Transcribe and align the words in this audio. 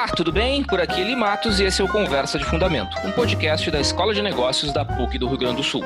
Olá, 0.00 0.08
tudo 0.08 0.32
bem? 0.32 0.64
Por 0.64 0.80
aqui 0.80 0.98
Eli 1.02 1.14
Matos 1.14 1.60
e 1.60 1.64
esse 1.64 1.82
é 1.82 1.84
o 1.84 1.88
Conversa 1.88 2.38
de 2.38 2.44
Fundamento, 2.46 2.96
um 3.04 3.12
podcast 3.12 3.70
da 3.70 3.78
Escola 3.78 4.14
de 4.14 4.22
Negócios 4.22 4.72
da 4.72 4.82
PUC 4.82 5.18
do 5.18 5.28
Rio 5.28 5.36
Grande 5.36 5.56
do 5.56 5.62
Sul. 5.62 5.84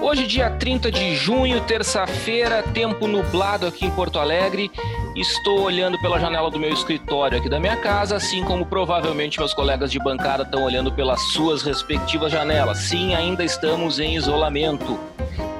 Hoje, 0.00 0.28
dia 0.28 0.48
30 0.48 0.92
de 0.92 1.16
junho, 1.16 1.60
terça-feira, 1.62 2.62
tempo 2.62 3.08
nublado 3.08 3.66
aqui 3.66 3.84
em 3.84 3.90
Porto 3.90 4.20
Alegre. 4.20 4.70
Estou 5.16 5.62
olhando 5.62 6.00
pela 6.00 6.20
janela 6.20 6.52
do 6.52 6.60
meu 6.60 6.70
escritório 6.70 7.36
aqui 7.36 7.48
da 7.48 7.58
minha 7.58 7.76
casa, 7.78 8.14
assim 8.14 8.44
como 8.44 8.64
provavelmente 8.64 9.40
meus 9.40 9.52
colegas 9.52 9.90
de 9.90 9.98
bancada 9.98 10.44
estão 10.44 10.62
olhando 10.62 10.92
pelas 10.92 11.20
suas 11.32 11.62
respectivas 11.62 12.30
janelas. 12.30 12.78
Sim, 12.78 13.12
ainda 13.12 13.42
estamos 13.42 13.98
em 13.98 14.14
isolamento 14.14 14.96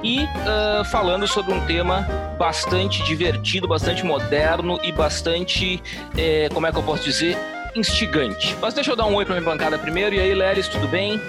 e 0.07 0.23
uh, 0.23 0.85
falando 0.85 1.27
sobre 1.27 1.53
um 1.53 1.59
tema 1.65 2.07
bastante 2.39 3.03
divertido, 3.03 3.67
bastante 3.67 4.05
moderno 4.05 4.79
e 4.81 4.89
bastante, 4.89 5.83
eh, 6.15 6.47
como 6.53 6.65
é 6.65 6.71
que 6.71 6.77
eu 6.77 6.83
posso 6.83 7.03
dizer, 7.03 7.35
instigante. 7.75 8.55
Mas 8.61 8.73
deixa 8.73 8.91
eu 8.91 8.95
dar 8.95 9.05
um 9.05 9.15
oi 9.15 9.25
para 9.25 9.35
minha 9.35 9.45
bancada 9.45 9.77
primeiro. 9.77 10.15
E 10.15 10.19
aí, 10.19 10.33
Leris, 10.33 10.67
tudo 10.69 10.87
bem? 10.87 11.19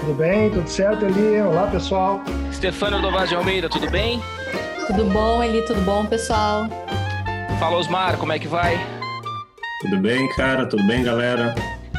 Tudo 0.00 0.14
bem, 0.14 0.48
tudo 0.50 0.66
certo, 0.66 1.04
Eli? 1.04 1.42
Olá, 1.42 1.66
pessoal. 1.66 2.22
Stefano 2.52 3.02
Dovaz 3.02 3.28
de 3.28 3.34
Almeida, 3.34 3.68
tudo 3.68 3.90
bem? 3.90 4.22
Tudo 4.86 5.04
bom, 5.06 5.42
Eli? 5.42 5.60
Tudo 5.62 5.80
bom, 5.82 6.06
pessoal? 6.06 6.68
Fala, 7.58 7.76
Osmar, 7.76 8.16
como 8.16 8.32
é 8.32 8.38
que 8.38 8.48
vai? 8.48 8.78
Tudo 9.82 9.98
bem, 9.98 10.26
cara? 10.36 10.64
Tudo 10.64 10.86
bem, 10.86 11.02
galera? 11.02 11.54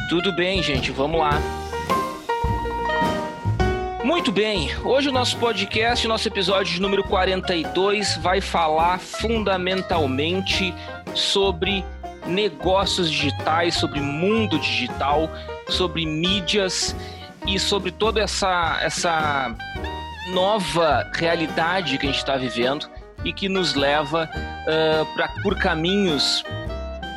Tudo 0.08 0.34
bem, 0.34 0.62
gente, 0.62 0.90
vamos 0.90 1.20
lá. 1.20 1.38
Muito 4.08 4.32
bem, 4.32 4.74
hoje 4.86 5.10
o 5.10 5.12
nosso 5.12 5.36
podcast, 5.36 6.08
nosso 6.08 6.26
episódio 6.26 6.80
número 6.80 7.04
42, 7.04 8.16
vai 8.16 8.40
falar 8.40 8.98
fundamentalmente 8.98 10.74
sobre 11.14 11.84
negócios 12.26 13.10
digitais, 13.10 13.74
sobre 13.74 14.00
mundo 14.00 14.58
digital, 14.58 15.30
sobre 15.68 16.06
mídias 16.06 16.96
e 17.46 17.58
sobre 17.58 17.90
toda 17.90 18.22
essa, 18.22 18.78
essa 18.80 19.54
nova 20.32 21.06
realidade 21.12 21.98
que 21.98 22.06
a 22.06 22.08
gente 22.08 22.18
está 22.18 22.38
vivendo 22.38 22.88
e 23.26 23.30
que 23.30 23.46
nos 23.46 23.74
leva 23.74 24.26
uh, 24.26 25.42
por 25.42 25.58
caminhos 25.58 26.42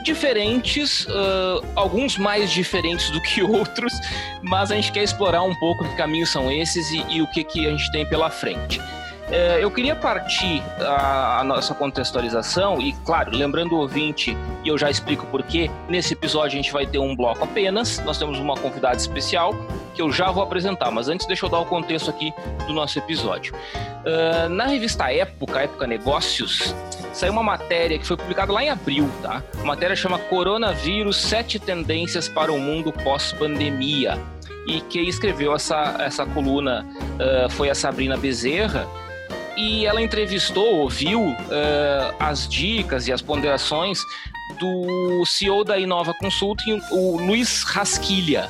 diferentes, 0.04 1.06
uh, 1.06 1.64
alguns 1.76 2.18
mais 2.18 2.52
diferentes 2.52 3.10
do 3.12 3.22
que 3.22 3.42
outros, 3.44 3.94
mas 4.42 4.72
a 4.72 4.76
gente 4.76 4.92
quer 4.92 5.04
explorar 5.04 5.44
um 5.44 5.56
pouco 5.56 5.84
que 5.88 5.96
caminhos 5.96 6.30
são 6.30 6.52
esses 6.52 6.90
e, 6.92 7.06
e 7.10 7.22
o 7.22 7.28
que, 7.28 7.44
que 7.44 7.66
a 7.68 7.70
gente 7.72 7.92
tem 7.92 8.08
pela 8.08 8.30
frente. 8.30 8.80
Uh, 8.80 9.60
eu 9.62 9.72
queria 9.72 9.96
partir 9.96 10.62
a, 10.80 11.42
nossa 11.46 11.74
contextualização, 11.74 12.82
e 12.82 12.92
claro, 13.06 13.32
lembrando 13.32 13.76
o 13.76 13.80
ouvinte, 13.80 14.38
e 14.64 14.68
eu 14.68 14.78
já 14.78 14.90
explico 14.90 15.26
porquê, 15.28 15.72
nesse 15.88 16.14
episódio 16.14 16.60
a 16.60 16.62
gente 16.62 16.74
vai 16.74 16.86
ter 16.86 17.00
um 17.00 17.16
bloco 17.16 17.44
apenas, 17.44 18.00
nós 18.00 18.18
temos 18.18 18.40
uma 18.40 18.56
convidada 18.56 18.98
especial, 18.98 19.54
que 19.94 20.02
eu 20.02 20.12
já 20.12 20.30
vou 20.32 20.44
apresentar, 20.44 20.92
mas 20.92 21.08
antes 21.08 21.26
deixa 21.26 21.46
eu 21.46 21.50
dar 21.50 21.60
o 21.60 21.66
contexto 21.66 22.10
aqui 22.10 22.34
do 22.68 22.74
nosso 22.74 22.98
episódio. 22.98 23.54
Na 24.50 24.66
revista 24.66 25.12
Época, 25.12 25.62
Época 25.62 25.86
Negócios, 25.86 26.74
saiu 27.14 27.34
uma 27.34 27.44
matéria 27.44 27.98
que 27.98 28.06
foi 28.06 28.18
publicada 28.18 28.52
lá 28.52 28.64
em 28.64 28.70
abril, 28.70 29.10
tá? 29.22 29.44
A 29.60 29.64
matéria 29.64 29.96
chama 29.96 30.18
Coronavírus: 30.18 31.18
Sete 31.18 31.60
Tendências 31.60 32.28
para 32.28 32.52
o 32.52 32.60
Mundo 32.60 32.92
Pós-Pandemia. 32.92 34.18
E 34.68 34.82
quem 34.82 35.08
escreveu 35.08 35.56
essa, 35.56 35.96
essa 36.00 36.26
coluna 36.26 36.86
uh, 36.86 37.50
foi 37.50 37.70
a 37.70 37.76
Sabrina 37.76 38.16
Bezerra. 38.16 38.88
E 39.58 39.86
ela 39.86 40.02
entrevistou, 40.02 40.80
ouviu 40.80 41.22
uh, 41.22 41.36
as 42.20 42.48
dicas 42.48 43.08
e 43.08 43.12
as 43.12 43.22
ponderações 43.22 44.02
do 44.60 45.26
CEO 45.26 45.64
da 45.64 45.78
Inova 45.78 46.14
Consulting, 46.14 46.82
o 46.92 47.18
Luiz 47.18 47.64
Rasquilha. 47.64 48.48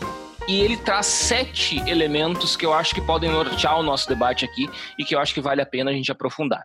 E 0.48 0.60
ele 0.60 0.76
traz 0.76 1.06
sete 1.06 1.78
elementos 1.90 2.56
que 2.56 2.66
eu 2.66 2.74
acho 2.74 2.94
que 2.94 3.02
podem 3.02 3.30
nortear 3.30 3.80
o 3.80 3.84
nosso 3.84 4.08
debate 4.08 4.44
aqui 4.44 4.70
e 4.98 5.06
que 5.06 5.16
eu 5.16 5.20
acho 5.20 5.34
que 5.34 5.42
vale 5.42 5.62
a 5.62 5.66
pena 5.66 5.92
a 5.92 5.94
gente 5.94 6.12
aprofundar. 6.12 6.64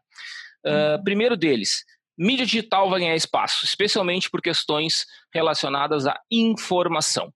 Uh, 0.64 1.02
primeiro 1.04 1.36
deles, 1.36 1.84
mídia 2.18 2.46
digital 2.46 2.88
vai 2.88 3.00
ganhar 3.00 3.14
espaço, 3.14 3.64
especialmente 3.64 4.30
por 4.30 4.40
questões 4.40 5.06
relacionadas 5.32 6.06
à 6.06 6.18
informação. 6.30 7.32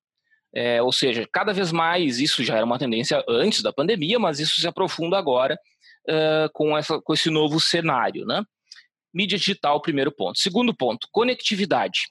É, 0.55 0.83
ou 0.83 0.91
seja, 0.91 1.29
cada 1.33 1.53
vez 1.53 1.71
mais, 1.71 2.19
isso 2.19 2.43
já 2.43 2.57
era 2.57 2.65
uma 2.65 2.79
tendência 2.79 3.23
antes 3.29 3.63
da 3.63 3.73
pandemia, 3.73 4.19
mas 4.19 4.41
isso 4.41 4.61
se 4.61 4.67
aprofunda 4.67 5.17
agora 5.17 5.57
uh, 6.09 6.51
com, 6.53 6.77
essa, 6.77 7.01
com 7.01 7.13
esse 7.13 7.31
novo 7.31 7.61
cenário. 7.61 8.27
Né? 8.27 8.43
Mídia 9.15 9.39
digital, 9.39 9.81
primeiro 9.81 10.11
ponto. 10.11 10.39
Segundo 10.39 10.75
ponto, 10.75 11.07
conectividade. 11.13 12.09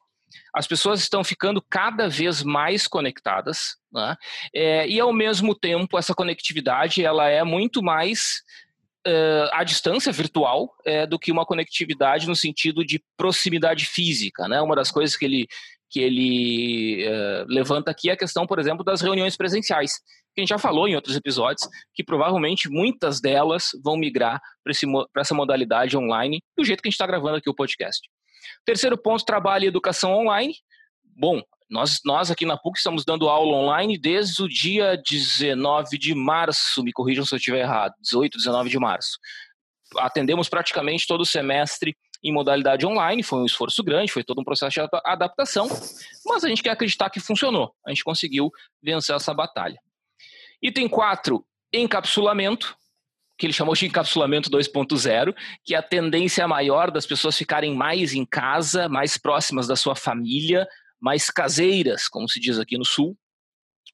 As 0.54 0.68
pessoas 0.68 1.02
estão 1.02 1.24
ficando 1.24 1.62
cada 1.70 2.08
vez 2.08 2.44
mais 2.44 2.88
conectadas, 2.88 3.76
né? 3.92 4.16
é, 4.54 4.88
e 4.88 5.00
ao 5.00 5.12
mesmo 5.12 5.56
tempo 5.56 5.98
essa 5.98 6.14
conectividade 6.14 7.04
ela 7.04 7.28
é 7.28 7.44
muito 7.44 7.82
mais 7.82 8.44
uh, 9.08 9.50
à 9.54 9.64
distância 9.64 10.12
virtual 10.12 10.74
é, 10.86 11.06
do 11.06 11.20
que 11.20 11.32
uma 11.32 11.46
conectividade 11.46 12.28
no 12.28 12.36
sentido 12.36 12.86
de 12.86 13.04
proximidade 13.18 13.86
física. 13.86 14.48
Né? 14.48 14.62
Uma 14.62 14.76
das 14.76 14.92
coisas 14.92 15.16
que 15.16 15.26
ele, 15.26 15.48
que 15.90 16.00
ele 16.00 17.08
uh, 17.08 17.46
levanta 17.48 17.92
aqui 17.92 18.10
é 18.10 18.14
a 18.14 18.18
questão, 18.18 18.46
por 18.46 18.60
exemplo, 18.60 18.84
das 18.84 19.02
reuniões 19.02 19.36
presenciais. 19.36 19.94
Que 20.34 20.42
a 20.42 20.42
gente 20.42 20.50
já 20.50 20.60
falou 20.60 20.88
em 20.88 20.96
outros 20.96 21.16
episódios, 21.16 21.68
que 21.94 22.04
provavelmente 22.04 22.70
muitas 22.70 23.20
delas 23.20 23.70
vão 23.84 23.98
migrar 23.98 24.40
para 24.64 25.22
essa 25.22 25.34
modalidade 25.34 25.98
online, 25.98 26.42
do 26.58 26.64
jeito 26.64 26.82
que 26.82 26.88
a 26.88 26.90
gente 26.90 26.96
está 26.96 27.08
gravando 27.08 27.38
aqui 27.38 27.50
o 27.50 27.56
podcast. 27.56 28.08
Terceiro 28.66 28.98
ponto, 28.98 29.26
trabalho 29.26 29.66
e 29.66 29.68
educação 29.68 30.14
online. 30.14 30.54
Bom, 31.04 31.42
nós, 31.70 32.00
nós 32.04 32.32
aqui 32.32 32.46
na 32.46 32.58
PUC 32.58 32.78
estamos 32.78 33.06
dando 33.06 33.30
aula 33.30 33.56
online 33.56 33.98
desde 33.98 34.42
o 34.42 34.50
dia 34.50 35.00
19 35.08 35.98
de 35.98 36.16
março, 36.16 36.84
me 36.84 36.92
corrijam 36.92 37.24
se 37.24 37.36
eu 37.36 37.38
estiver 37.38 37.60
errado, 37.60 37.94
18, 38.02 38.38
19 38.38 38.70
de 38.70 38.80
março. 38.80 39.20
Atendemos 39.98 40.50
praticamente 40.50 41.06
todo 41.08 41.22
o 41.22 41.26
semestre 41.26 41.96
em 42.24 42.34
modalidade 42.34 42.86
online, 42.86 43.24
foi 43.24 43.40
um 43.40 43.46
esforço 43.46 43.84
grande, 43.84 44.12
foi 44.12 44.24
todo 44.24 44.42
um 44.42 44.44
processo 44.44 44.82
de 44.82 44.88
adaptação, 45.06 45.70
mas 46.26 46.44
a 46.44 46.50
gente 46.50 46.64
quer 46.64 46.72
acreditar 46.72 47.10
que 47.10 47.20
funcionou, 47.20 47.74
a 47.86 47.92
gente 47.92 48.04
conseguiu 48.04 48.52
vencer 48.82 49.16
essa 49.16 49.34
batalha. 49.34 49.80
Item 50.62 50.90
4, 50.90 51.46
encapsulamento, 51.72 52.76
que 53.38 53.46
ele 53.46 53.54
chamou 53.54 53.74
de 53.74 53.86
encapsulamento 53.86 54.50
2.0, 54.50 55.34
que 55.64 55.74
é 55.74 55.78
a 55.78 55.84
tendência 55.84 56.46
maior 56.46 56.92
das 56.92 57.06
pessoas 57.06 57.38
ficarem 57.38 57.74
mais 57.74 58.14
em 58.14 58.26
casa, 58.26 58.90
mais 58.90 59.18
próximas 59.18 59.66
da 59.66 59.78
sua 59.78 59.96
família, 59.96 60.68
mais 61.00 61.30
caseiras, 61.30 62.08
como 62.08 62.28
se 62.28 62.40
diz 62.40 62.60
aqui 62.60 62.78
no 62.78 62.86
Sul. 62.86 63.18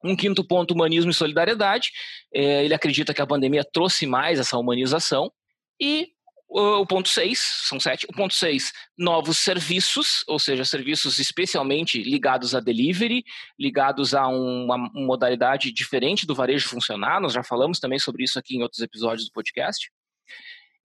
Um 0.04 0.16
quinto 0.16 0.46
ponto, 0.46 0.74
humanismo 0.74 1.12
e 1.12 1.14
solidariedade. 1.14 1.92
É, 2.34 2.64
ele 2.64 2.74
acredita 2.74 3.14
que 3.14 3.22
a 3.22 3.28
pandemia 3.28 3.64
trouxe 3.64 4.06
mais 4.06 4.40
essa 4.40 4.58
humanização. 4.58 5.32
E 5.80 6.10
o 6.48 6.86
ponto 6.86 7.10
6, 7.10 7.40
são 7.68 7.80
sete. 7.80 8.06
O 8.10 8.14
ponto 8.14 8.34
6, 8.34 8.72
novos 8.98 9.40
serviços, 9.40 10.24
ou 10.28 10.40
seja, 10.40 10.64
serviços 10.64 11.20
especialmente 11.20 12.02
ligados 12.02 12.56
a 12.56 12.60
delivery, 12.60 13.26
ligados 13.60 14.14
a 14.14 14.28
uma 14.28 14.78
modalidade 14.78 15.72
diferente 15.72 16.26
do 16.26 16.36
varejo 16.36 16.70
funcionar. 16.70 17.20
Nós 17.20 17.34
já 17.34 17.44
falamos 17.44 17.80
também 17.80 18.00
sobre 18.00 18.24
isso 18.24 18.40
aqui 18.40 18.56
em 18.56 18.64
outros 18.64 18.82
episódios 18.82 19.28
do 19.28 19.34
podcast. 19.34 19.92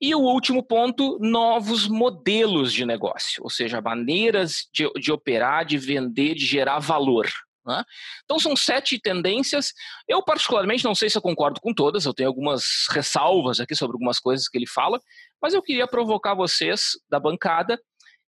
E 0.00 0.14
o 0.14 0.20
último 0.20 0.62
ponto, 0.62 1.18
novos 1.20 1.86
modelos 1.86 2.72
de 2.72 2.86
negócio, 2.86 3.42
ou 3.42 3.50
seja, 3.50 3.82
maneiras 3.82 4.66
de, 4.72 4.90
de 4.94 5.12
operar, 5.12 5.64
de 5.64 5.76
vender, 5.76 6.34
de 6.34 6.46
gerar 6.46 6.78
valor. 6.78 7.28
Né? 7.66 7.84
Então 8.24 8.38
são 8.38 8.56
sete 8.56 8.98
tendências. 8.98 9.74
Eu 10.08 10.22
particularmente 10.22 10.84
não 10.84 10.94
sei 10.94 11.10
se 11.10 11.18
eu 11.18 11.22
concordo 11.22 11.60
com 11.60 11.74
todas, 11.74 12.06
eu 12.06 12.14
tenho 12.14 12.30
algumas 12.30 12.86
ressalvas 12.90 13.60
aqui 13.60 13.76
sobre 13.76 13.94
algumas 13.94 14.18
coisas 14.18 14.48
que 14.48 14.56
ele 14.56 14.66
fala, 14.66 14.98
mas 15.40 15.52
eu 15.52 15.62
queria 15.62 15.86
provocar 15.86 16.34
vocês 16.34 16.92
da 17.10 17.20
bancada 17.20 17.78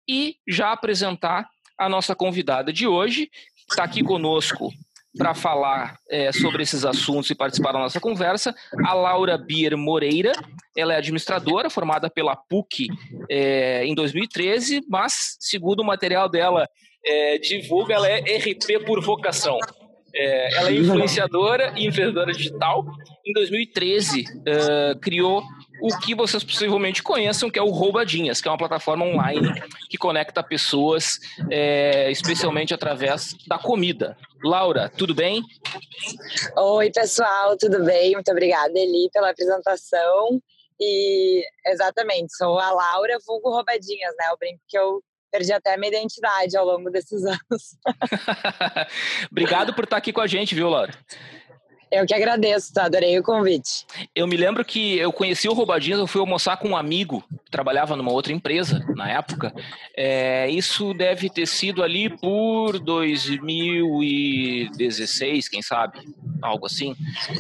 e 0.06 0.36
já 0.46 0.70
apresentar 0.72 1.48
a 1.78 1.88
nossa 1.88 2.14
convidada 2.14 2.72
de 2.72 2.86
hoje, 2.86 3.26
que 3.26 3.72
está 3.72 3.84
aqui 3.84 4.02
conosco 4.02 4.70
para 5.16 5.34
falar 5.34 5.96
é, 6.10 6.32
sobre 6.32 6.62
esses 6.62 6.84
assuntos 6.84 7.30
e 7.30 7.34
participar 7.34 7.72
da 7.72 7.78
nossa 7.78 8.00
conversa, 8.00 8.54
a 8.84 8.94
Laura 8.94 9.38
Bier 9.38 9.76
Moreira. 9.76 10.32
Ela 10.76 10.94
é 10.94 10.96
administradora, 10.96 11.70
formada 11.70 12.10
pela 12.10 12.34
PUC 12.34 12.88
é, 13.30 13.84
em 13.86 13.94
2013, 13.94 14.82
mas, 14.88 15.36
segundo 15.38 15.80
o 15.80 15.84
material 15.84 16.28
dela 16.28 16.68
é, 17.04 17.38
divulga, 17.38 17.94
ela 17.94 18.08
é 18.08 18.20
RP 18.36 18.84
por 18.84 19.02
vocação. 19.02 19.58
É, 20.16 20.58
ela 20.58 20.70
é 20.70 20.74
influenciadora 20.74 21.74
e 21.76 21.86
empreendedora 21.86 22.32
digital. 22.32 22.84
Em 23.26 23.32
2013, 23.32 24.22
uh, 24.22 24.98
criou 25.00 25.42
o 25.80 25.98
que 25.98 26.14
vocês 26.14 26.42
possivelmente 26.44 27.02
conheçam, 27.02 27.50
que 27.50 27.58
é 27.58 27.62
o 27.62 27.70
Roubadinhas, 27.70 28.40
que 28.40 28.48
é 28.48 28.50
uma 28.50 28.58
plataforma 28.58 29.04
online 29.04 29.48
que 29.88 29.98
conecta 29.98 30.42
pessoas, 30.42 31.18
é, 31.50 32.10
especialmente 32.10 32.72
através 32.72 33.34
da 33.46 33.58
comida. 33.58 34.16
Laura, 34.42 34.88
tudo 34.88 35.14
bem? 35.14 35.42
Oi, 36.56 36.90
pessoal, 36.90 37.56
tudo 37.56 37.82
bem? 37.84 38.12
Muito 38.12 38.30
obrigada, 38.30 38.72
Eli, 38.78 39.08
pela 39.12 39.30
apresentação. 39.30 40.40
E 40.80 41.44
exatamente, 41.66 42.36
sou 42.36 42.58
a 42.58 42.70
Laura, 42.70 43.18
vulgo 43.26 43.50
Roubadinhas, 43.50 44.14
né? 44.18 44.26
Eu 44.30 44.36
brinco 44.36 44.60
que 44.68 44.78
eu 44.78 45.02
perdi 45.30 45.52
até 45.52 45.76
minha 45.76 45.88
identidade 45.88 46.56
ao 46.56 46.64
longo 46.64 46.90
desses 46.90 47.24
anos. 47.26 47.76
Obrigado 49.30 49.74
por 49.74 49.84
estar 49.84 49.96
aqui 49.96 50.12
com 50.12 50.20
a 50.20 50.26
gente, 50.26 50.54
viu, 50.54 50.68
Laura? 50.68 50.94
Eu 51.94 52.06
que 52.06 52.12
agradeço, 52.12 52.74
tá? 52.74 52.84
Adorei 52.86 53.16
o 53.16 53.22
convite. 53.22 53.86
Eu 54.14 54.26
me 54.26 54.36
lembro 54.36 54.64
que 54.64 54.98
eu 54.98 55.12
conheci 55.12 55.48
o 55.48 55.52
Roubadinhas, 55.52 56.00
eu 56.00 56.08
fui 56.08 56.20
almoçar 56.20 56.56
com 56.56 56.70
um 56.70 56.76
amigo 56.76 57.22
que 57.44 57.52
trabalhava 57.52 57.94
numa 57.94 58.10
outra 58.10 58.32
empresa 58.32 58.84
na 58.96 59.08
época. 59.08 59.54
É, 59.96 60.50
isso 60.50 60.92
deve 60.92 61.30
ter 61.30 61.46
sido 61.46 61.84
ali 61.84 62.08
por 62.08 62.80
2016, 62.80 65.48
quem 65.48 65.62
sabe? 65.62 66.00
Algo 66.42 66.66
assim. 66.66 66.96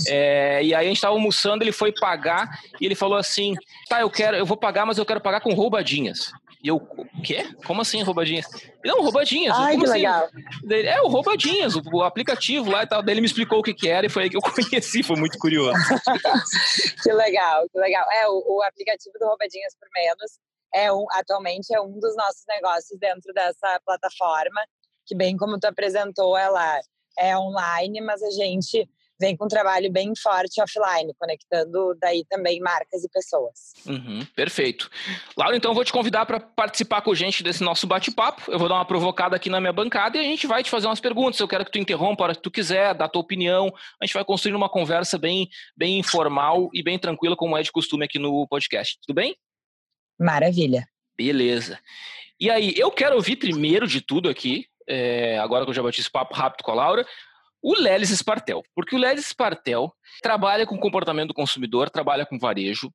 É, 0.06 0.62
e 0.62 0.72
aí 0.72 0.84
a 0.84 0.88
gente 0.88 0.98
estava 0.98 1.14
almoçando, 1.14 1.64
ele 1.64 1.72
foi 1.72 1.92
pagar 1.92 2.60
e 2.80 2.86
ele 2.86 2.94
falou 2.94 3.18
assim: 3.18 3.56
tá, 3.88 4.00
eu 4.00 4.08
quero, 4.08 4.36
eu 4.36 4.46
vou 4.46 4.56
pagar, 4.56 4.86
mas 4.86 4.98
eu 4.98 5.04
quero 5.04 5.20
pagar 5.20 5.40
com 5.40 5.52
roubadinhas. 5.52 6.30
E 6.64 6.68
eu, 6.68 6.76
o 6.76 7.22
quê? 7.22 7.46
Como 7.66 7.82
assim 7.82 8.02
roubadinhas? 8.02 8.46
Não, 8.82 9.02
roubadinhas. 9.02 9.54
Ai, 9.54 9.72
Como 9.72 9.84
que 9.84 9.90
assim? 9.90 9.98
legal. 9.98 10.28
É, 10.70 11.02
o 11.02 11.08
roubadinhas, 11.08 11.76
o, 11.76 11.82
o 11.92 12.02
aplicativo 12.02 12.70
lá 12.70 12.84
e 12.84 12.86
tal. 12.86 13.02
Daí 13.02 13.12
ele 13.12 13.20
me 13.20 13.26
explicou 13.26 13.58
o 13.58 13.62
que, 13.62 13.74
que 13.74 13.86
era 13.86 14.06
e 14.06 14.08
foi 14.08 14.22
aí 14.22 14.30
que 14.30 14.36
eu 14.38 14.40
conheci, 14.70 15.02
foi 15.02 15.16
muito 15.16 15.38
curioso. 15.38 15.76
que 17.02 17.12
legal, 17.12 17.68
que 17.68 17.78
legal. 17.78 18.10
É, 18.10 18.26
o, 18.28 18.42
o 18.56 18.62
aplicativo 18.62 19.12
do 19.20 19.26
Roubadinhas 19.26 19.76
por 19.78 19.86
Menos 19.94 20.38
é 20.74 20.90
um, 20.90 21.04
atualmente 21.10 21.74
é 21.74 21.80
um 21.82 22.00
dos 22.00 22.16
nossos 22.16 22.44
negócios 22.48 22.98
dentro 22.98 23.30
dessa 23.34 23.78
plataforma, 23.84 24.62
que 25.04 25.14
bem 25.14 25.36
como 25.36 25.60
tu 25.60 25.66
apresentou, 25.66 26.34
ela 26.34 26.80
é 27.18 27.36
online, 27.36 28.00
mas 28.00 28.22
a 28.22 28.30
gente 28.30 28.88
vem 29.20 29.36
com 29.36 29.44
um 29.44 29.48
trabalho 29.48 29.90
bem 29.90 30.12
forte 30.16 30.60
offline, 30.60 31.14
conectando 31.18 31.96
daí 32.00 32.24
também 32.28 32.60
marcas 32.60 33.04
e 33.04 33.08
pessoas. 33.08 33.72
Uhum, 33.86 34.24
perfeito. 34.34 34.90
Laura, 35.36 35.56
então 35.56 35.70
eu 35.70 35.74
vou 35.74 35.84
te 35.84 35.92
convidar 35.92 36.26
para 36.26 36.40
participar 36.40 37.02
com 37.02 37.12
a 37.12 37.14
gente 37.14 37.42
desse 37.42 37.62
nosso 37.62 37.86
bate-papo. 37.86 38.50
Eu 38.50 38.58
vou 38.58 38.68
dar 38.68 38.76
uma 38.76 38.84
provocada 38.84 39.36
aqui 39.36 39.48
na 39.48 39.60
minha 39.60 39.72
bancada 39.72 40.16
e 40.16 40.20
a 40.20 40.24
gente 40.24 40.46
vai 40.46 40.62
te 40.62 40.70
fazer 40.70 40.86
umas 40.86 41.00
perguntas. 41.00 41.38
Eu 41.40 41.48
quero 41.48 41.64
que 41.64 41.70
tu 41.70 41.78
interrompa 41.78 42.22
a 42.22 42.24
hora 42.24 42.34
que 42.34 42.42
tu 42.42 42.50
quiser, 42.50 42.94
dá 42.94 43.04
a 43.04 43.08
tua 43.08 43.22
opinião. 43.22 43.72
A 44.00 44.06
gente 44.06 44.14
vai 44.14 44.24
construir 44.24 44.54
uma 44.54 44.68
conversa 44.68 45.18
bem, 45.18 45.48
bem 45.76 45.98
informal 45.98 46.68
e 46.72 46.82
bem 46.82 46.98
tranquila, 46.98 47.36
como 47.36 47.56
é 47.56 47.62
de 47.62 47.72
costume 47.72 48.04
aqui 48.04 48.18
no 48.18 48.46
podcast. 48.48 48.98
Tudo 49.06 49.16
bem? 49.16 49.36
Maravilha. 50.18 50.86
Beleza. 51.16 51.78
E 52.38 52.50
aí, 52.50 52.74
eu 52.76 52.90
quero 52.90 53.14
ouvir 53.14 53.36
primeiro 53.36 53.86
de 53.86 54.00
tudo 54.00 54.28
aqui, 54.28 54.66
é, 54.88 55.38
agora 55.38 55.64
que 55.64 55.70
eu 55.70 55.74
já 55.74 55.82
bati 55.82 56.00
esse 56.00 56.10
papo 56.10 56.34
rápido 56.34 56.62
com 56.62 56.72
a 56.72 56.74
Laura, 56.74 57.06
o 57.64 57.74
Lelis 57.80 58.10
Spartel. 58.10 58.62
Porque 58.74 58.94
o 58.94 58.98
Lelis 58.98 59.28
Spartel 59.28 59.90
trabalha 60.22 60.66
com 60.66 60.76
comportamento 60.76 61.28
do 61.28 61.34
consumidor, 61.34 61.88
trabalha 61.88 62.26
com 62.26 62.38
varejo. 62.38 62.92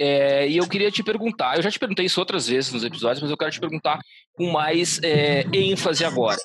É, 0.00 0.48
e 0.48 0.56
eu 0.56 0.68
queria 0.68 0.90
te 0.90 1.02
perguntar, 1.02 1.56
eu 1.56 1.62
já 1.62 1.70
te 1.70 1.78
perguntei 1.78 2.06
isso 2.06 2.18
outras 2.18 2.48
vezes 2.48 2.72
nos 2.72 2.84
episódios, 2.84 3.20
mas 3.22 3.30
eu 3.30 3.36
quero 3.36 3.50
te 3.52 3.60
perguntar 3.60 4.00
com 4.32 4.50
mais 4.50 5.00
é, 5.02 5.44
ênfase 5.52 6.04
agora. 6.04 6.38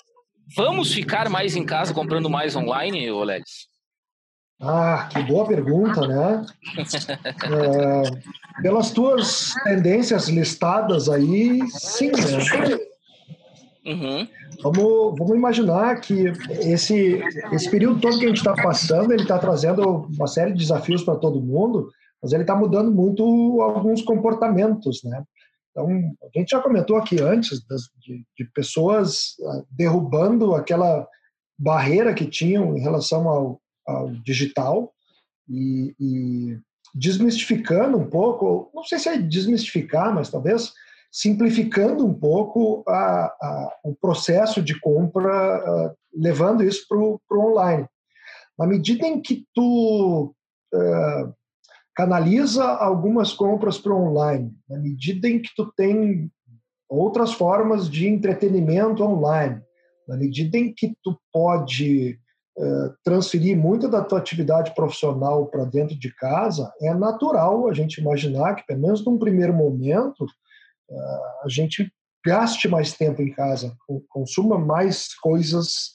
Vamos 0.56 0.94
ficar 0.94 1.30
mais 1.30 1.56
em 1.56 1.66
casa 1.66 1.94
comprando 1.94 2.30
mais 2.30 2.56
online, 2.56 3.12
Lelis? 3.12 3.68
Ah, 4.62 5.10
que 5.12 5.22
boa 5.24 5.48
pergunta, 5.48 6.08
né? 6.08 6.46
É, 7.44 8.62
pelas 8.62 8.92
tuas 8.92 9.54
tendências 9.64 10.30
listadas 10.30 11.10
aí, 11.10 11.60
sim, 11.70 12.12
né? 12.12 12.78
Uhum. 13.86 14.28
Vamos, 14.62 15.20
vamos 15.20 15.36
imaginar 15.36 16.00
que 16.00 16.32
esse, 16.50 17.22
esse 17.52 17.70
período 17.70 18.00
todo 18.00 18.18
que 18.18 18.26
a 18.26 18.30
gente 18.30 18.38
está 18.38 18.54
passando, 18.54 19.12
ele 19.12 19.24
está 19.24 19.38
trazendo 19.38 20.08
uma 20.16 20.28
série 20.28 20.54
de 20.54 20.60
desafios 20.60 21.04
para 21.04 21.18
todo 21.18 21.42
mundo, 21.42 21.90
mas 22.22 22.32
ele 22.32 22.44
está 22.44 22.56
mudando 22.56 22.92
muito 22.92 23.24
alguns 23.62 24.02
comportamentos, 24.02 25.04
né? 25.04 25.24
Então, 25.72 25.88
a 26.22 26.40
gente 26.40 26.52
já 26.52 26.62
comentou 26.62 26.98
aqui 26.98 27.20
antes 27.20 27.60
de, 28.00 28.24
de 28.38 28.46
pessoas 28.54 29.36
ah, 29.44 29.64
derrubando 29.72 30.54
aquela 30.54 31.08
barreira 31.58 32.14
que 32.14 32.28
tinham 32.28 32.78
em 32.78 32.80
relação 32.80 33.28
ao, 33.28 33.62
ao 33.86 34.12
digital 34.24 34.94
e, 35.50 35.96
e 36.00 36.60
desmistificando 36.94 37.98
um 37.98 38.08
pouco, 38.08 38.72
não 38.74 38.84
sei 38.84 39.00
se 39.00 39.10
é 39.10 39.18
desmistificar, 39.18 40.14
mas 40.14 40.30
talvez 40.30 40.74
simplificando 41.14 42.04
um 42.04 42.14
pouco 42.14 42.84
a, 42.88 43.26
a, 43.26 43.76
o 43.84 43.94
processo 43.94 44.64
de 44.64 44.80
compra, 44.80 45.94
levando 46.12 46.64
isso 46.64 46.88
para 46.90 46.98
o 46.98 47.22
online. 47.32 47.88
Na 48.58 48.66
medida 48.66 49.06
em 49.06 49.22
que 49.22 49.46
tu 49.54 50.34
uh, 50.74 51.34
canaliza 51.96 52.64
algumas 52.64 53.32
compras 53.32 53.78
para 53.78 53.94
online, 53.94 54.52
na 54.68 54.80
medida 54.80 55.28
em 55.28 55.40
que 55.40 55.50
tu 55.56 55.72
tem 55.78 56.32
outras 56.90 57.34
formas 57.34 57.90
de 57.90 58.08
entretenimento 58.08 59.04
online, 59.04 59.62
na 60.08 60.18
medida 60.18 60.58
em 60.58 60.74
que 60.74 60.96
tu 61.04 61.18
pode 61.32 62.20
uh, 62.58 62.94
transferir 63.04 63.56
muita 63.56 63.88
da 63.88 64.04
tua 64.04 64.20
atividade 64.20 64.74
profissional 64.74 65.46
para 65.48 65.66
dentro 65.66 65.98
de 65.98 66.14
casa, 66.16 66.72
é 66.82 66.94
natural 66.94 67.68
a 67.68 67.74
gente 67.74 68.02
imaginar 68.02 68.56
que, 68.56 68.66
pelo 68.66 68.82
menos 68.82 69.06
num 69.06 69.18
primeiro 69.18 69.54
momento, 69.54 70.26
a 70.92 71.50
gente 71.50 71.92
gaste 72.26 72.68
mais 72.68 72.94
tempo 72.94 73.22
em 73.22 73.32
casa, 73.32 73.76
consuma 74.10 74.58
mais 74.58 75.14
coisas 75.16 75.92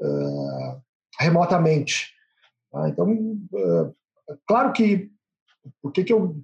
uh, 0.00 0.82
remotamente. 1.20 2.12
Tá? 2.72 2.88
Então, 2.88 3.12
uh, 3.12 3.94
claro 4.46 4.72
que, 4.72 5.10
por 5.80 5.92
que, 5.92 6.04
que 6.04 6.12
eu 6.12 6.36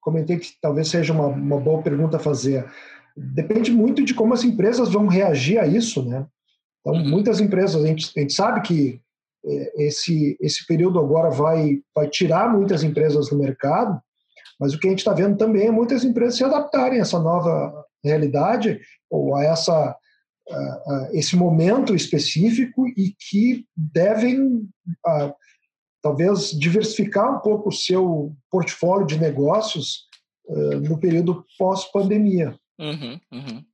comentei 0.00 0.38
que 0.38 0.52
talvez 0.60 0.88
seja 0.88 1.12
uma, 1.12 1.26
uma 1.26 1.60
boa 1.60 1.82
pergunta 1.82 2.16
a 2.16 2.20
fazer? 2.20 2.68
Depende 3.16 3.70
muito 3.70 4.04
de 4.04 4.14
como 4.14 4.34
as 4.34 4.42
empresas 4.42 4.90
vão 4.90 5.06
reagir 5.06 5.58
a 5.58 5.66
isso, 5.66 6.02
né? 6.08 6.26
Então, 6.80 6.94
uhum. 6.94 7.08
muitas 7.08 7.40
empresas, 7.40 7.84
a 7.84 7.86
gente, 7.86 8.10
a 8.16 8.20
gente 8.20 8.32
sabe 8.32 8.60
que 8.62 9.00
é, 9.44 9.86
esse, 9.86 10.36
esse 10.40 10.66
período 10.66 10.98
agora 10.98 11.30
vai, 11.30 11.80
vai 11.94 12.08
tirar 12.08 12.52
muitas 12.52 12.82
empresas 12.82 13.28
do 13.28 13.38
mercado, 13.38 14.00
mas 14.62 14.72
o 14.72 14.78
que 14.78 14.86
a 14.86 14.90
gente 14.90 15.00
está 15.00 15.12
vendo 15.12 15.36
também 15.36 15.66
é 15.66 15.70
muitas 15.72 16.04
empresas 16.04 16.36
se 16.36 16.44
adaptarem 16.44 17.00
a 17.00 17.02
essa 17.02 17.18
nova 17.18 17.84
realidade 18.04 18.80
ou 19.10 19.34
a 19.34 19.42
essa 19.42 19.96
esse 21.12 21.36
momento 21.36 21.94
específico 21.94 22.86
e 22.88 23.14
que 23.28 23.64
devem 23.76 24.68
talvez 26.02 26.50
diversificar 26.50 27.36
um 27.36 27.40
pouco 27.40 27.68
o 27.68 27.72
seu 27.72 28.34
portfólio 28.50 29.06
de 29.06 29.18
negócios 29.18 30.08
uh, 30.46 30.80
no 30.80 30.98
período 30.98 31.44
pós-pandemia. 31.56 32.58
Uhum, 32.78 33.20
uhum. 33.32 33.64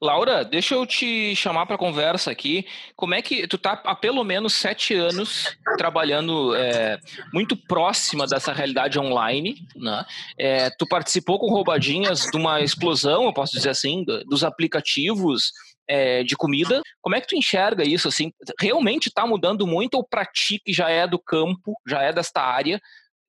Laura, 0.00 0.44
deixa 0.44 0.74
eu 0.74 0.86
te 0.86 1.34
chamar 1.34 1.66
para 1.66 1.78
conversa 1.78 2.30
aqui. 2.30 2.66
Como 2.94 3.14
é 3.14 3.22
que 3.22 3.46
tu 3.46 3.58
tá 3.58 3.80
há 3.84 3.94
pelo 3.94 4.22
menos 4.24 4.52
sete 4.54 4.94
anos 4.94 5.56
trabalhando 5.76 6.54
é, 6.54 6.98
muito 7.32 7.56
próxima 7.56 8.26
dessa 8.26 8.52
realidade 8.52 8.98
online, 8.98 9.66
né? 9.76 10.04
É, 10.38 10.70
tu 10.70 10.86
participou 10.86 11.38
com 11.38 11.50
roubadinhas 11.50 12.26
de 12.30 12.36
uma 12.36 12.60
explosão, 12.60 13.24
eu 13.24 13.32
posso 13.32 13.52
dizer 13.52 13.70
assim, 13.70 14.04
dos 14.26 14.44
aplicativos 14.44 15.52
é, 15.88 16.22
de 16.22 16.36
comida. 16.36 16.82
Como 17.00 17.16
é 17.16 17.20
que 17.20 17.28
tu 17.28 17.36
enxerga 17.36 17.82
isso? 17.82 18.08
Assim, 18.08 18.32
realmente 18.60 19.08
está 19.08 19.26
mudando 19.26 19.66
muito 19.66 19.94
ou 19.94 20.04
para 20.04 20.24
ti 20.26 20.60
que 20.64 20.72
já 20.72 20.90
é 20.90 21.06
do 21.06 21.18
campo, 21.18 21.74
já 21.86 22.02
é 22.02 22.12
desta 22.12 22.42
área, 22.42 22.80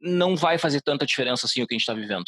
não 0.02 0.36
vai 0.36 0.58
fazer 0.58 0.82
tanta 0.82 1.06
diferença 1.06 1.46
assim 1.46 1.62
o 1.62 1.68
que 1.68 1.74
a 1.74 1.78
gente 1.78 1.82
está 1.82 1.94
vivendo? 1.94 2.26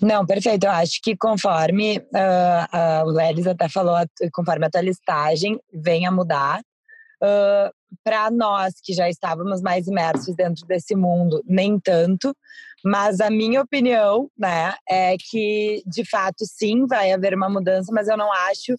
Não, 0.00 0.24
perfeito. 0.26 0.64
Eu 0.64 0.70
acho 0.70 1.00
que 1.02 1.16
conforme 1.16 1.98
uh, 1.98 3.02
uh, 3.02 3.06
o 3.06 3.10
Lelis 3.10 3.46
até 3.46 3.68
falou, 3.68 3.96
conforme 4.32 4.66
a 4.66 4.70
tua 4.70 4.80
listagem 4.80 5.58
venha 5.72 6.08
a 6.08 6.12
mudar, 6.12 6.60
uh, 7.22 7.70
para 8.02 8.30
nós 8.30 8.74
que 8.82 8.92
já 8.92 9.08
estávamos 9.08 9.62
mais 9.62 9.86
imersos 9.86 10.34
dentro 10.34 10.66
desse 10.66 10.94
mundo, 10.94 11.42
nem 11.46 11.78
tanto. 11.78 12.34
Mas 12.84 13.20
a 13.20 13.30
minha 13.30 13.62
opinião, 13.62 14.30
né, 14.38 14.74
é 14.88 15.16
que 15.18 15.82
de 15.86 16.08
fato 16.08 16.44
sim 16.44 16.86
vai 16.86 17.12
haver 17.12 17.34
uma 17.34 17.48
mudança, 17.48 17.92
mas 17.92 18.08
eu 18.08 18.16
não 18.16 18.32
acho 18.32 18.76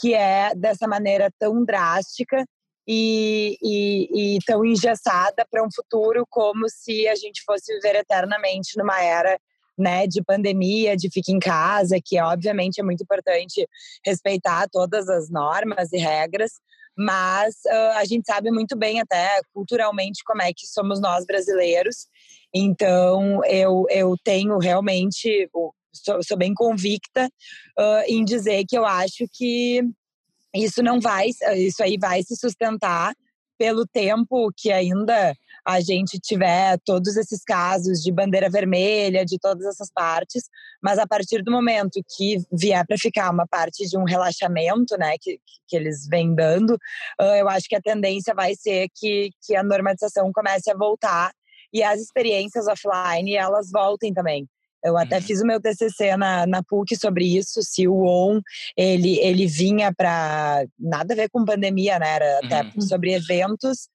que 0.00 0.14
é 0.14 0.54
dessa 0.54 0.86
maneira 0.86 1.30
tão 1.38 1.64
drástica 1.64 2.44
e, 2.86 3.58
e, 3.62 4.36
e 4.36 4.38
tão 4.46 4.64
engessada 4.64 5.44
para 5.50 5.62
um 5.62 5.68
futuro 5.74 6.24
como 6.30 6.68
se 6.68 7.08
a 7.08 7.14
gente 7.14 7.42
fosse 7.44 7.74
viver 7.74 7.96
eternamente 7.96 8.78
numa 8.78 9.02
era 9.02 9.38
né, 9.78 10.06
de 10.06 10.22
pandemia, 10.22 10.96
de 10.96 11.08
ficar 11.10 11.32
em 11.32 11.38
casa, 11.38 11.98
que 12.04 12.20
obviamente 12.20 12.80
é 12.80 12.82
muito 12.82 13.02
importante 13.02 13.66
respeitar 14.04 14.68
todas 14.70 15.08
as 15.08 15.30
normas 15.30 15.92
e 15.92 15.98
regras, 15.98 16.52
mas 16.96 17.54
uh, 17.66 17.96
a 17.96 18.04
gente 18.04 18.26
sabe 18.26 18.50
muito 18.50 18.76
bem 18.76 19.00
até 19.00 19.40
culturalmente 19.54 20.24
como 20.24 20.42
é 20.42 20.52
que 20.52 20.66
somos 20.66 21.00
nós 21.00 21.24
brasileiros. 21.24 22.08
Então 22.52 23.44
eu, 23.44 23.86
eu 23.88 24.16
tenho 24.24 24.58
realmente, 24.58 25.48
sou, 25.92 26.22
sou 26.22 26.36
bem 26.36 26.52
convicta 26.52 27.26
uh, 27.78 28.02
em 28.08 28.24
dizer 28.24 28.64
que 28.68 28.76
eu 28.76 28.84
acho 28.84 29.26
que 29.32 29.80
isso 30.54 30.82
não 30.82 30.98
vai, 31.00 31.28
isso 31.56 31.82
aí 31.82 31.96
vai 32.00 32.22
se 32.22 32.34
sustentar 32.34 33.14
pelo 33.58 33.86
tempo 33.86 34.50
que 34.56 34.72
ainda 34.72 35.34
a 35.68 35.80
gente 35.80 36.18
tiver 36.18 36.78
todos 36.82 37.14
esses 37.18 37.44
casos 37.44 38.00
de 38.02 38.10
bandeira 38.10 38.48
vermelha, 38.48 39.22
de 39.22 39.38
todas 39.38 39.66
essas 39.66 39.90
partes, 39.92 40.44
mas 40.82 40.98
a 40.98 41.06
partir 41.06 41.42
do 41.42 41.52
momento 41.52 42.00
que 42.16 42.38
vier 42.50 42.82
para 42.86 42.96
ficar 42.96 43.30
uma 43.30 43.46
parte 43.46 43.86
de 43.86 43.98
um 43.98 44.04
relaxamento, 44.04 44.96
né, 44.98 45.16
que, 45.20 45.38
que 45.68 45.76
eles 45.76 46.08
vêm 46.08 46.34
dando, 46.34 46.78
eu 47.20 47.46
acho 47.50 47.68
que 47.68 47.76
a 47.76 47.82
tendência 47.82 48.34
vai 48.34 48.54
ser 48.54 48.88
que, 48.94 49.28
que 49.44 49.54
a 49.54 49.62
normalização 49.62 50.30
comece 50.32 50.70
a 50.70 50.74
voltar 50.74 51.32
e 51.70 51.82
as 51.82 52.00
experiências 52.00 52.66
offline 52.66 53.36
elas 53.36 53.70
voltem 53.70 54.14
também. 54.14 54.48
Eu 54.82 54.96
até 54.96 55.16
uhum. 55.16 55.22
fiz 55.22 55.42
o 55.42 55.46
meu 55.46 55.60
TCC 55.60 56.16
na, 56.16 56.46
na 56.46 56.62
PUC 56.62 56.96
sobre 56.96 57.36
isso, 57.36 57.60
se 57.62 57.86
o 57.86 58.04
ON 58.04 58.40
ele, 58.74 59.18
ele 59.18 59.46
vinha 59.46 59.92
para 59.92 60.64
nada 60.78 61.12
a 61.12 61.16
ver 61.16 61.28
com 61.28 61.44
pandemia, 61.44 61.98
né? 61.98 62.14
Era 62.14 62.38
até 62.42 62.62
uhum. 62.62 62.80
sobre 62.80 63.12
eventos, 63.12 63.88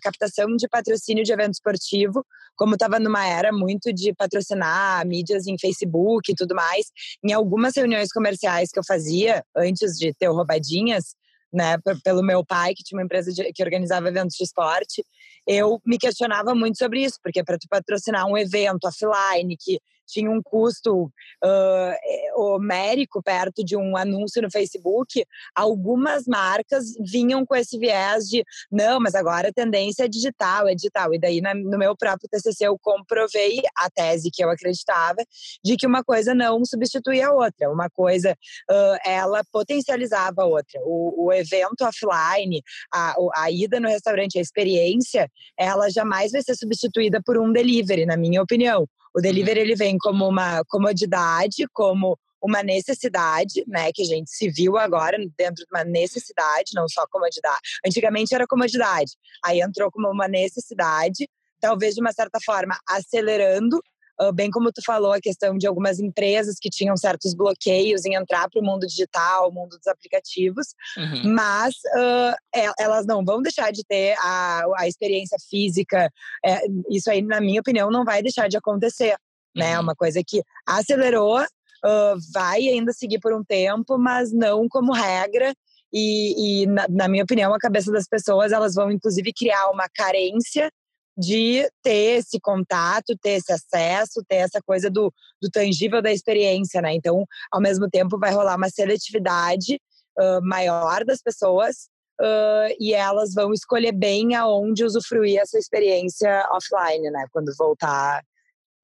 captação 0.00 0.56
de 0.56 0.68
patrocínio 0.68 1.24
de 1.24 1.32
evento 1.32 1.54
esportivo, 1.54 2.24
como 2.56 2.74
estava 2.74 2.98
numa 2.98 3.26
era 3.26 3.52
muito 3.52 3.92
de 3.92 4.12
patrocinar 4.14 5.06
mídias 5.06 5.46
em 5.46 5.58
Facebook 5.58 6.30
e 6.30 6.34
tudo 6.34 6.54
mais. 6.54 6.86
Em 7.24 7.32
algumas 7.32 7.74
reuniões 7.76 8.12
comerciais 8.12 8.70
que 8.70 8.78
eu 8.78 8.84
fazia 8.86 9.44
antes 9.56 9.92
de 9.96 10.12
ter 10.14 10.28
o 10.28 10.34
Roubadinhas, 10.34 11.14
né, 11.52 11.76
pelo 12.04 12.22
meu 12.22 12.44
pai, 12.44 12.74
que 12.74 12.84
tinha 12.84 12.98
uma 12.98 13.04
empresa 13.04 13.32
de, 13.32 13.52
que 13.52 13.62
organizava 13.62 14.08
eventos 14.08 14.36
de 14.36 14.44
esporte, 14.44 15.04
eu 15.46 15.80
me 15.84 15.98
questionava 15.98 16.54
muito 16.54 16.78
sobre 16.78 17.02
isso, 17.02 17.18
porque 17.22 17.42
para 17.42 17.58
tu 17.58 17.66
patrocinar 17.68 18.26
um 18.26 18.38
evento 18.38 18.84
offline 18.84 19.56
que 19.58 19.80
tinha 20.10 20.30
um 20.30 20.42
custo 20.42 21.04
uh, 21.04 22.40
homérico 22.40 23.22
perto 23.22 23.64
de 23.64 23.76
um 23.76 23.96
anúncio 23.96 24.42
no 24.42 24.50
Facebook, 24.50 25.24
algumas 25.54 26.26
marcas 26.26 26.92
vinham 27.00 27.44
com 27.44 27.54
esse 27.54 27.78
viés 27.78 28.24
de 28.24 28.44
não, 28.70 29.00
mas 29.00 29.14
agora 29.14 29.48
a 29.48 29.52
tendência 29.52 30.04
é 30.04 30.08
digital, 30.08 30.68
é 30.68 30.74
digital. 30.74 31.14
E 31.14 31.18
daí 31.18 31.40
no 31.40 31.78
meu 31.78 31.96
próprio 31.96 32.28
TCC 32.28 32.66
eu 32.66 32.78
comprovei 32.78 33.62
a 33.76 33.90
tese 33.90 34.30
que 34.32 34.42
eu 34.44 34.50
acreditava 34.50 35.18
de 35.64 35.76
que 35.76 35.86
uma 35.86 36.02
coisa 36.02 36.34
não 36.34 36.64
substituía 36.64 37.28
a 37.28 37.32
outra, 37.32 37.70
uma 37.70 37.88
coisa 37.88 38.36
uh, 38.70 38.98
ela 39.04 39.42
potencializava 39.52 40.42
a 40.42 40.46
outra. 40.46 40.80
O, 40.84 41.26
o 41.26 41.32
evento 41.32 41.82
offline, 41.82 42.62
a, 42.92 43.14
a 43.34 43.50
ida 43.50 43.80
no 43.80 43.88
restaurante, 43.88 44.38
a 44.38 44.42
experiência, 44.42 45.30
ela 45.56 45.88
jamais 45.90 46.32
vai 46.32 46.42
ser 46.42 46.54
substituída 46.54 47.20
por 47.24 47.38
um 47.38 47.52
delivery, 47.52 48.06
na 48.06 48.16
minha 48.16 48.42
opinião. 48.42 48.86
O 49.14 49.18
uhum. 49.18 49.22
delivery 49.22 49.60
ele 49.60 49.74
vem 49.74 49.96
como 49.98 50.28
uma 50.28 50.62
comodidade, 50.68 51.66
como 51.72 52.18
uma 52.42 52.62
necessidade, 52.62 53.64
né, 53.66 53.90
que 53.92 54.02
a 54.02 54.06
gente 54.06 54.30
se 54.30 54.48
viu 54.50 54.78
agora 54.78 55.18
dentro 55.36 55.56
de 55.56 55.66
uma 55.70 55.84
necessidade, 55.84 56.70
não 56.74 56.88
só 56.88 57.06
comodidade. 57.10 57.60
Antigamente 57.86 58.34
era 58.34 58.46
comodidade, 58.46 59.12
aí 59.44 59.60
entrou 59.60 59.90
como 59.90 60.08
uma 60.08 60.26
necessidade, 60.26 61.28
talvez 61.60 61.94
de 61.94 62.00
uma 62.00 62.12
certa 62.12 62.38
forma 62.42 62.78
acelerando 62.88 63.78
bem 64.34 64.50
como 64.50 64.70
tu 64.70 64.82
falou, 64.84 65.12
a 65.12 65.20
questão 65.20 65.56
de 65.56 65.66
algumas 65.66 65.98
empresas 65.98 66.56
que 66.60 66.68
tinham 66.68 66.96
certos 66.96 67.34
bloqueios 67.34 68.04
em 68.04 68.14
entrar 68.14 68.48
para 68.50 68.60
o 68.60 68.64
mundo 68.64 68.86
digital, 68.86 69.48
o 69.48 69.52
mundo 69.52 69.76
dos 69.78 69.86
aplicativos, 69.86 70.68
uhum. 70.96 71.32
mas 71.32 71.74
uh, 71.96 72.72
elas 72.78 73.06
não 73.06 73.24
vão 73.24 73.40
deixar 73.40 73.72
de 73.72 73.82
ter 73.84 74.14
a, 74.18 74.62
a 74.76 74.88
experiência 74.88 75.38
física. 75.48 76.10
É, 76.44 76.60
isso 76.90 77.10
aí, 77.10 77.22
na 77.22 77.40
minha 77.40 77.60
opinião, 77.60 77.90
não 77.90 78.04
vai 78.04 78.22
deixar 78.22 78.48
de 78.48 78.56
acontecer. 78.56 79.16
Né? 79.56 79.64
É 79.64 79.68
uhum. 79.68 79.74
Né? 79.76 79.80
Uma 79.80 79.94
coisa 79.94 80.20
que 80.26 80.42
acelerou, 80.66 81.40
uh, 81.40 82.16
vai 82.32 82.68
ainda 82.68 82.92
seguir 82.92 83.20
por 83.20 83.32
um 83.32 83.42
tempo, 83.42 83.98
mas 83.98 84.32
não 84.32 84.68
como 84.68 84.92
regra. 84.92 85.54
E, 85.92 86.62
e 86.62 86.66
na, 86.66 86.86
na 86.88 87.08
minha 87.08 87.24
opinião, 87.24 87.52
a 87.52 87.58
cabeça 87.58 87.90
das 87.90 88.06
pessoas, 88.06 88.52
elas 88.52 88.74
vão 88.74 88.90
inclusive 88.92 89.32
criar 89.32 89.70
uma 89.70 89.88
carência 89.88 90.70
de 91.20 91.70
ter 91.82 92.18
esse 92.18 92.40
contato, 92.40 93.16
ter 93.20 93.32
esse 93.32 93.52
acesso, 93.52 94.24
ter 94.26 94.36
essa 94.36 94.60
coisa 94.62 94.90
do, 94.90 95.12
do 95.40 95.50
tangível 95.50 96.00
da 96.00 96.10
experiência, 96.10 96.80
né? 96.80 96.94
Então, 96.94 97.26
ao 97.52 97.60
mesmo 97.60 97.88
tempo, 97.90 98.18
vai 98.18 98.32
rolar 98.32 98.56
uma 98.56 98.70
seletividade 98.70 99.78
uh, 100.18 100.40
maior 100.42 101.04
das 101.04 101.20
pessoas 101.22 101.88
uh, 102.20 102.74
e 102.80 102.94
elas 102.94 103.34
vão 103.34 103.52
escolher 103.52 103.92
bem 103.92 104.34
aonde 104.34 104.82
usufruir 104.82 105.38
essa 105.38 105.58
experiência 105.58 106.48
offline, 106.52 107.10
né? 107.10 107.26
Quando 107.30 107.52
voltar 107.58 108.22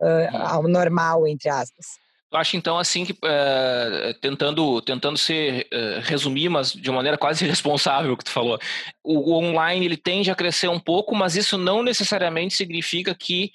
uh, 0.02 0.36
ao 0.36 0.62
normal, 0.64 1.26
entre 1.26 1.48
aspas. 1.48 1.86
Eu 2.32 2.38
acho 2.38 2.56
então 2.56 2.76
assim 2.76 3.04
que 3.04 3.12
uh, 3.12 4.14
tentando 4.20 4.82
tentando 4.82 5.16
ser 5.16 5.68
uh, 5.72 6.00
resumir, 6.02 6.48
mas 6.48 6.72
de 6.72 6.90
uma 6.90 6.96
maneira 6.96 7.16
quase 7.16 7.44
irresponsável 7.46 8.16
que 8.16 8.24
tu 8.24 8.30
falou, 8.30 8.58
o, 9.04 9.32
o, 9.32 9.38
online 9.38 9.86
ele 9.86 9.96
tende 9.96 10.30
a 10.30 10.34
crescer 10.34 10.68
um 10.68 10.80
pouco, 10.80 11.14
mas 11.14 11.36
isso 11.36 11.56
não 11.56 11.82
necessariamente 11.82 12.54
significa 12.54 13.14
que 13.14 13.52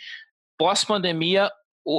pós 0.58 0.86
pandemia 0.86 1.52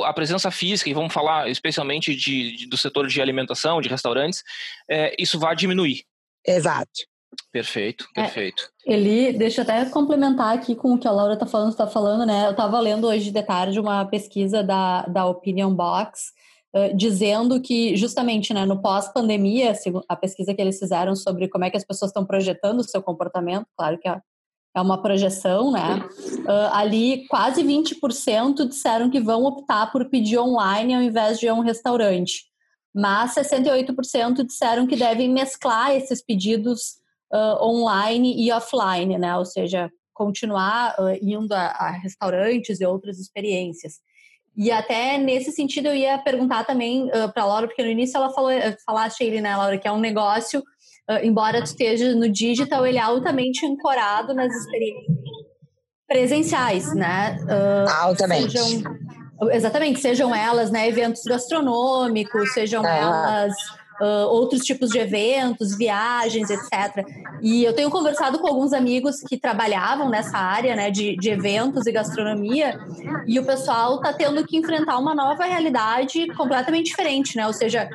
a 0.04 0.12
presença 0.12 0.50
física 0.50 0.88
e 0.88 0.94
vamos 0.94 1.12
falar 1.12 1.48
especialmente 1.50 2.14
de, 2.14 2.56
de 2.56 2.66
do 2.68 2.76
setor 2.76 3.08
de 3.08 3.20
alimentação, 3.20 3.80
de 3.80 3.88
restaurantes, 3.88 4.42
é, 4.88 5.14
isso 5.18 5.38
vai 5.38 5.56
diminuir. 5.56 6.04
Exato. 6.46 6.90
Perfeito, 7.50 8.06
é, 8.16 8.22
perfeito. 8.22 8.62
É, 8.86 8.92
ele, 8.92 9.32
deixa 9.32 9.60
eu 9.60 9.62
até 9.62 9.84
complementar 9.86 10.54
aqui 10.54 10.74
com 10.74 10.94
o 10.94 10.98
que 10.98 11.08
a 11.08 11.10
Laura 11.10 11.34
está 11.34 11.46
falando, 11.46 11.70
está 11.70 11.86
falando, 11.86 12.26
né? 12.26 12.46
Eu 12.46 12.50
estava 12.52 12.78
lendo 12.78 13.06
hoje 13.06 13.30
de 13.30 13.42
tarde 13.42 13.80
uma 13.80 14.04
pesquisa 14.04 14.62
da, 14.62 15.02
da 15.06 15.26
Opinion 15.26 15.74
Box, 15.74 16.32
dizendo 16.94 17.60
que 17.60 17.94
justamente 17.96 18.54
né, 18.54 18.64
no 18.64 18.80
pós-pandemia, 18.80 19.74
a 20.08 20.16
pesquisa 20.16 20.54
que 20.54 20.60
eles 20.62 20.78
fizeram 20.78 21.14
sobre 21.14 21.46
como 21.48 21.64
é 21.64 21.70
que 21.70 21.76
as 21.76 21.84
pessoas 21.84 22.08
estão 22.10 22.24
projetando 22.24 22.80
o 22.80 22.84
seu 22.84 23.02
comportamento, 23.02 23.66
claro 23.76 23.98
que 23.98 24.08
é, 24.08 24.20
é 24.74 24.80
uma 24.80 25.00
projeção, 25.00 25.70
né? 25.70 26.02
Uh, 26.46 26.72
ali 26.72 27.26
quase 27.28 27.62
20% 27.62 28.66
disseram 28.66 29.10
que 29.10 29.20
vão 29.20 29.44
optar 29.44 29.92
por 29.92 30.08
pedir 30.08 30.38
online 30.38 30.94
ao 30.94 31.02
invés 31.02 31.38
de 31.38 31.46
ir 31.46 31.50
a 31.50 31.54
um 31.54 31.60
restaurante. 31.60 32.44
Mas 32.94 33.34
68% 33.34 34.44
disseram 34.46 34.86
que 34.86 34.96
devem 34.96 35.28
mesclar 35.28 35.94
esses 35.94 36.22
pedidos 36.22 36.96
uh, 37.32 37.62
online 37.62 38.34
e 38.42 38.50
offline, 38.50 39.18
né? 39.18 39.36
Ou 39.36 39.44
seja, 39.44 39.90
continuar 40.14 40.94
uh, 40.98 41.18
indo 41.20 41.52
a, 41.52 41.66
a 41.66 41.90
restaurantes 41.90 42.80
e 42.80 42.86
outras 42.86 43.18
experiências. 43.18 44.00
E 44.56 44.70
até 44.70 45.16
nesse 45.16 45.50
sentido 45.50 45.88
eu 45.88 45.94
ia 45.94 46.18
perguntar 46.18 46.64
também 46.64 47.08
uh, 47.08 47.32
para 47.32 47.42
a 47.42 47.46
Laura, 47.46 47.66
porque 47.66 47.82
no 47.82 47.88
início 47.88 48.16
ela 48.16 48.30
falou, 48.30 48.50
eh, 48.50 48.76
falaste 48.84 49.22
ele, 49.22 49.40
né, 49.40 49.56
Laura, 49.56 49.78
que 49.78 49.88
é 49.88 49.92
um 49.92 50.00
negócio, 50.00 50.60
uh, 50.60 51.24
embora 51.24 51.60
tu 51.62 51.66
esteja 51.66 52.14
no 52.14 52.28
digital, 52.28 52.86
ele 52.86 52.98
é 52.98 53.00
altamente 53.00 53.64
ancorado 53.64 54.34
nas 54.34 54.52
experiências 54.54 55.16
presenciais, 56.06 56.94
né? 56.94 57.38
Uh, 57.42 57.90
altamente. 58.02 58.58
Sejam, 58.58 58.82
exatamente, 59.50 60.00
sejam 60.00 60.34
elas, 60.34 60.70
né, 60.70 60.86
eventos 60.86 61.22
gastronômicos, 61.22 62.52
sejam 62.52 62.86
elas 62.86 63.54
uh, 64.02 64.26
outros 64.28 64.62
tipos 64.62 64.90
de 64.90 64.98
eventos, 64.98 65.76
viagens, 65.76 66.50
etc. 66.50 67.06
E 67.40 67.62
eu 67.64 67.72
tenho 67.72 67.88
conversado 67.88 68.38
com 68.40 68.48
alguns 68.48 68.72
amigos 68.72 69.20
que 69.20 69.38
trabalhavam 69.38 70.08
nessa 70.10 70.36
área 70.36 70.74
né, 70.74 70.90
de, 70.90 71.16
de 71.16 71.30
eventos 71.30 71.86
e 71.86 71.92
gastronomia, 71.92 72.78
e 73.26 73.38
o 73.38 73.46
pessoal 73.46 73.96
está 73.96 74.12
tendo 74.12 74.44
que 74.44 74.56
enfrentar 74.56 74.98
uma 74.98 75.14
nova 75.14 75.44
realidade 75.44 76.26
completamente 76.34 76.86
diferente, 76.86 77.36
né? 77.36 77.46
Ou 77.46 77.52
seja, 77.52 77.88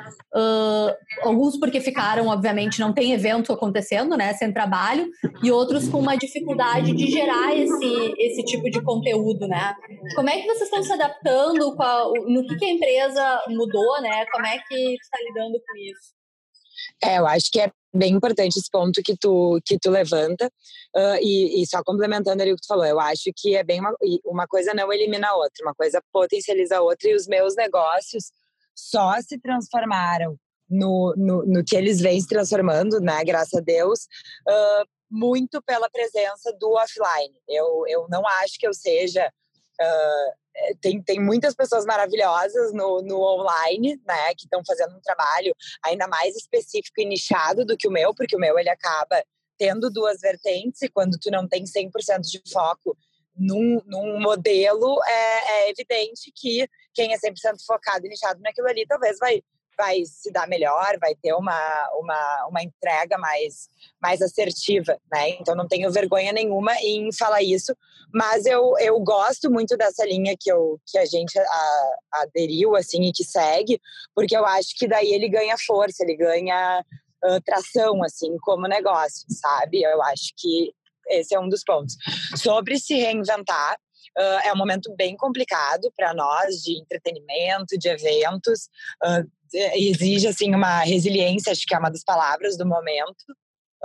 alguns 1.22 1.58
porque 1.58 1.80
ficaram, 1.82 2.28
obviamente, 2.28 2.80
não 2.80 2.94
tem 2.94 3.14
evento 3.14 3.52
acontecendo, 3.54 4.16
né, 4.16 4.34
sem 4.34 4.54
trabalho, 4.54 5.10
e 5.44 5.52
outros 5.52 5.88
com 5.88 6.00
uma 6.00 6.16
dificuldade 6.16 6.94
de 6.94 7.08
gerar 7.08 7.56
esse, 7.56 8.14
esse 8.18 8.44
tipo 8.44 8.70
de 8.70 8.82
conteúdo, 8.82 9.48
né? 9.48 9.76
Como 10.16 10.30
é 10.30 10.40
que 10.40 10.48
vocês 10.48 10.64
estão 10.64 10.84
se 10.84 10.94
adaptando? 10.94 11.76
Qual, 11.76 12.12
no 12.28 12.46
que, 12.46 12.56
que 12.58 12.66
a 12.66 12.70
empresa 12.70 13.44
mudou, 13.50 14.02
né? 14.02 14.26
Como 14.32 14.46
é 14.46 14.58
que 14.68 14.96
está 14.96 15.18
lidando 15.22 15.60
com 15.60 15.76
isso? 15.78 16.18
É, 17.04 17.18
eu 17.20 17.28
acho 17.28 17.52
que 17.52 17.60
é 17.60 17.72
bem 17.94 18.14
importante 18.14 18.58
esse 18.58 18.70
ponto 18.72 19.02
que 19.04 19.16
tu, 19.18 19.60
que 19.66 19.78
tu 19.80 19.90
levanta. 19.90 20.52
Uh, 20.96 21.18
e, 21.22 21.62
e, 21.62 21.68
só 21.68 21.82
complementando 21.84 22.42
ali 22.42 22.52
o 22.52 22.56
que 22.56 22.62
tu 22.62 22.68
falou, 22.68 22.86
eu 22.86 23.00
acho 23.00 23.32
que 23.36 23.56
é 23.56 23.64
bem 23.64 23.80
uma, 23.80 23.94
uma 24.26 24.48
coisa 24.48 24.74
não 24.74 24.92
elimina 24.92 25.28
a 25.30 25.36
outra, 25.36 25.64
uma 25.64 25.74
coisa 25.76 26.02
potencializa 26.12 26.78
a 26.78 26.82
outra, 26.82 27.10
e 27.10 27.16
os 27.16 27.28
meus 27.28 27.56
negócios 27.56 28.32
só 28.78 29.20
se 29.22 29.40
transformaram 29.40 30.38
no, 30.70 31.14
no, 31.18 31.46
no 31.46 31.64
que 31.64 31.76
eles 31.76 32.00
vêm 32.00 32.20
se 32.20 32.28
transformando, 32.28 33.00
né? 33.00 33.24
Graças 33.24 33.56
a 33.56 33.62
Deus. 33.62 34.08
Uh, 34.48 34.88
muito 35.10 35.62
pela 35.64 35.90
presença 35.90 36.56
do 36.60 36.72
offline. 36.74 37.34
Eu, 37.48 37.86
eu 37.88 38.08
não 38.10 38.28
acho 38.28 38.60
que 38.60 38.68
eu 38.68 38.74
seja 38.74 39.26
uh, 39.82 40.48
tem, 40.82 41.02
tem 41.02 41.20
muitas 41.20 41.56
pessoas 41.56 41.86
maravilhosas 41.86 42.74
no, 42.74 43.02
no 43.02 43.22
online, 43.22 44.00
né, 44.06 44.34
que 44.36 44.46
estão 44.46 44.62
fazendo 44.66 44.96
um 44.96 45.02
trabalho 45.02 45.56
ainda 45.86 46.08
mais 46.08 46.36
específico 46.36 47.00
e 47.00 47.06
nichado 47.06 47.66
do 47.66 47.78
que 47.78 47.88
o 47.88 47.92
meu, 47.92 48.14
porque 48.14 48.36
o 48.36 48.40
meu 48.40 48.58
ele 48.58 48.70
acaba 48.70 49.24
tendo 49.58 49.90
duas 49.90 50.20
vertentes 50.20 50.82
e 50.82 50.90
quando 50.90 51.18
tu 51.20 51.32
não 51.32 51.48
tem 51.48 51.64
100% 51.64 52.22
de 52.22 52.42
foco 52.52 52.98
num, 53.36 53.82
num 53.86 54.20
modelo, 54.20 55.00
é, 55.06 55.68
é, 55.68 55.70
evidente 55.70 56.32
que 56.36 56.68
quem 56.98 57.14
é 57.14 57.18
100% 57.18 57.64
focado 57.66 58.08
e 58.08 58.10
nichado 58.10 58.42
naquilo 58.42 58.68
ali 58.68 58.84
talvez 58.88 59.20
vai 59.20 59.44
vai 59.78 60.04
se 60.06 60.32
dar 60.32 60.48
melhor, 60.48 60.98
vai 61.00 61.14
ter 61.14 61.34
uma, 61.34 61.90
uma, 62.00 62.48
uma 62.50 62.64
entrega 62.64 63.16
mais, 63.16 63.70
mais 64.02 64.24
assertiva, 64.24 64.98
né? 65.12 65.30
Então 65.40 65.56
não 65.56 65.68
tenho 65.68 65.92
vergonha 65.92 66.34
nenhuma 66.34 66.74
em 66.82 67.14
falar 67.14 67.44
isso, 67.44 67.76
mas 68.12 68.48
eu, 68.48 68.74
eu 68.80 69.00
gosto 69.00 69.52
muito 69.52 69.78
dessa 69.78 70.04
linha 70.04 70.36
que, 70.40 70.52
eu, 70.52 70.80
que 70.88 70.98
a 70.98 71.06
gente 71.06 71.38
a, 71.38 71.92
aderiu, 72.14 72.76
assim, 72.76 73.04
e 73.04 73.14
que 73.14 73.24
segue, 73.24 73.80
porque 74.16 74.36
eu 74.36 74.48
acho 74.48 74.70
que 74.76 74.88
daí 74.88 75.14
ele 75.14 75.30
ganha 75.30 75.56
força, 75.60 76.04
ele 76.04 76.16
ganha 76.16 76.84
uh, 77.24 77.42
tração, 77.46 78.04
assim, 78.04 78.36
como 78.42 78.68
negócio, 78.68 79.28
sabe? 79.30 79.84
Eu 79.84 80.02
acho 80.02 80.34
que 80.36 80.74
esse 81.10 81.36
é 81.36 81.40
um 81.40 81.48
dos 81.48 81.64
pontos. 81.64 81.96
Sobre 82.36 82.80
se 82.80 82.96
reinventar, 82.96 83.78
Uh, 84.18 84.48
é 84.48 84.54
um 84.54 84.58
momento 84.58 84.94
bem 84.96 85.16
complicado 85.16 85.92
para 85.96 86.14
nós 86.14 86.62
de 86.64 86.80
entretenimento, 86.80 87.78
de 87.78 87.90
eventos. 87.90 88.70
Uh, 89.04 89.30
exige 89.54 90.28
assim 90.28 90.54
uma 90.54 90.82
resiliência, 90.82 91.52
acho 91.52 91.66
que 91.66 91.74
é 91.74 91.80
uma 91.80 91.90
das 91.90 92.04
palavras 92.04 92.58
do 92.58 92.66
momento, 92.66 93.24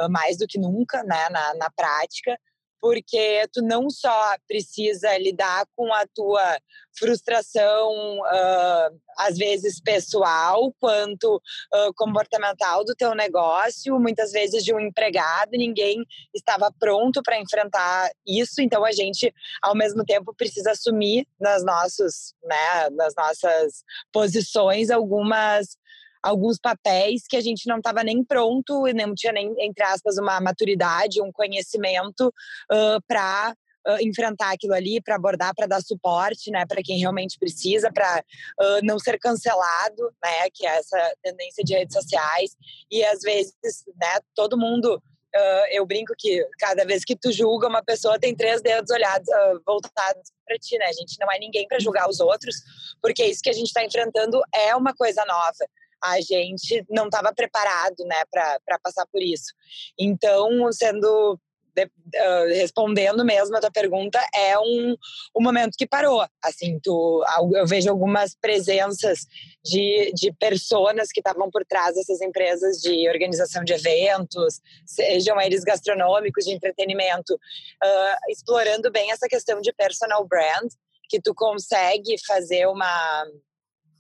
uh, 0.01 0.11
mais 0.11 0.37
do 0.37 0.47
que 0.47 0.59
nunca, 0.59 1.03
né, 1.05 1.29
na, 1.31 1.55
na 1.55 1.71
prática 1.71 2.39
porque 2.83 3.47
tu 3.53 3.63
não 3.63 3.89
só 3.89 4.37
precisa 4.49 5.17
lidar 5.17 5.65
com 5.77 5.95
a 5.95 6.05
tua 6.13 6.59
frustração, 6.99 7.93
uh, 8.19 9.01
às 9.17 9.39
vezes 9.39 9.81
pessoal, 9.81 10.75
quanto 10.81 11.37
uh, 11.37 11.95
comportamental 11.95 12.85
do 12.85 12.95
teu 12.97 13.15
negócio, 13.15 13.99
muitas 14.01 14.33
vezes 14.33 14.65
de 14.65 14.75
um 14.75 14.81
empregado, 14.81 15.53
ninguém 15.53 16.05
estava 16.35 16.73
pronto 16.77 17.23
para 17.23 17.41
enfrentar 17.41 18.11
isso, 18.27 18.61
então 18.61 18.85
a 18.85 18.91
gente, 18.91 19.33
ao 19.63 19.77
mesmo 19.77 20.05
tempo, 20.05 20.35
precisa 20.35 20.73
assumir 20.73 21.25
nas, 21.41 21.65
nossos, 21.65 22.35
né, 22.43 22.91
nas 22.91 23.15
nossas 23.15 23.85
posições 24.13 24.91
algumas 24.91 25.77
alguns 26.23 26.59
papéis 26.59 27.27
que 27.29 27.37
a 27.37 27.41
gente 27.41 27.67
não 27.67 27.79
estava 27.79 28.05
nem 28.05 28.23
pronto 28.25 28.87
e 28.87 28.93
não 28.93 29.15
tinha 29.15 29.33
nem, 29.33 29.53
entre 29.59 29.83
aspas, 29.85 30.17
uma 30.19 30.41
maturidade, 30.41 31.21
um 31.21 31.33
conhecimento 31.33 32.29
uh, 32.71 33.03
para 33.07 33.55
Uh, 33.85 33.99
enfrentar 34.01 34.53
aquilo 34.53 34.75
ali, 34.75 35.01
para 35.03 35.17
abordar, 35.17 35.53
para 35.57 35.67
dar 35.67 35.83
suporte, 35.83 36.53
né, 36.53 36.65
para 36.65 36.81
quem 36.85 37.01
realmente 37.01 37.37
precisa, 37.37 37.91
para 37.93 38.23
uh, 38.61 38.79
não 38.85 38.97
ser 38.97 39.19
cancelado, 39.19 40.05
né, 40.23 40.49
que 40.55 40.65
é 40.65 40.77
essa 40.77 41.15
tendência 41.21 41.65
de 41.65 41.75
redes 41.75 41.93
sociais 41.93 42.57
e 42.89 43.05
às 43.05 43.23
vezes, 43.23 43.53
né, 44.01 44.21
todo 44.37 44.57
mundo 44.57 45.03
Uh, 45.35 45.67
eu 45.71 45.87
brinco 45.87 46.13
que 46.19 46.47
cada 46.59 46.85
vez 46.85 47.07
que 47.07 47.17
tu 47.17 47.33
julga 47.33 47.67
uma 47.67 47.83
pessoa 47.83 48.21
tem 48.21 48.37
três 48.37 48.61
dedos 48.61 48.91
olhados 48.91 49.27
voltados 49.65 50.31
para 50.45 50.59
ti, 50.59 50.77
né? 50.77 50.85
A 50.85 50.93
gente 50.93 51.17
não 51.19 51.33
é 51.33 51.39
ninguém 51.39 51.67
para 51.67 51.81
julgar 51.81 52.07
os 52.07 52.21
outros, 52.21 52.55
porque 53.01 53.25
isso 53.25 53.41
que 53.43 53.49
a 53.49 53.55
gente 53.55 53.69
está 53.69 53.83
enfrentando 53.83 54.43
é 54.55 54.77
uma 54.77 54.93
coisa 54.95 55.25
nova 55.25 55.67
a 56.03 56.21
gente 56.21 56.85
não 56.91 57.07
estava 57.07 57.33
preparado, 57.35 58.05
né, 58.05 58.23
para 58.31 58.79
passar 58.83 59.07
por 59.07 59.23
isso. 59.23 59.53
Então, 59.99 60.73
sendo 60.73 61.39
de, 61.75 61.85
uh, 61.85 62.49
respondendo 62.49 63.25
mesmo 63.25 63.57
a 63.57 63.61
tua 63.61 63.71
pergunta, 63.71 64.21
é 64.35 64.59
um, 64.59 64.95
um 65.37 65.43
momento 65.43 65.77
que 65.77 65.87
parou. 65.87 66.25
Assim, 66.43 66.79
tu, 66.83 67.25
eu 67.55 67.67
vejo 67.67 67.89
algumas 67.91 68.35
presenças 68.35 69.27
de, 69.65 70.13
de 70.15 70.33
pessoas 70.33 71.09
que 71.13 71.21
estavam 71.21 71.51
por 71.51 71.65
trás 71.65 71.95
dessas 71.95 72.21
empresas 72.21 72.79
de 72.79 73.09
organização 73.09 73.65
de 73.65 73.73
eventos, 73.73 74.61
sejam 74.87 75.41
eles 75.41 75.65
gastronômicos, 75.65 76.45
de 76.45 76.53
entretenimento, 76.53 77.35
uh, 77.35 78.31
explorando 78.31 78.91
bem 78.91 79.11
essa 79.11 79.29
questão 79.29 79.61
de 79.61 79.73
personal 79.73 80.27
brand, 80.27 80.69
que 81.09 81.21
tu 81.21 81.35
consegue 81.35 82.17
fazer 82.27 82.67
uma 82.67 83.25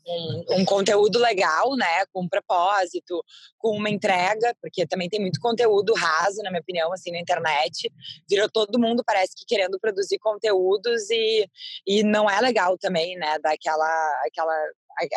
um, 0.06 0.44
um, 0.61 0.64
conteúdo 0.64 1.18
legal, 1.18 1.76
né, 1.76 2.04
com 2.12 2.23
um 2.23 2.28
propósito, 2.28 3.25
com 3.59 3.76
uma 3.76 3.90
entrega, 3.90 4.54
porque 4.61 4.87
também 4.87 5.09
tem 5.09 5.21
muito 5.21 5.40
conteúdo 5.40 5.94
raso, 5.94 6.42
na 6.42 6.50
minha 6.50 6.61
opinião, 6.61 6.92
assim, 6.92 7.12
na 7.12 7.21
internet. 7.21 7.90
Virou 8.28 8.49
todo 8.50 8.78
mundo, 8.78 9.02
parece 9.06 9.35
que 9.37 9.47
querendo 9.47 9.78
produzir 9.80 10.18
conteúdos 10.18 11.11
e, 11.11 11.49
e 11.87 12.02
não 12.02 12.28
é 12.28 12.40
legal 12.40 12.76
também, 12.78 13.16
né, 13.16 13.38
daquela 13.42 14.23
aquela 14.26 14.54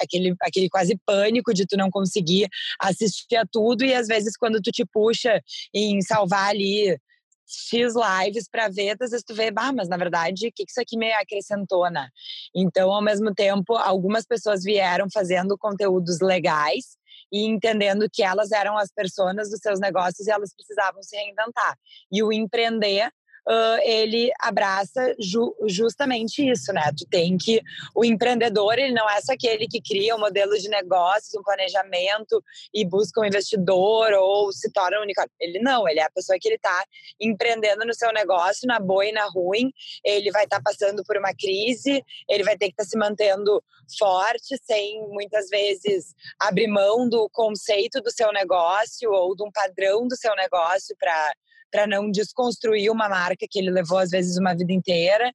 aquele, 0.02 0.34
aquele 0.42 0.70
quase 0.70 0.98
pânico 1.06 1.54
de 1.54 1.66
tu 1.66 1.76
não 1.76 1.90
conseguir 1.90 2.48
assistir 2.80 3.36
a 3.36 3.46
tudo 3.46 3.84
e 3.84 3.94
às 3.94 4.08
vezes 4.08 4.38
quando 4.38 4.62
tu 4.62 4.72
te 4.72 4.86
puxa 4.86 5.42
em 5.74 6.02
salvar 6.02 6.50
ali 6.50 6.98
X 7.46 7.94
lives 7.96 8.48
para 8.50 8.70
ver, 8.70 8.98
às 9.00 9.12
vezes 9.12 9.24
tu 9.24 9.34
vê, 9.36 9.52
bah, 9.52 9.72
mas 9.72 9.88
na 9.88 9.98
verdade, 9.98 10.48
o 10.48 10.52
que, 10.52 10.64
isso 10.68 10.82
aqui 10.82 10.98
me 10.98 11.12
acrescentou, 11.14 11.90
né? 11.90 12.10
Então, 12.56 12.92
ao 12.92 13.02
mesmo 13.02 13.34
tempo, 13.34 13.76
algumas 13.76 14.26
pessoas 14.26 14.64
vieram 14.64 15.08
fazendo 15.14 15.58
conteúdos 15.58 16.20
legais 16.22 16.98
e 17.32 17.46
entendendo 17.46 18.08
que 18.12 18.24
elas 18.24 18.52
eram 18.52 18.78
as 18.78 18.92
pessoas 18.92 19.50
dos 19.50 19.60
seus 19.60 19.80
negócios 19.80 20.28
e 20.28 20.32
elas 20.32 20.54
precisavam 20.54 21.02
se 21.04 21.16
reinventar. 21.16 21.78
E 22.12 22.24
o 22.24 22.32
empreender 22.32 23.12
uh, 23.48 23.80
ele 23.84 24.32
abraça 24.40 25.16
ju 25.20 25.56
justamente 25.68 26.48
isso, 26.50 26.74
né? 26.74 26.92
Tu 26.98 27.06
tem 27.10 27.38
que 27.38 27.62
o 27.96 28.04
empreendedor 28.04 28.78
ele 28.78 28.94
não 28.94 29.10
é 29.10 29.22
só 29.22 29.34
aquele 29.34 29.68
que 29.68 29.82
cria 29.82 30.16
um 30.16 30.20
modelo 30.20 30.58
de 30.58 30.70
negócios, 30.70 31.34
um 31.36 31.44
planejamento 31.44 32.44
e 32.74 32.86
busca 32.86 33.22
um 33.22 33.26
investidor 33.26 34.14
ou 34.14 34.52
se 34.52 34.72
torna 34.72 35.00
um 35.00 35.04
unicórnio. 35.04 35.32
Ele 35.40 35.60
não, 35.60 35.88
ele 35.88 36.00
é 36.00 36.04
a 36.04 36.12
pessoa 36.12 36.38
que 36.40 36.48
ele 36.48 36.56
está 36.56 36.84
empreendendo 37.20 37.86
no 37.86 37.94
seu 37.94 38.12
negócio, 38.12 38.68
na 38.68 38.80
boa 38.80 39.06
e 39.06 39.12
na 39.12 39.26
ruim. 39.30 39.72
Ele 40.04 40.32
vai 40.32 40.44
estar 40.44 40.58
tá 40.58 40.64
passando 40.64 41.04
por 41.04 41.18
uma 41.18 41.34
crise, 41.34 42.04
ele 42.30 42.44
vai 42.44 42.58
ter 42.58 42.68
que 42.68 42.74
estar 42.74 42.84
tá 42.84 42.90
se 42.90 42.98
mantendo 42.98 43.64
forte, 43.98 44.58
sem 44.64 45.08
muitas 45.10 45.48
vezes 45.50 46.16
abrir 46.40 46.68
mão 46.68 47.08
do 47.08 47.30
conceito 47.30 48.02
do 48.02 48.12
seu 48.12 48.32
negócio 48.32 49.12
ou 49.12 49.36
de 49.36 49.44
um 49.44 49.52
padrão 49.52 50.08
do 50.08 50.16
seu 50.16 50.36
negócio 50.36 50.96
para 50.98 51.34
para 51.72 51.88
não 51.88 52.10
desconstruir 52.10 52.90
uma 52.92 53.10
marca 53.10 53.46
que 53.50 53.60
ele 53.60 53.72
levou 53.72 53.98
às 53.98 54.10
vezes 54.10 54.38
uma 54.38 54.56
vida 54.56 54.74
inteira. 54.74 55.32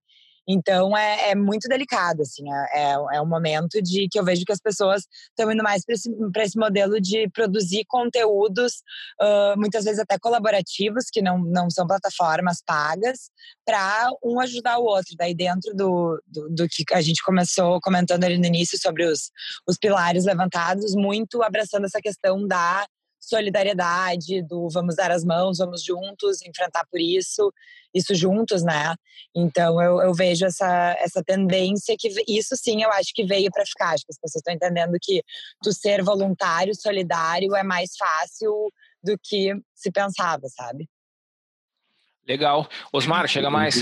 Então 0.48 0.96
é, 0.96 1.30
é 1.30 1.34
muito 1.34 1.68
delicado, 1.68 2.22
assim, 2.22 2.42
é, 2.52 2.80
é, 2.80 2.92
é 2.92 3.22
um 3.22 3.26
momento 3.26 3.80
de 3.80 4.08
que 4.10 4.18
eu 4.18 4.24
vejo 4.24 4.44
que 4.44 4.52
as 4.52 4.60
pessoas 4.60 5.06
estão 5.28 5.52
indo 5.52 5.62
mais 5.62 5.84
para 5.84 5.94
esse, 5.94 6.10
esse 6.38 6.58
modelo 6.58 7.00
de 7.00 7.28
produzir 7.30 7.84
conteúdos, 7.86 8.82
uh, 9.20 9.56
muitas 9.56 9.84
vezes 9.84 10.00
até 10.00 10.18
colaborativos, 10.18 11.04
que 11.12 11.22
não, 11.22 11.38
não 11.38 11.70
são 11.70 11.86
plataformas 11.86 12.62
pagas, 12.66 13.30
para 13.64 14.10
um 14.24 14.40
ajudar 14.40 14.78
o 14.78 14.84
outro. 14.84 15.14
Daí 15.16 15.34
dentro 15.34 15.72
do, 15.74 16.20
do, 16.26 16.48
do, 16.48 16.68
que 16.68 16.84
a 16.92 17.00
gente 17.00 17.22
começou 17.22 17.80
comentando 17.80 18.24
ali 18.24 18.36
no 18.36 18.46
início 18.46 18.78
sobre 18.80 19.04
os, 19.04 19.30
os 19.68 19.76
pilares 19.78 20.24
levantados, 20.24 20.94
muito 20.96 21.42
abraçando 21.42 21.84
essa 21.84 22.00
questão 22.00 22.44
da 22.46 22.86
solidariedade, 23.20 24.42
do 24.42 24.68
vamos 24.70 24.96
dar 24.96 25.10
as 25.10 25.24
mãos, 25.24 25.58
vamos 25.58 25.84
juntos 25.84 26.42
enfrentar 26.42 26.84
por 26.90 26.98
isso, 26.98 27.52
isso 27.94 28.14
juntos, 28.14 28.62
né? 28.62 28.94
Então 29.36 29.80
eu, 29.80 30.00
eu 30.00 30.14
vejo 30.14 30.46
essa, 30.46 30.96
essa 30.98 31.22
tendência 31.22 31.94
que 31.98 32.08
isso 32.26 32.56
sim 32.56 32.82
eu 32.82 32.90
acho 32.92 33.12
que 33.14 33.24
veio 33.24 33.50
para 33.50 33.66
ficar. 33.66 33.90
Acho 33.90 34.04
que 34.06 34.12
as 34.12 34.18
pessoas 34.18 34.40
estão 34.40 34.54
entendendo 34.54 34.96
que 35.00 35.22
tu 35.62 35.72
ser 35.72 36.02
voluntário, 36.02 36.74
solidário 36.74 37.54
é 37.54 37.62
mais 37.62 37.90
fácil 37.96 38.52
do 39.02 39.18
que 39.22 39.54
se 39.74 39.90
pensava, 39.90 40.48
sabe? 40.48 40.88
Legal. 42.26 42.68
Osmar, 42.92 43.26
chega 43.28 43.50
mais. 43.50 43.76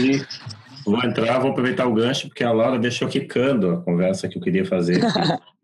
Vou 0.85 1.05
entrar, 1.05 1.38
vou 1.38 1.51
aproveitar 1.51 1.87
o 1.87 1.92
gancho, 1.92 2.29
porque 2.29 2.42
a 2.42 2.51
Laura 2.51 2.79
deixou 2.79 3.09
quicando 3.09 3.72
a 3.72 3.83
conversa 3.83 4.29
que 4.29 4.38
eu 4.38 4.42
queria 4.42 4.64
fazer. 4.64 5.01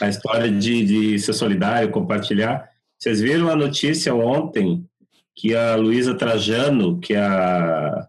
a 0.00 0.08
história 0.08 0.50
de, 0.50 0.84
de 0.84 1.18
ser 1.18 1.32
solidário, 1.32 1.90
compartilhar. 1.90 2.68
Vocês 2.98 3.20
viram 3.20 3.48
a 3.48 3.56
notícia 3.56 4.14
ontem 4.14 4.84
que 5.34 5.54
a 5.54 5.76
Luísa 5.76 6.14
Trajano, 6.14 6.98
que 6.98 7.14
é 7.14 7.20
a, 7.20 8.08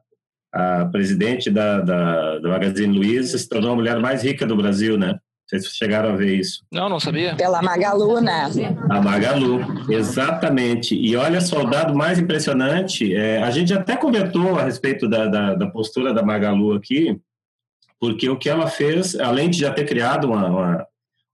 a 0.52 0.86
presidente 0.86 1.49
da, 1.49 1.80
da, 1.80 2.39
da 2.39 2.49
Magazine 2.49 2.97
Luiza, 2.97 3.38
se 3.38 3.47
tornou 3.47 3.71
a 3.71 3.75
mulher 3.75 3.99
mais 3.99 4.23
rica 4.23 4.45
do 4.45 4.56
Brasil, 4.56 4.97
né? 4.97 5.19
Vocês 5.49 5.65
chegaram 5.75 6.13
a 6.13 6.15
ver 6.15 6.36
isso? 6.36 6.63
Não, 6.71 6.88
não 6.88 6.99
sabia. 6.99 7.36
Pela 7.36 7.60
Magalu, 7.60 8.21
né? 8.21 8.47
A 8.88 9.02
Magalu, 9.02 9.60
exatamente. 9.89 10.95
E 10.95 11.15
olha 11.15 11.41
só, 11.41 11.63
o 11.63 11.69
dado 11.69 11.95
mais 11.95 12.19
impressionante, 12.19 13.15
é, 13.15 13.41
a 13.41 13.49
gente 13.49 13.73
até 13.73 13.95
comentou 13.95 14.60
a 14.60 14.63
respeito 14.63 15.08
da, 15.08 15.25
da, 15.25 15.56
da, 15.56 15.67
postura 15.67 16.13
da 16.13 16.21
Magalu 16.21 16.75
aqui, 16.75 17.19
porque 17.99 18.30
o 18.30 18.38
que 18.38 18.47
ela 18.47 18.67
fez, 18.67 19.19
além 19.19 19.49
de 19.49 19.60
já 19.60 19.71
ter 19.71 19.86
criado 19.86 20.25
uma, 20.28 20.47
uma, 20.49 20.88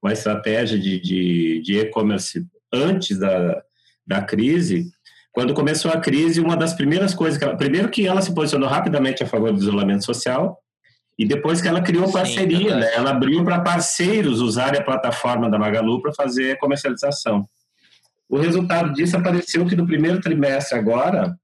uma 0.06 0.14
estratégia 0.14 0.78
de, 0.78 1.64
e-commerce 1.80 2.46
antes 2.72 3.18
da, 3.18 3.64
da 4.06 4.22
crise. 4.22 4.92
Quando 5.32 5.54
começou 5.54 5.90
a 5.92 6.00
crise, 6.00 6.40
uma 6.40 6.56
das 6.56 6.74
primeiras 6.74 7.16
coisas 7.16 7.40
que 7.40 7.44
ela, 7.44 7.58
primeiro 7.58 7.90
que 7.90 8.06
ela 8.06 8.22
se 8.22 8.34
posicionou 8.34 8.70
rapidamente 8.70 9.24
a 9.24 9.28
favor 9.28 9.52
do 9.52 9.60
isolamento 9.60 10.06
social 10.06 10.60
e 11.18 11.26
depois 11.26 11.60
que 11.60 11.68
ela 11.68 11.82
criou 11.82 12.12
parceria, 12.12 12.76
né? 12.76 12.94
Ela 12.94 13.12
abriu 13.12 13.44
para 13.44 13.62
parceiros 13.62 14.42
usarem 14.42 14.80
a 14.80 14.84
plataforma 14.84 15.50
da 15.50 15.58
Magalu 15.58 16.02
para 16.02 16.14
fazer 16.14 16.60
comercialização. 16.60 17.48
O 18.30 18.38
resultado 18.38 18.94
disso 18.94 19.18
apareceu 19.18 19.66
que 19.66 19.76
no 19.76 19.88
primeiro 19.88 20.22
trimestre 20.22 20.78
agora 20.78 21.36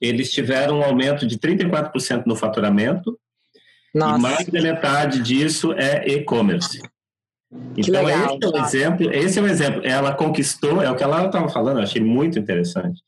eles 0.00 0.32
tiveram 0.32 0.78
um 0.78 0.82
aumento 0.82 1.26
de 1.26 1.38
34% 1.38 2.24
no 2.26 2.36
faturamento 2.36 3.18
Nossa. 3.94 4.18
e 4.18 4.22
mais 4.22 4.46
da 4.46 4.62
metade 4.62 5.20
disso 5.20 5.72
é 5.74 6.08
e-commerce. 6.08 6.80
Então, 7.76 8.08
esse 8.08 8.44
é 8.44 8.48
o 8.48 8.64
exemplo, 8.64 9.12
esse 9.12 9.38
é 9.38 9.42
o 9.42 9.46
exemplo. 9.46 9.82
Ela 9.84 10.14
conquistou, 10.14 10.82
é 10.82 10.90
o 10.90 10.96
que 10.96 11.02
ela 11.02 11.26
estava 11.26 11.48
falando, 11.48 11.78
eu 11.78 11.84
achei 11.84 12.02
muito 12.02 12.38
interessante. 12.38 13.02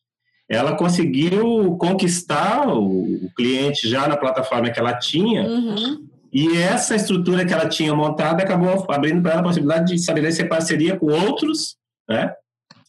Ela 0.49 0.77
conseguiu 0.77 1.77
conquistar 1.79 2.69
o, 2.69 3.25
o 3.25 3.31
cliente 3.35 3.89
já 3.89 4.07
na 4.07 4.17
plataforma 4.17 4.71
que 4.71 4.79
ela 4.79 4.95
tinha, 4.99 5.43
uhum. 5.43 6.07
e 6.33 6.57
essa 6.59 6.95
estrutura 6.95 7.47
que 7.47 7.55
ela 7.55 7.69
tinha 7.69 7.95
montada 7.95 8.43
acabou 8.43 8.85
abrindo 8.91 9.23
para 9.23 9.33
ela 9.33 9.41
a 9.41 9.45
possibilidade 9.45 9.87
de 9.87 9.95
estabelecer 9.95 10.49
parceria 10.49 10.99
com 10.99 11.07
outros, 11.07 11.77
né? 12.09 12.33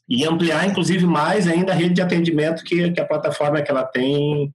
E 0.08 0.24
ampliar, 0.26 0.68
inclusive, 0.68 1.06
mais 1.06 1.48
ainda 1.48 1.72
a 1.72 1.76
rede 1.76 1.96
de 1.96 2.02
atendimento 2.02 2.64
que, 2.64 2.92
que 2.92 3.02
a 3.02 3.06
plataforma 3.06 3.62
que 3.62 3.72
ela 3.72 3.84
tem 3.84 4.54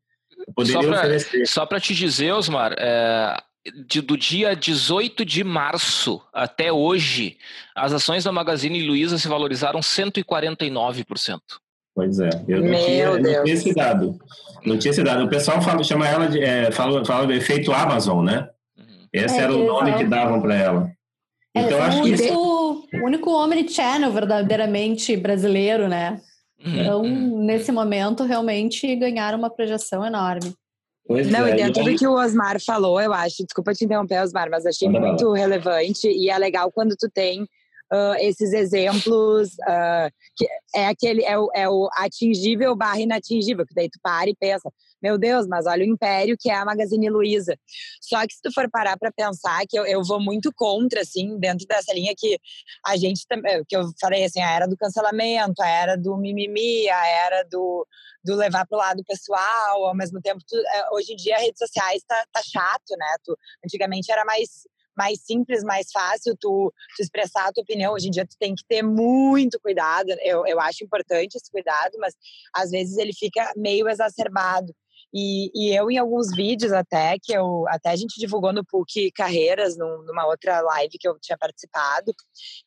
poderia 0.55 0.83
só 0.83 0.89
pra, 0.89 0.99
oferecer. 0.99 1.47
Só 1.47 1.67
para 1.67 1.81
te 1.81 1.95
dizer, 1.95 2.33
Osmar, 2.33 2.75
é, 2.79 3.37
de, 3.87 4.01
do 4.01 4.17
dia 4.17 4.55
18 4.55 5.25
de 5.25 5.45
março 5.45 6.21
até 6.33 6.73
hoje, 6.73 7.37
as 7.75 7.93
ações 7.93 8.25
da 8.25 8.33
Magazine 8.33 8.87
Luiza 8.87 9.19
se 9.19 9.29
valorizaram 9.29 9.81
149%. 9.81 11.41
Pois 11.95 12.21
é, 12.21 12.31
eu 12.49 12.63
não, 12.63 12.75
tinha, 12.75 13.05
eu 13.05 13.15
não 13.15 13.23
tinha, 13.23 13.55
esse 13.55 13.75
dado. 13.75 14.19
Não 14.65 14.79
tinha 14.79 14.91
esse 14.91 15.03
dado. 15.03 15.25
O 15.25 15.29
pessoal 15.29 15.61
fala, 15.61 15.83
chama 15.83 16.09
ela 16.09 16.27
de. 16.29 16.41
É, 16.43 16.71
fala, 16.71 17.05
fala 17.05 17.27
do 17.27 17.33
efeito 17.33 17.73
Amazon, 17.73 18.25
né? 18.25 18.49
Uhum. 18.79 19.07
Esse 19.13 19.39
é, 19.39 19.43
era 19.43 19.55
o 19.55 19.67
nome 19.67 19.95
que 19.95 20.05
davam 20.05 20.41
para 20.41 20.55
ela. 20.55 20.91
É, 21.55 21.61
então, 21.63 21.83
acho 21.83 21.99
o 21.99 22.03
único, 22.03 22.23
que. 22.23 22.97
O 22.97 23.05
único 23.05 23.31
omnichannel 23.31 24.13
verdadeiramente 24.13 25.17
brasileiro, 25.17 25.89
né? 25.89 26.21
Uhum. 26.65 26.81
Então, 26.81 27.03
nesse 27.03 27.73
momento, 27.73 28.25
realmente 28.25 28.95
ganharam 28.97 29.39
uma 29.39 29.51
projeção 29.51 30.05
enorme. 30.05 30.55
Pois 31.11 31.29
não, 31.29 31.45
é, 31.45 31.51
e 31.51 31.57
dentro 31.57 31.83
do 31.83 31.97
que 31.97 32.07
o 32.07 32.13
Osmar 32.13 32.61
falou, 32.65 33.01
eu 33.01 33.13
acho, 33.13 33.43
desculpa 33.45 33.75
te 33.75 33.85
interromper, 33.85 34.23
Osmar, 34.23 34.49
mas 34.49 34.65
achei 34.65 34.89
muito 34.89 35.33
relevante 35.33 36.07
e 36.07 36.31
é 36.31 36.39
legal 36.39 36.71
quando 36.71 36.95
tu 36.97 37.11
tem 37.11 37.43
uh, 37.43 38.15
esses 38.21 38.53
exemplos, 38.53 39.49
uh, 39.55 40.09
que 40.37 40.47
é 40.73 40.87
aquele, 40.87 41.25
é 41.25 41.37
o, 41.37 41.51
é 41.53 41.69
o 41.69 41.89
atingível 41.97 42.77
barra 42.77 43.01
inatingível, 43.01 43.67
que 43.67 43.75
daí 43.75 43.91
tu 43.91 43.99
para 44.01 44.31
e 44.31 44.37
pensa, 44.39 44.71
meu 45.03 45.19
Deus, 45.19 45.49
mas 45.49 45.67
olha 45.67 45.83
o 45.83 45.89
império 45.89 46.37
que 46.39 46.49
é 46.49 46.55
a 46.55 46.65
Magazine 46.65 47.11
Luiza. 47.11 47.59
Só 48.01 48.25
que 48.25 48.35
se 48.35 48.41
tu 48.41 48.53
for 48.53 48.71
parar 48.71 48.97
para 48.97 49.11
pensar, 49.11 49.63
que 49.69 49.77
eu, 49.77 49.85
eu 49.87 50.05
vou 50.05 50.21
muito 50.21 50.53
contra, 50.55 51.01
assim, 51.01 51.37
dentro 51.41 51.67
dessa 51.67 51.93
linha 51.93 52.15
que 52.17 52.39
a 52.87 52.97
gente, 52.97 53.27
que 53.69 53.77
eu 53.77 53.83
falei, 54.01 54.27
assim, 54.27 54.41
a 54.41 54.53
era 54.53 54.69
do 54.69 54.77
cancelamento, 54.77 55.61
a 55.61 55.69
era 55.69 55.97
do 55.97 56.17
mimimi, 56.17 56.89
a 56.89 57.09
era 57.09 57.43
do 57.51 57.85
do 58.25 58.37
levar 58.37 58.67
para 58.67 58.77
o 58.77 58.79
lado 58.79 59.05
pessoal, 59.05 59.87
ao 59.87 59.95
mesmo 59.95 60.21
tempo, 60.21 60.41
tu, 60.47 60.57
é, 60.57 60.95
hoje 60.95 61.13
em 61.13 61.17
dia 61.17 61.39
redes 61.39 61.59
sociais 61.59 62.03
tá, 62.07 62.25
tá 62.33 62.41
chato, 62.43 62.97
né? 62.99 63.17
Tu, 63.25 63.37
antigamente 63.65 64.11
era 64.13 64.25
mais 64.25 64.67
mais 64.97 65.21
simples, 65.25 65.63
mais 65.65 65.91
fácil 65.91 66.37
tu, 66.39 66.71
tu, 66.95 67.03
expressar 67.03 67.49
a 67.49 67.53
tua 67.53 67.63
opinião. 67.63 67.95
Hoje 67.95 68.09
em 68.09 68.11
dia 68.11 68.27
tu 68.27 68.37
tem 68.39 68.55
que 68.55 68.65
ter 68.69 68.83
muito 68.83 69.59
cuidado. 69.61 70.11
Eu, 70.21 70.47
eu 70.47 70.61
acho 70.61 70.85
importante 70.85 71.37
esse 71.37 71.51
cuidado, 71.51 71.97
mas 71.99 72.15
às 72.55 72.71
vezes 72.71 72.99
ele 72.99 73.13
fica 73.15 73.51
meio 73.57 73.89
exacerbado. 73.89 74.75
E, 75.13 75.51
e, 75.55 75.75
eu, 75.75 75.91
em 75.91 75.99
alguns 75.99 76.35
vídeos 76.35 76.73
até, 76.73 77.17
que 77.21 77.33
eu 77.33 77.65
até 77.69 77.91
a 77.91 77.97
gente 77.97 78.19
divulgou 78.19 78.53
no 78.53 78.65
PUC 78.65 79.11
Carreiras, 79.13 79.77
num, 79.77 80.05
numa 80.05 80.27
outra 80.27 80.61
live 80.61 80.97
que 80.99 81.09
eu 81.09 81.19
tinha 81.21 81.37
participado, 81.37 82.13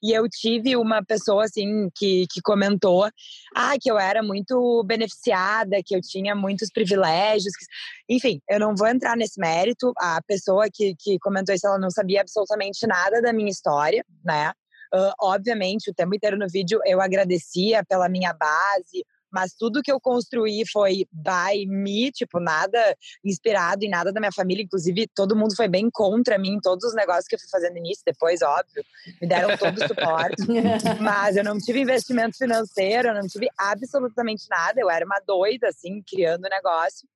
e 0.01 0.12
eu 0.12 0.27
tive 0.29 0.75
uma 0.75 1.03
pessoa, 1.03 1.45
assim, 1.45 1.89
que, 1.95 2.25
que 2.32 2.41
comentou 2.41 3.10
ah, 3.56 3.75
que 3.79 3.89
eu 3.89 3.97
era 3.97 4.21
muito 4.21 4.84
beneficiada, 4.86 5.82
que 5.86 5.95
eu 5.95 6.01
tinha 6.01 6.36
muitos 6.36 6.69
privilégios. 6.71 7.53
Que... 7.56 8.15
Enfim, 8.15 8.41
eu 8.49 8.60
não 8.60 8.75
vou 8.75 8.88
entrar 8.88 9.15
nesse 9.15 9.39
mérito. 9.39 9.93
A 9.97 10.21
pessoa 10.27 10.67
que, 10.71 10.95
que 10.99 11.17
comentou 11.19 11.56
isso, 11.56 11.67
ela 11.67 11.79
não 11.79 11.89
sabia 11.89 12.21
absolutamente 12.21 12.86
nada 12.86 13.21
da 13.21 13.32
minha 13.32 13.49
história, 13.49 14.03
né? 14.23 14.51
Uh, 14.93 15.12
obviamente, 15.19 15.89
o 15.89 15.93
tempo 15.93 16.13
inteiro 16.13 16.38
no 16.38 16.47
vídeo 16.47 16.79
eu 16.86 17.01
agradecia 17.01 17.84
pela 17.84 18.08
minha 18.08 18.32
base, 18.32 19.03
mas 19.34 19.54
tudo 19.54 19.82
que 19.82 19.91
eu 19.91 20.00
construí 20.00 20.63
foi 20.72 21.08
by 21.12 21.65
me, 21.65 22.12
tipo, 22.12 22.39
nada 22.39 22.80
inspirado 23.26 23.84
em 23.84 23.89
nada 23.89 24.13
da 24.13 24.19
minha 24.19 24.32
família, 24.32 24.63
inclusive 24.63 25.08
todo 25.15 25.36
mundo 25.36 25.56
foi 25.56 25.67
bem 25.67 25.89
contra 25.91 26.38
mim 26.38 26.60
todos 26.62 26.86
os 26.86 26.96
negócios 26.96 27.28
que 27.28 27.36
eu 27.36 27.39
fui 27.39 27.50
fazendo 27.50 27.78
início, 27.78 28.04
depois, 28.06 28.43
óbvio, 28.43 28.84
me 29.19 29.28
deram 29.28 29.58
todo 29.58 29.76
o 29.76 29.88
suporte, 29.88 30.43
mas 31.02 31.36
eu 31.36 31.43
não 31.43 31.58
tive 31.58 31.82
investimento 31.82 32.38
financeiro, 32.38 33.08
eu 33.08 33.13
não 33.15 33.28
tive 33.28 33.48
absolutamente 33.58 34.46
nada, 34.50 34.80
eu 34.80 34.89
era 34.89 35.04
uma 35.04 35.19
doida, 35.26 35.69
assim, 35.69 36.04
criando 36.08 36.46
o 36.46 36.50
negócio. 36.50 37.08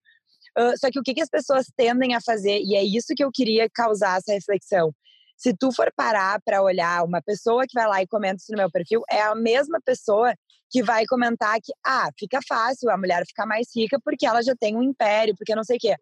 Uh, 0.57 0.75
só 0.79 0.89
que 0.89 0.99
o 0.99 1.03
que, 1.03 1.13
que 1.13 1.21
as 1.21 1.29
pessoas 1.29 1.67
tendem 1.77 2.15
a 2.15 2.21
fazer, 2.21 2.59
e 2.63 2.75
é 2.75 2.83
isso 2.83 3.13
que 3.15 3.23
eu 3.23 3.29
queria 3.31 3.69
causar 3.69 4.17
essa 4.17 4.33
reflexão, 4.33 4.91
se 5.37 5.55
tu 5.55 5.71
for 5.71 5.93
parar 5.95 6.41
para 6.43 6.63
olhar 6.63 7.03
uma 7.03 7.21
pessoa 7.21 7.65
que 7.67 7.75
vai 7.75 7.87
lá 7.87 8.01
e 8.01 8.07
comenta 8.07 8.37
isso 8.37 8.51
no 8.51 8.57
meu 8.57 8.71
perfil, 8.71 9.03
é 9.09 9.21
a 9.21 9.35
mesma 9.35 9.79
pessoa 9.85 10.33
que 10.69 10.83
vai 10.83 11.05
comentar 11.05 11.59
que, 11.61 11.73
ah, 11.85 12.09
fica 12.17 12.39
fácil 12.47 12.89
a 12.89 12.97
mulher 12.97 13.25
ficar 13.25 13.45
mais 13.45 13.67
rica 13.75 13.99
porque 14.03 14.25
ela 14.25 14.41
já 14.41 14.55
tem 14.55 14.75
um 14.75 14.83
império, 14.83 15.35
porque 15.35 15.55
não 15.55 15.63
sei 15.63 15.77
o 15.77 15.79
quê. 15.79 15.95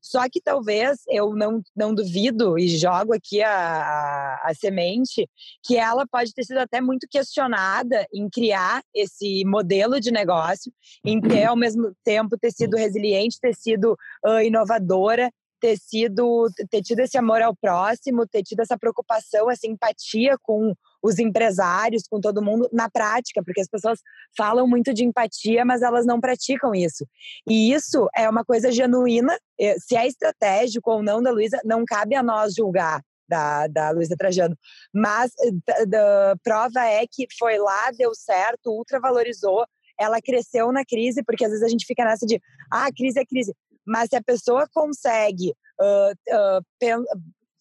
Só 0.00 0.28
que 0.30 0.40
talvez 0.40 1.00
eu 1.08 1.34
não, 1.34 1.60
não 1.74 1.94
duvido 1.94 2.58
e 2.58 2.68
jogo 2.68 3.12
aqui 3.12 3.42
a, 3.42 3.50
a, 3.50 4.50
a, 4.50 4.54
semente 4.54 5.28
que 5.64 5.76
ela 5.76 6.06
pode 6.06 6.32
ter 6.32 6.44
sido 6.44 6.58
até 6.58 6.80
muito 6.80 7.06
questionada 7.10 8.06
em 8.14 8.28
criar 8.28 8.82
esse 8.94 9.44
modelo 9.44 10.00
de 10.00 10.12
negócio, 10.12 10.72
em 11.04 11.20
ter 11.20 11.44
ao 11.44 11.56
mesmo 11.56 11.92
tempo 12.04 12.38
ter 12.38 12.52
sido 12.52 12.76
resiliente, 12.76 13.40
ter 13.40 13.54
sido 13.54 13.96
uh, 14.24 14.40
inovadora, 14.40 15.32
ter 15.60 15.76
sido 15.76 16.48
ter 16.70 16.82
tido 16.82 17.00
esse 17.00 17.18
amor 17.18 17.42
ao 17.42 17.54
próximo, 17.56 18.26
ter 18.26 18.42
tido 18.42 18.60
essa 18.60 18.78
preocupação, 18.78 19.50
essa 19.50 19.66
empatia 19.66 20.36
com 20.42 20.74
os 21.02 21.18
empresários, 21.18 22.02
com 22.08 22.20
todo 22.20 22.42
mundo 22.42 22.68
na 22.72 22.90
prática, 22.90 23.42
porque 23.44 23.60
as 23.60 23.68
pessoas 23.68 24.00
falam 24.36 24.66
muito 24.66 24.92
de 24.92 25.04
empatia, 25.04 25.64
mas 25.64 25.82
elas 25.82 26.04
não 26.04 26.20
praticam 26.20 26.74
isso. 26.74 27.06
E 27.48 27.72
isso 27.72 28.08
é 28.16 28.28
uma 28.28 28.44
coisa 28.44 28.70
genuína. 28.72 29.36
Eh, 29.60 29.76
se 29.78 29.96
é 29.96 30.06
estratégico 30.06 30.90
ou 30.90 31.02
não 31.02 31.22
da 31.22 31.30
Luísa, 31.30 31.60
não 31.64 31.84
cabe 31.84 32.14
a 32.14 32.22
nós 32.22 32.54
julgar 32.54 33.00
da, 33.28 33.66
da 33.66 33.90
Luísa 33.90 34.16
Trajano. 34.16 34.56
Mas 34.92 35.32
a 35.94 36.34
prova 36.42 36.84
é 36.84 37.04
que 37.06 37.26
foi 37.38 37.58
lá, 37.58 37.90
deu 37.96 38.14
certo, 38.14 38.70
ultravalorizou, 38.70 39.64
ela 40.00 40.20
cresceu 40.20 40.72
na 40.72 40.84
crise, 40.84 41.22
porque 41.24 41.44
às 41.44 41.50
vezes 41.50 41.64
a 41.64 41.68
gente 41.68 41.84
fica 41.84 42.04
nessa 42.04 42.24
de, 42.24 42.40
ah, 42.72 42.88
crise 42.96 43.20
é 43.20 43.26
crise. 43.26 43.54
Mas 43.86 44.08
se 44.10 44.16
a 44.16 44.22
pessoa 44.22 44.66
consegue 44.72 45.50
uh, 45.80 46.12
uh, 46.12 46.64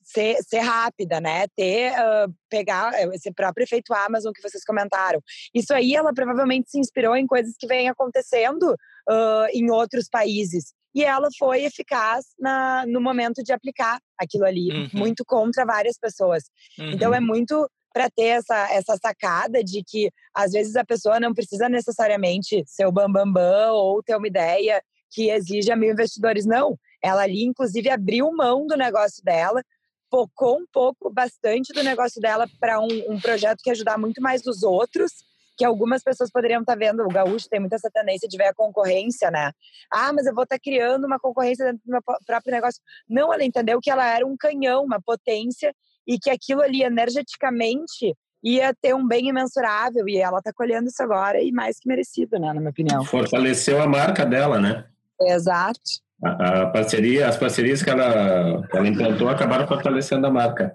ser, 0.08 0.38
ser 0.42 0.60
rápida, 0.60 1.20
né? 1.20 1.46
Ter, 1.56 1.92
uh, 1.92 2.34
pegar 2.50 2.94
esse 3.14 3.32
próprio 3.34 3.66
efeito 3.66 3.94
Amazon 3.94 4.32
que 4.34 4.42
vocês 4.42 4.64
comentaram. 4.64 5.22
Isso 5.54 5.74
aí, 5.74 5.94
ela 5.94 6.14
provavelmente 6.14 6.72
se 6.72 6.80
inspirou 6.80 7.16
em 7.16 7.28
coisas 7.28 7.54
que 7.60 7.68
vêm 7.68 7.90
acontecendo 7.90 8.72
uh, 8.72 9.48
em 9.54 9.70
outros 9.70 10.08
países. 10.10 10.74
E 10.96 11.04
ela 11.04 11.28
foi 11.38 11.66
eficaz 11.66 12.26
na, 12.40 12.86
no 12.88 13.02
momento 13.02 13.44
de 13.44 13.52
aplicar 13.52 14.00
aquilo 14.18 14.46
ali, 14.46 14.72
uhum. 14.72 14.90
muito 14.94 15.24
contra 15.26 15.66
várias 15.66 15.98
pessoas. 16.00 16.46
Uhum. 16.80 16.92
Então, 16.92 17.14
é 17.14 17.20
muito 17.20 17.70
para 17.94 18.10
ter 18.10 18.28
essa, 18.28 18.72
essa 18.72 18.98
sacada 18.98 19.64
de 19.64 19.84
que, 19.86 20.10
às 20.34 20.52
vezes, 20.52 20.76
a 20.76 20.86
pessoa 20.86 21.20
não 21.20 21.34
precisa 21.34 21.68
necessariamente 21.68 22.64
ser 22.66 22.86
o 22.86 22.92
bambambam 22.92 23.34
bam, 23.34 23.42
bam, 23.42 23.74
ou 23.74 24.02
ter 24.02 24.16
uma 24.16 24.28
ideia 24.28 24.82
que 25.12 25.30
exige 25.30 25.72
a 25.72 25.76
mil 25.76 25.92
investidores. 25.92 26.46
Não. 26.46 26.78
Ela 27.04 27.24
ali, 27.24 27.44
inclusive, 27.44 27.90
abriu 27.90 28.32
mão 28.32 28.66
do 28.66 28.76
negócio 28.76 29.24
dela 29.24 29.62
focou 30.10 30.58
um 30.58 30.66
pouco, 30.72 31.10
bastante 31.10 31.74
do 31.74 31.84
negócio 31.84 32.22
dela 32.22 32.48
para 32.60 32.80
um, 32.80 32.88
um, 33.10 33.20
projeto 33.20 33.60
que 33.62 33.70
ajudar 33.70 33.98
muito 33.98 34.22
mais 34.22 34.46
os 34.46 34.64
outros, 34.64 35.12
que 35.58 35.66
algumas 35.66 36.04
pessoas 36.04 36.32
poderiam 36.32 36.62
estar 36.62 36.74
tá 36.74 36.80
vendo. 36.80 37.04
O 37.04 37.10
gaúcho 37.10 37.50
tem 37.50 37.60
muita 37.60 37.76
essa 37.76 37.90
tendência 37.92 38.28
de 38.28 38.38
ver 38.38 38.46
a 38.46 38.54
concorrência, 38.54 39.32
né? 39.32 39.52
Ah, 39.92 40.14
mas 40.14 40.26
eu 40.26 40.34
vou 40.34 40.44
estar 40.44 40.58
tá 40.58 40.62
criando 40.64 41.06
uma 41.06 41.20
concorrência 41.20 41.66
dentro 41.66 41.82
do 41.86 41.92
meu 41.92 42.02
próprio 42.02 42.52
negócio. 42.52 42.82
Não, 43.10 43.34
ela 43.34 43.44
entendeu 43.44 43.80
que 43.82 43.90
ela 43.90 44.06
era 44.06 44.26
um 44.26 44.38
canhão, 44.38 44.84
uma 44.84 45.02
potência, 45.02 45.74
e 46.08 46.18
que 46.18 46.30
aquilo 46.30 46.62
ali 46.62 46.84
energeticamente 46.84 48.16
ia 48.44 48.74
ter 48.74 48.96
um 48.96 49.06
bem 49.06 49.28
imensurável. 49.28 50.08
E 50.08 50.18
ela 50.18 50.38
está 50.38 50.54
colhendo 50.54 50.88
isso 50.88 51.04
agora 51.04 51.42
e 51.42 51.52
mais 51.52 51.80
que 51.80 51.88
merecido, 51.88 52.40
né? 52.40 52.48
Na 52.48 52.60
minha 52.60 52.70
opinião. 52.70 53.04
Fortaleceu 53.04 53.82
a 53.82 53.88
marca 53.88 54.26
dela, 54.26 54.60
né? 54.60 54.86
Exato. 55.20 56.07
A, 56.24 56.62
a 56.62 56.68
parceria, 56.68 57.28
as 57.28 57.38
parcerias 57.38 57.84
que 57.84 57.90
ela, 57.90 58.64
ela 58.74 58.88
implantou 58.88 59.30
acabaram 59.30 59.68
fortalecendo 59.68 60.26
a 60.26 60.32
marca. 60.32 60.74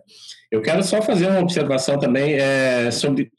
Eu 0.50 0.62
quero 0.62 0.82
só 0.82 1.02
fazer 1.02 1.26
uma 1.26 1.40
observação 1.40 1.98
também 1.98 2.34
é, 2.34 2.90
sobre 2.90 3.30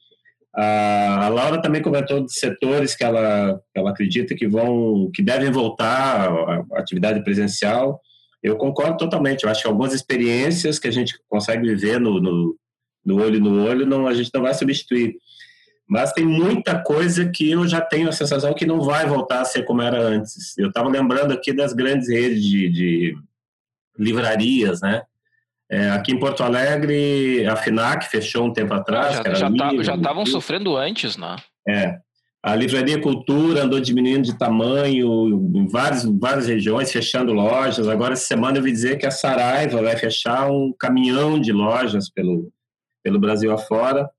a, 0.55 1.25
a, 1.25 1.29
Laura 1.29 1.61
também 1.61 1.81
comentou 1.81 2.23
de 2.23 2.31
setores 2.31 2.95
que 2.95 3.03
ela, 3.03 3.59
ela 3.73 3.89
acredita 3.89 4.35
que 4.35 4.47
vão, 4.47 5.09
que 5.13 5.23
devem 5.23 5.49
voltar 5.51 6.29
à 6.29 6.79
atividade 6.79 7.23
presencial. 7.23 7.99
Eu 8.41 8.55
concordo 8.55 8.97
totalmente. 8.97 9.43
Eu 9.43 9.49
acho 9.49 9.61
que 9.61 9.67
algumas 9.67 9.93
experiências 9.93 10.77
que 10.77 10.87
a 10.87 10.91
gente 10.91 11.17
consegue 11.27 11.67
viver 11.67 11.99
no, 11.99 12.21
no, 12.21 12.55
no 13.03 13.21
olho 13.21 13.39
no 13.39 13.65
olho, 13.65 13.85
não, 13.85 14.05
a 14.05 14.13
gente 14.13 14.29
não 14.33 14.43
vai 14.43 14.53
substituir. 14.53 15.15
Mas 15.87 16.13
tem 16.13 16.25
muita 16.25 16.81
coisa 16.81 17.29
que 17.29 17.51
eu 17.51 17.67
já 17.67 17.81
tenho 17.81 18.09
a 18.09 18.13
sensação 18.13 18.53
que 18.53 18.65
não 18.65 18.81
vai 18.81 19.05
voltar 19.05 19.41
a 19.41 19.45
ser 19.45 19.63
como 19.63 19.81
era 19.81 20.01
antes. 20.01 20.57
Eu 20.57 20.69
estava 20.69 20.89
lembrando 20.89 21.33
aqui 21.33 21.53
das 21.53 21.73
grandes 21.73 22.09
redes 22.09 22.41
de, 22.41 22.69
de 22.69 23.17
livrarias, 23.97 24.81
né? 24.81 25.03
É, 25.69 25.89
aqui 25.89 26.11
em 26.11 26.19
Porto 26.19 26.43
Alegre, 26.43 27.45
a 27.47 27.55
FINAC 27.55 28.09
fechou 28.09 28.45
um 28.45 28.53
tempo 28.53 28.73
atrás. 28.73 29.15
já 29.83 29.95
estavam 29.95 30.23
tá, 30.23 30.31
sofrendo 30.31 30.77
antes, 30.77 31.17
né? 31.17 31.35
É. 31.67 31.99
A 32.43 32.55
Livraria 32.55 32.99
Cultura 32.99 33.63
andou 33.63 33.79
diminuindo 33.79 34.23
de 34.23 34.37
tamanho 34.37 35.29
em 35.55 35.65
várias, 35.65 36.03
várias 36.03 36.45
regiões, 36.45 36.91
fechando 36.91 37.31
lojas. 37.31 37.87
Agora, 37.87 38.13
essa 38.13 38.25
semana, 38.25 38.57
eu 38.57 38.61
vi 38.61 38.71
dizer 38.71 38.97
que 38.97 39.05
a 39.05 39.11
Saraiva 39.11 39.81
vai 39.81 39.95
fechar 39.95 40.51
um 40.51 40.73
caminhão 40.77 41.39
de 41.39 41.53
lojas 41.53 42.09
pelo, 42.09 42.51
pelo 43.01 43.17
Brasil 43.17 43.49
afora. 43.51 44.09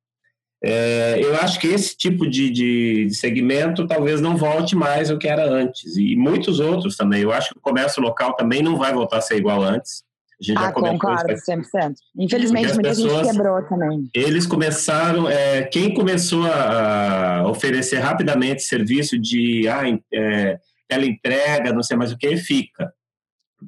É, 0.67 1.21
eu 1.23 1.37
acho 1.37 1.61
que 1.61 1.67
esse 1.67 1.95
tipo 1.95 2.27
de, 2.27 2.49
de, 2.49 3.07
de, 3.07 3.15
segmento 3.15 3.87
talvez 3.87 4.23
não 4.23 4.35
volte 4.35 4.75
mais 4.75 5.11
ao 5.11 5.19
que 5.19 5.29
era 5.29 5.47
antes. 5.47 5.95
E 5.99 6.17
muitos 6.17 6.59
outros 6.59 6.97
também. 6.97 7.21
Eu 7.21 7.33
acho 7.33 7.51
que 7.51 7.59
o 7.59 7.61
comércio 7.61 8.03
local 8.03 8.35
também 8.35 8.63
não 8.63 8.79
vai 8.79 8.95
voltar 8.95 9.19
a 9.19 9.21
ser 9.21 9.37
igual 9.37 9.63
antes. 9.63 10.03
A 10.41 10.45
gente 10.45 10.59
ah, 10.59 10.63
já 10.63 10.73
concordo, 10.73 11.35
100%. 11.35 11.95
Infelizmente, 12.17 12.73
muita 12.73 12.89
pessoas, 12.89 13.27
gente 13.27 13.37
quebrou 13.37 13.63
também. 13.69 14.09
Eles 14.15 14.47
começaram, 14.47 15.29
é, 15.29 15.65
quem 15.65 15.93
começou 15.93 16.45
a, 16.47 17.41
a, 17.41 17.49
oferecer 17.49 17.99
rapidamente 17.99 18.63
serviço 18.63 19.19
de 19.19 19.69
ah, 19.69 19.83
é, 20.13 20.59
teleentrega, 20.89 21.75
não 21.75 21.83
sei 21.83 21.97
mais 21.97 22.11
o 22.11 22.17
que, 22.17 22.39
fica. 22.39 22.91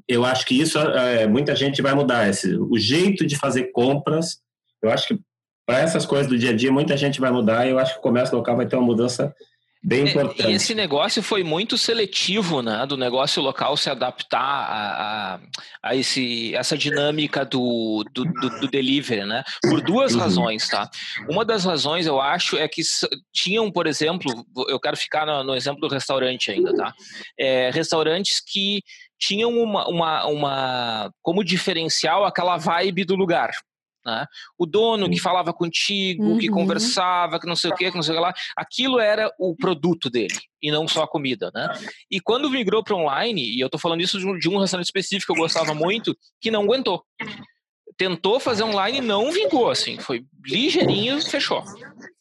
Eu 0.08 0.24
acho 0.24 0.46
que 0.46 0.58
isso, 0.58 0.78
é, 0.78 1.26
muita 1.26 1.54
gente 1.54 1.82
vai 1.82 1.94
mudar. 1.94 2.26
Esse, 2.28 2.56
o 2.56 2.78
jeito 2.78 3.26
de 3.26 3.36
fazer 3.36 3.70
compras, 3.72 4.38
eu 4.82 4.90
acho 4.90 5.08
que 5.08 5.20
para 5.66 5.80
essas 5.80 6.06
coisas 6.06 6.28
do 6.28 6.38
dia 6.38 6.50
a 6.50 6.56
dia, 6.56 6.70
muita 6.70 6.96
gente 6.96 7.20
vai 7.20 7.30
mudar 7.30 7.66
e 7.66 7.70
eu 7.70 7.78
acho 7.78 7.94
que 7.94 7.98
o 7.98 8.02
comércio 8.02 8.36
local 8.36 8.56
vai 8.56 8.66
ter 8.66 8.76
uma 8.76 8.86
mudança 8.86 9.34
bem 9.82 10.06
é, 10.06 10.10
importante. 10.10 10.48
E 10.48 10.52
esse 10.52 10.74
negócio 10.74 11.22
foi 11.22 11.44
muito 11.44 11.76
seletivo, 11.78 12.62
né? 12.62 12.84
Do 12.86 12.96
negócio 12.96 13.42
local 13.42 13.76
se 13.76 13.88
adaptar 13.90 14.38
a, 14.38 15.34
a, 15.34 15.40
a 15.82 15.96
esse, 15.96 16.54
essa 16.54 16.76
dinâmica 16.76 17.44
do, 17.44 18.04
do, 18.12 18.24
do, 18.24 18.60
do, 18.60 18.68
delivery, 18.68 19.24
né? 19.24 19.44
Por 19.62 19.80
duas 19.80 20.14
uhum. 20.14 20.20
razões, 20.20 20.68
tá? 20.68 20.88
Uma 21.28 21.44
das 21.44 21.64
razões, 21.64 22.06
eu 22.06 22.20
acho, 22.20 22.56
é 22.56 22.66
que 22.66 22.82
tinham, 23.32 23.70
por 23.70 23.86
exemplo, 23.86 24.44
eu 24.68 24.80
quero 24.80 24.96
ficar 24.96 25.26
no, 25.26 25.44
no 25.44 25.54
exemplo 25.54 25.80
do 25.80 25.92
restaurante 25.92 26.50
ainda, 26.50 26.74
tá? 26.74 26.92
É, 27.38 27.70
restaurantes 27.70 28.40
que 28.40 28.82
tinham 29.18 29.50
uma, 29.50 29.88
uma, 29.88 30.26
uma 30.26 31.10
como 31.22 31.44
diferencial 31.44 32.24
aquela 32.24 32.56
vibe 32.56 33.04
do 33.04 33.14
lugar. 33.14 33.50
Né? 34.06 34.24
O 34.56 34.64
dono 34.64 35.10
que 35.10 35.18
falava 35.18 35.52
contigo, 35.52 36.22
uhum. 36.22 36.38
que 36.38 36.48
conversava, 36.48 37.40
que 37.40 37.46
não 37.46 37.56
sei 37.56 37.72
o 37.72 37.74
que, 37.74 37.90
que 37.90 37.96
não 37.96 38.04
sei 38.04 38.14
o 38.14 38.16
que 38.16 38.22
lá, 38.22 38.32
aquilo 38.56 39.00
era 39.00 39.28
o 39.36 39.56
produto 39.56 40.08
dele 40.08 40.38
e 40.62 40.70
não 40.70 40.86
só 40.86 41.02
a 41.02 41.08
comida, 41.08 41.50
né? 41.52 41.68
E 42.08 42.20
quando 42.20 42.48
migrou 42.48 42.84
para 42.84 42.94
online, 42.94 43.42
e 43.42 43.60
eu 43.60 43.66
estou 43.66 43.80
falando 43.80 44.00
isso 44.00 44.16
de 44.20 44.26
um, 44.26 44.38
de 44.38 44.48
um 44.48 44.58
restaurante 44.58 44.86
específico 44.86 45.32
que 45.32 45.38
eu 45.38 45.42
gostava 45.42 45.74
muito, 45.74 46.16
que 46.40 46.52
não 46.52 46.62
aguentou. 46.62 47.04
Tentou 47.96 48.38
fazer 48.38 48.62
online 48.62 48.98
e 48.98 49.00
não 49.00 49.32
vingou, 49.32 49.70
assim, 49.70 49.98
foi 49.98 50.24
ligeirinho 50.44 51.20
fechou. 51.22 51.64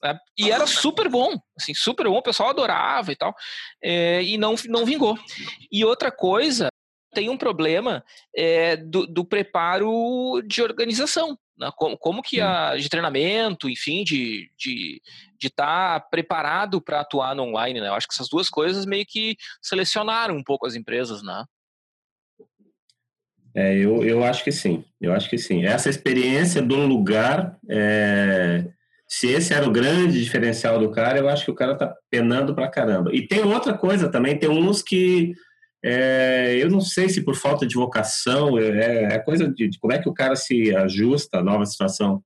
Né? 0.01 0.17
E 0.35 0.49
era 0.49 0.65
super 0.65 1.07
bom, 1.07 1.37
assim, 1.59 1.73
super 1.75 2.07
bom, 2.07 2.17
o 2.17 2.23
pessoal 2.23 2.49
adorava 2.49 3.11
e 3.11 3.15
tal, 3.15 3.33
é, 3.83 4.23
e 4.23 4.37
não, 4.37 4.55
não 4.67 4.85
vingou. 4.85 5.17
E 5.71 5.85
outra 5.85 6.11
coisa, 6.11 6.69
tem 7.15 7.29
um 7.29 7.37
problema 7.37 8.03
é, 8.35 8.75
do, 8.75 9.07
do 9.07 9.25
preparo 9.25 10.41
de 10.45 10.61
organização. 10.61 11.35
Né? 11.57 11.71
Como, 11.75 11.97
como 11.97 12.21
que 12.21 12.41
a, 12.41 12.75
de 12.75 12.89
treinamento, 12.89 13.69
enfim, 13.69 14.03
de 14.03 14.43
estar 14.43 14.55
de, 14.57 15.01
de 15.39 15.49
tá 15.49 15.99
preparado 15.99 16.81
para 16.81 17.01
atuar 17.01 17.35
no 17.35 17.43
online, 17.43 17.79
né? 17.79 17.87
Eu 17.87 17.93
acho 17.93 18.07
que 18.07 18.13
essas 18.13 18.29
duas 18.29 18.49
coisas 18.49 18.85
meio 18.85 19.05
que 19.05 19.37
selecionaram 19.61 20.35
um 20.35 20.43
pouco 20.43 20.67
as 20.67 20.75
empresas, 20.75 21.23
né? 21.23 21.45
É, 23.53 23.73
eu, 23.77 24.03
eu 24.03 24.23
acho 24.23 24.43
que 24.43 24.51
sim, 24.51 24.83
eu 24.99 25.13
acho 25.13 25.29
que 25.29 25.37
sim. 25.37 25.65
Essa 25.65 25.89
experiência 25.89 26.61
do 26.61 26.75
lugar, 26.75 27.57
é, 27.69 28.65
se 29.07 29.27
esse 29.27 29.53
era 29.53 29.65
o 29.65 29.71
grande 29.71 30.21
diferencial 30.21 30.77
do 30.77 30.91
cara, 30.91 31.17
eu 31.17 31.29
acho 31.29 31.45
que 31.45 31.51
o 31.51 31.55
cara 31.55 31.73
tá 31.73 31.95
penando 32.09 32.53
pra 32.53 32.67
caramba. 32.67 33.15
E 33.15 33.25
tem 33.25 33.43
outra 33.43 33.73
coisa 33.77 34.09
também, 34.09 34.37
tem 34.37 34.49
uns 34.49 34.81
que 34.81 35.33
é, 35.87 36.57
eu 36.57 36.67
não 36.67 36.81
sei 36.81 37.07
se 37.09 37.21
por 37.21 37.35
falta 37.35 37.63
de 37.67 37.75
vocação, 37.75 38.57
é, 38.57 39.03
é 39.03 39.19
coisa 39.19 39.47
de, 39.47 39.67
de, 39.67 39.77
como 39.77 39.93
é 39.93 39.99
que 39.99 40.09
o 40.09 40.13
cara 40.13 40.35
se 40.35 40.75
ajusta 40.75 41.37
à 41.37 41.43
nova 41.43 41.63
situação. 41.63 42.23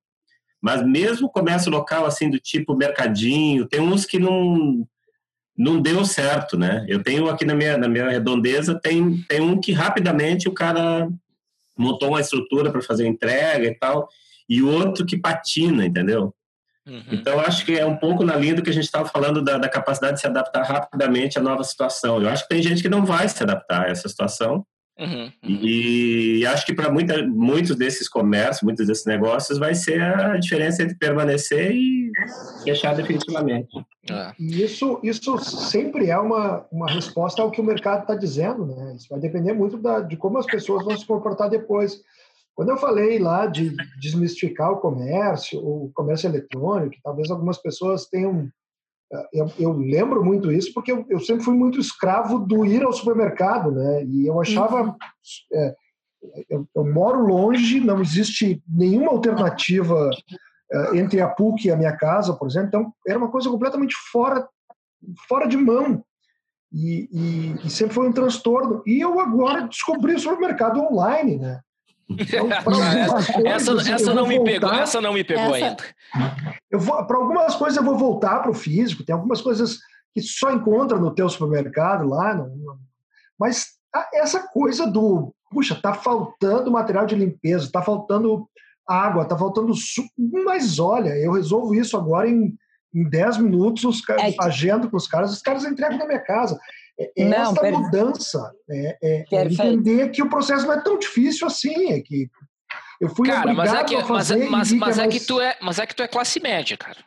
Mas 0.62 0.82
mesmo 0.82 1.30
comércio 1.30 1.70
local, 1.70 2.06
assim, 2.06 2.30
do 2.30 2.40
tipo 2.40 2.74
mercadinho, 2.74 3.68
tem 3.68 3.82
uns 3.82 4.06
que 4.06 4.18
não, 4.18 4.88
não 5.58 5.82
deu 5.82 6.06
certo, 6.06 6.58
né? 6.58 6.86
Eu 6.88 7.04
tenho 7.04 7.30
aqui 7.30 7.44
na 7.44 7.54
minha, 7.54 7.78
na 7.78 7.90
minha 7.90 8.10
redondeza, 8.10 8.80
tem, 8.80 9.22
tem 9.28 9.42
um 9.42 9.60
que 9.60 9.74
rapidamente 9.74 10.48
o 10.48 10.54
cara 10.54 11.10
montou 11.78 12.10
uma 12.10 12.22
estrutura 12.22 12.72
para 12.72 12.82
fazer 12.82 13.08
entrega 13.08 13.68
e 13.68 13.76
tal, 13.76 14.08
e 14.48 14.64
outro 14.64 15.06
que 15.06 15.18
patina, 15.18 15.86
entendeu? 15.86 16.34
Uhum. 16.90 17.04
Então, 17.12 17.40
acho 17.40 17.64
que 17.66 17.78
é 17.78 17.86
um 17.86 17.96
pouco 17.96 18.24
na 18.24 18.36
linha 18.36 18.56
do 18.56 18.64
que 18.64 18.70
a 18.70 18.74
gente 18.74 18.86
estava 18.86 19.08
falando 19.08 19.44
da, 19.44 19.58
da, 19.58 19.70
capacidade 19.70 20.16
de 20.16 20.22
se 20.22 20.28
adaptar 20.28 20.64
rapidamente 20.64 21.38
à 21.38 21.42
nova 21.42 21.64
situação. 21.64 22.22
Eu 22.22 22.30
acho 22.30 22.44
que 22.44 22.50
tem 22.50 22.64
gente 22.64 22.82
que 22.82 22.90
não 22.90 23.06
vai 23.06 23.30
se 23.30 23.42
adaptar 23.44 23.86
a 23.86 23.90
essa 23.90 24.10
situação. 24.10 24.66
Uhum, 25.00 25.24
uhum. 25.24 25.32
E, 25.62 26.40
e 26.40 26.46
acho 26.46 26.66
que 26.66 26.74
para 26.74 26.92
muitos 26.92 27.76
desses 27.78 28.10
comércios, 28.10 28.62
muitos 28.62 28.86
desses 28.86 29.06
negócios, 29.06 29.58
vai 29.58 29.74
ser 29.74 30.02
a 30.02 30.36
diferença 30.38 30.84
entre 30.84 30.98
permanecer 30.98 31.72
e 31.72 32.12
fechar 32.66 32.96
definitivamente. 32.96 33.70
É. 34.12 34.34
E 34.38 34.62
isso, 34.62 35.00
isso 35.02 35.38
sempre 35.38 36.10
é 36.10 36.18
uma, 36.18 36.66
uma 36.70 36.92
resposta 36.92 37.42
ao 37.42 37.50
que 37.50 37.62
o 37.62 37.64
mercado 37.64 38.02
está 38.02 38.16
dizendo, 38.16 38.66
né? 38.66 38.96
Isso 38.98 39.08
vai 39.10 39.20
depender 39.20 39.54
muito 39.54 39.78
da, 39.78 40.02
de 40.02 40.18
como 40.18 40.38
as 40.38 40.46
pessoas 40.46 40.84
vão 40.84 40.98
se 40.98 41.06
comportar 41.06 41.50
depois. 41.50 42.02
Quando 42.60 42.72
eu 42.72 42.78
falei 42.78 43.20
lá 43.20 43.46
de 43.46 43.74
desmistificar 44.02 44.70
o 44.70 44.82
comércio, 44.82 45.58
o 45.66 45.90
comércio 45.94 46.28
eletrônico, 46.28 46.98
talvez 47.02 47.32
algumas 47.32 47.58
pessoas 47.58 48.06
tenham. 48.08 48.52
Eh, 49.14 49.28
eu, 49.32 49.52
eu 49.58 49.72
lembro 49.78 50.26
muito 50.26 50.52
isso 50.52 50.74
porque 50.74 50.92
eu, 50.92 51.06
eu, 51.08 51.22
sempre 51.22 51.46
fui 51.46 51.54
muito 51.54 51.80
escravo 51.80 52.38
do 52.38 52.66
ir 52.66 52.84
ao 52.84 52.92
supermercado, 52.92 53.72
né? 53.72 54.04
E 54.04 54.28
eu 54.28 54.42
achava. 54.42 54.94
É, 55.54 55.76
eu, 56.50 56.68
eu, 56.76 56.84
moro 56.84 57.26
longe, 57.26 57.80
não 57.80 58.02
existe 58.02 58.62
nenhuma 58.68 59.12
alternativa 59.12 60.10
é, 60.70 60.98
entre 60.98 61.22
a 61.22 61.30
PUC 61.30 61.66
e 61.66 61.72
a 61.72 61.78
minha 61.78 61.96
casa, 61.96 62.34
por 62.34 62.50
exemplo, 62.50 62.68
então 62.68 62.94
era 63.08 63.18
uma 63.18 63.32
coisa 63.32 63.50
completamente 63.50 63.96
fora, 64.12 64.46
fora 65.30 65.48
de 65.48 65.56
mão. 65.56 66.04
E, 66.74 67.08
e, 67.10 67.68
e 67.68 67.70
sempre 67.70 67.94
foi 67.96 68.10
um 68.10 68.12
transtorno. 68.12 68.84
E 68.86 69.00
eu 69.00 69.18
agora 69.18 69.62
descobri 69.62 70.14
o 70.14 70.20
supermercado 70.20 70.82
online, 70.82 71.38
né? 71.38 71.62
Então, 72.10 72.50
essa, 73.46 73.92
essa 73.92 74.14
não 74.14 74.28
me 74.28 74.44
pegou, 74.44 74.72
essa 74.74 75.00
não 75.00 75.14
me 75.14 75.24
pegou 75.24 75.56
essa... 75.56 75.78
ainda. 76.12 77.06
Para 77.06 77.18
algumas 77.18 77.56
coisas 77.56 77.78
eu 77.78 77.84
vou 77.84 77.98
voltar 77.98 78.40
para 78.42 78.52
o 78.52 78.56
físico, 78.56 79.04
tem 79.04 79.14
algumas 79.14 79.42
coisas 79.42 79.78
que 80.14 80.22
só 80.22 80.52
encontra 80.52 80.98
no 80.98 81.14
teu 81.14 81.30
supermercado 81.30 82.08
lá, 82.08 82.34
não, 82.34 82.50
não, 82.56 82.78
mas 83.40 83.80
essa 84.14 84.48
coisa 84.48 84.88
do, 84.88 85.34
puxa, 85.52 85.76
tá 85.76 85.94
faltando 85.94 86.72
material 86.72 87.06
de 87.06 87.16
limpeza, 87.16 87.72
tá 87.72 87.82
faltando 87.82 88.48
água, 88.88 89.26
tá 89.26 89.38
faltando 89.38 89.74
suco, 89.76 90.10
mas 90.46 90.80
olha, 90.80 91.16
eu 91.18 91.34
resolvo 91.34 91.76
isso 91.76 91.96
agora 91.96 92.28
em, 92.28 92.56
em 92.94 93.08
10 93.08 93.38
minutos, 93.38 93.84
os, 93.84 94.02
é. 94.10 94.36
agendo 94.40 94.90
para 94.90 94.98
os 94.98 95.08
caras, 95.08 95.32
os 95.32 95.42
caras 95.42 95.64
entregam 95.64 96.00
na 96.00 96.08
minha 96.08 96.20
casa. 96.20 96.60
É, 97.00 97.12
é 97.16 97.26
não, 97.26 97.54
per... 97.54 97.72
mudança, 97.72 98.52
é, 98.70 98.98
é, 99.02 99.26
é 99.32 99.46
entender 99.46 100.10
que 100.10 100.22
o 100.22 100.30
processo 100.30 100.68
não 100.68 100.74
é 100.74 100.84
tão 100.84 101.00
difícil 101.00 101.48
assim, 101.48 101.94
é 101.94 102.02
que 102.02 102.30
eu 103.00 103.10
fui 103.10 103.30
cara, 103.30 103.54
mas 103.54 103.74
é 103.74 103.84
que, 103.86 103.96
mas, 104.04 104.32
mas, 104.32 104.74
mas 104.74 105.00
é, 105.00 105.06
é 105.06 105.08
que 105.08 105.20
tu 105.22 105.40
é, 105.40 105.56
mas 105.62 105.80
é 105.80 105.86
que 105.88 105.96
tu 105.96 106.04
é 106.04 106.08
classe 106.08 106.42
média, 106.42 106.76
cara. 106.76 106.98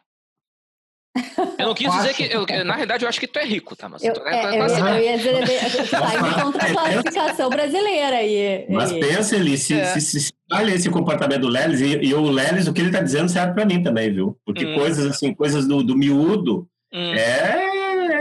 Eu 1.59 1.67
não 1.67 1.75
quis 1.77 1.93
dizer 1.93 2.15
que. 2.15 2.23
Eu, 2.25 2.47
na 2.65 2.73
realidade, 2.73 3.05
eu 3.05 3.09
acho 3.11 3.21
que 3.21 3.27
tu 3.27 3.39
é 3.39 3.45
rico, 3.45 3.77
tá? 3.77 3.91
Mas 3.91 4.03
eu, 4.03 4.15
tu 4.15 4.27
é, 4.27 4.55
é 4.55 4.57
classe 4.57 4.81
eu, 4.81 4.87
eu 4.87 5.03
ia 5.03 5.17
dizer, 5.19 5.35
indo 5.35 6.43
contra 6.43 6.67
a 6.67 6.73
classificação 6.73 7.51
brasileira 7.51 8.17
aí. 8.17 8.67
Mas 8.71 8.91
pensa 8.93 9.37
ali, 9.37 9.59
se, 9.59 9.75
é. 9.75 9.85
se, 9.85 10.01
se, 10.01 10.21
se 10.21 10.33
olha 10.51 10.73
esse 10.73 10.89
comportamento 10.89 11.43
do 11.43 11.49
Lelis, 11.49 11.83
e, 11.83 11.99
e, 11.99 12.15
o 12.15 12.23
Lelis, 12.23 12.67
o 12.67 12.73
que 12.73 12.81
ele 12.81 12.91
tá 12.91 13.03
dizendo 13.03 13.29
serve 13.29 13.53
pra 13.53 13.67
mim 13.67 13.83
também, 13.83 14.11
viu? 14.11 14.39
Porque 14.47 14.65
hum. 14.65 14.75
coisas 14.75 15.05
assim, 15.05 15.35
coisas 15.35 15.67
do, 15.67 15.83
do 15.83 15.95
miúdo, 15.95 16.67
hum. 16.91 17.13
é, 17.13 17.63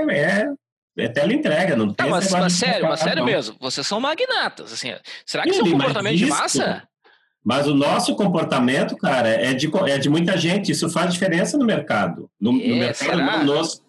é 0.09 0.53
é 0.97 1.07
teleentrega, 1.07 1.75
não 1.75 1.93
tem. 1.93 2.05
Não, 2.05 2.15
mas, 2.15 2.31
mas 2.31 2.53
sério, 2.53 2.87
mas 2.87 2.99
sério 2.99 3.23
mesmo, 3.23 3.55
vocês 3.59 3.85
são 3.87 3.99
magnatas, 3.99 4.73
assim. 4.73 4.93
Será 5.25 5.43
que 5.43 5.49
isso 5.49 5.61
é 5.61 5.63
um 5.63 5.71
comportamento 5.71 6.17
de 6.17 6.25
massa? 6.25 6.83
Mas 7.43 7.67
o 7.67 7.73
nosso 7.73 8.15
comportamento, 8.15 8.95
cara, 8.97 9.29
é 9.29 9.53
de, 9.53 9.69
é 9.87 9.97
de 9.97 10.09
muita 10.09 10.37
gente. 10.37 10.71
Isso 10.71 10.89
faz 10.89 11.11
diferença 11.11 11.57
no 11.57 11.65
mercado. 11.65 12.29
No, 12.39 12.51
é, 12.51 12.67
no 12.67 12.75
mercado, 12.75 13.45
no 13.45 13.55
nosso. 13.55 13.81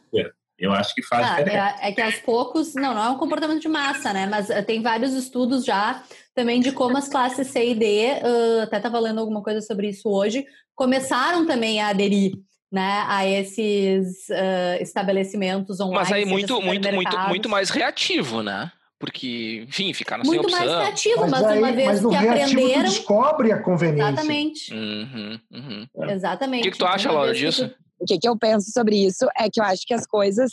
Eu 0.59 0.73
acho 0.73 0.95
que 0.95 1.03
faz 1.03 1.27
ah, 1.27 1.31
diferença. 1.31 1.77
É, 1.83 1.89
é, 1.89 1.93
que 1.93 2.01
aos 2.01 2.15
poucos, 2.21 2.75
não, 2.75 2.95
não 2.95 3.05
é 3.05 3.11
um 3.11 3.19
comportamento 3.19 3.61
de 3.61 3.69
massa, 3.69 4.13
né? 4.13 4.27
Mas 4.27 4.49
uh, 4.49 4.65
tem 4.65 4.81
vários 4.81 5.13
estudos 5.13 5.65
já 5.65 6.05
também 6.35 6.61
de 6.61 6.71
como 6.71 6.97
as 6.97 7.09
classes 7.09 7.49
C 7.49 7.71
e 7.71 7.75
D, 7.75 8.13
uh, 8.23 8.63
até 8.63 8.77
estava 8.77 9.01
lendo 9.01 9.19
alguma 9.19 9.43
coisa 9.43 9.61
sobre 9.61 9.89
isso 9.89 10.09
hoje, 10.09 10.47
começaram 10.75 11.47
também 11.47 11.81
a 11.81 11.89
aderir 11.89 12.33
né, 12.73 13.05
a 13.07 13.27
esses 13.27 14.29
uh, 14.31 14.81
estabelecimentos 14.81 15.79
online. 15.79 15.99
Mas 15.99 16.11
aí 16.11 16.25
muito, 16.25 16.61
muito, 16.63 16.91
muito, 16.91 17.19
muito 17.29 17.49
mais 17.49 17.69
reativo, 17.69 18.43
né? 18.43 18.73
porque, 18.99 19.67
enfim, 19.69 19.93
ficaram 19.93 20.23
Muito 20.23 20.49
sem 20.49 20.61
opção. 20.61 20.77
mais 20.77 20.85
criativo, 20.85 21.21
mas, 21.23 21.31
Mas, 21.33 21.45
aí, 21.45 21.59
uma 21.59 21.73
vez 21.73 21.87
mas 21.89 22.01
que 22.01 22.25
reativo 22.25 22.61
aprenderam. 22.61 22.83
descobre 22.85 23.51
a 23.51 23.61
conveniência. 23.61 24.13
Exatamente. 24.13 24.73
Uhum, 24.73 25.41
uhum. 25.51 26.09
Exatamente. 26.09 26.61
O 26.61 26.63
que, 26.63 26.71
que 26.71 26.79
tu 26.79 26.87
acha, 26.87 27.09
Uma 27.09 27.19
Laura, 27.19 27.33
que 27.33 27.41
disso? 27.41 27.75
O 27.99 28.05
que, 28.05 28.17
que 28.17 28.29
eu 28.29 28.39
penso 28.39 28.71
sobre 28.71 29.05
isso 29.05 29.27
é 29.37 29.51
que 29.51 29.61
eu 29.61 29.65
acho 29.65 29.85
que 29.85 29.93
as 29.93 30.07
coisas 30.07 30.53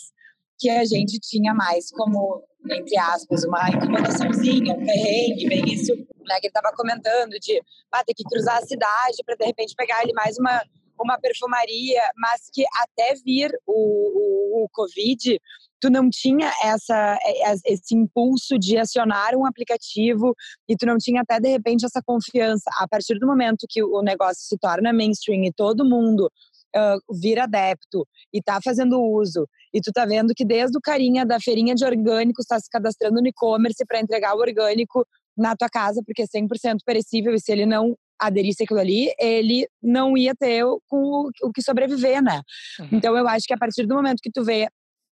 que 0.59 0.67
a 0.67 0.83
gente 0.83 1.19
tinha 1.19 1.53
mais 1.53 1.91
como, 1.91 2.43
entre 2.71 2.97
aspas, 2.97 3.43
uma 3.43 3.69
incomodaçãozinha, 3.69 4.73
um 4.73 4.83
perrengue, 4.83 5.47
bem 5.47 5.65
isso 5.65 5.93
né, 5.93 6.39
que 6.39 6.47
ele 6.47 6.53
estava 6.55 6.75
comentando, 6.75 7.33
de 7.39 7.61
ah, 7.91 8.03
ter 8.03 8.15
que 8.15 8.23
cruzar 8.23 8.57
a 8.57 8.65
cidade 8.65 9.17
para 9.23 9.35
de 9.35 9.45
repente 9.45 9.75
pegar 9.75 9.99
ali 9.99 10.13
mais 10.13 10.39
uma, 10.39 10.59
uma 11.03 11.19
perfumaria, 11.19 12.01
mas 12.17 12.49
que 12.53 12.63
até 12.81 13.15
vir 13.25 13.51
o, 13.65 13.73
o, 13.73 14.63
o 14.63 14.69
Covid, 14.71 15.39
tu 15.79 15.89
não 15.89 16.09
tinha 16.09 16.51
essa, 16.63 17.17
esse 17.65 17.95
impulso 17.95 18.59
de 18.59 18.77
acionar 18.77 19.35
um 19.35 19.45
aplicativo 19.45 20.35
e 20.67 20.75
tu 20.75 20.85
não 20.85 20.97
tinha 20.97 21.21
até 21.21 21.39
de 21.39 21.49
repente 21.49 21.85
essa 21.85 22.01
confiança. 22.05 22.69
A 22.77 22.87
partir 22.87 23.17
do 23.17 23.27
momento 23.27 23.65
que 23.69 23.81
o 23.81 24.01
negócio 24.01 24.43
se 24.43 24.57
torna 24.57 24.91
mainstream 24.93 25.45
e 25.45 25.53
todo 25.53 25.85
mundo 25.85 26.29
uh, 26.75 27.15
vira 27.19 27.43
adepto 27.43 28.05
e 28.33 28.41
tá 28.41 28.59
fazendo 28.63 29.01
uso, 29.01 29.47
e 29.73 29.79
tu 29.81 29.91
tá 29.91 30.05
vendo 30.05 30.33
que 30.35 30.45
desde 30.45 30.77
o 30.77 30.81
carinha 30.81 31.25
da 31.25 31.39
feirinha 31.39 31.75
de 31.75 31.85
orgânicos 31.85 32.43
está 32.43 32.59
se 32.59 32.69
cadastrando 32.69 33.21
no 33.21 33.27
e-commerce 33.27 33.85
para 33.85 33.99
entregar 33.99 34.35
o 34.35 34.39
orgânico 34.39 35.05
na 35.37 35.55
tua 35.55 35.69
casa, 35.69 36.01
porque 36.05 36.23
é 36.23 36.25
100% 36.25 36.79
perecível, 36.85 37.33
e 37.33 37.39
se 37.39 37.51
ele 37.51 37.65
não 37.65 37.95
aderisse 38.19 38.63
aquilo 38.63 38.79
ali, 38.79 39.13
ele 39.19 39.67
não 39.81 40.17
ia 40.17 40.35
ter 40.35 40.63
o, 40.65 40.81
o, 40.91 41.29
o 41.43 41.51
que 41.51 41.61
sobreviver, 41.61 42.21
né? 42.21 42.41
Uhum. 42.79 42.87
Então 42.93 43.17
eu 43.17 43.27
acho 43.27 43.45
que 43.45 43.53
a 43.53 43.57
partir 43.57 43.85
do 43.85 43.95
momento 43.95 44.21
que 44.21 44.31
tu 44.31 44.43
vê 44.43 44.67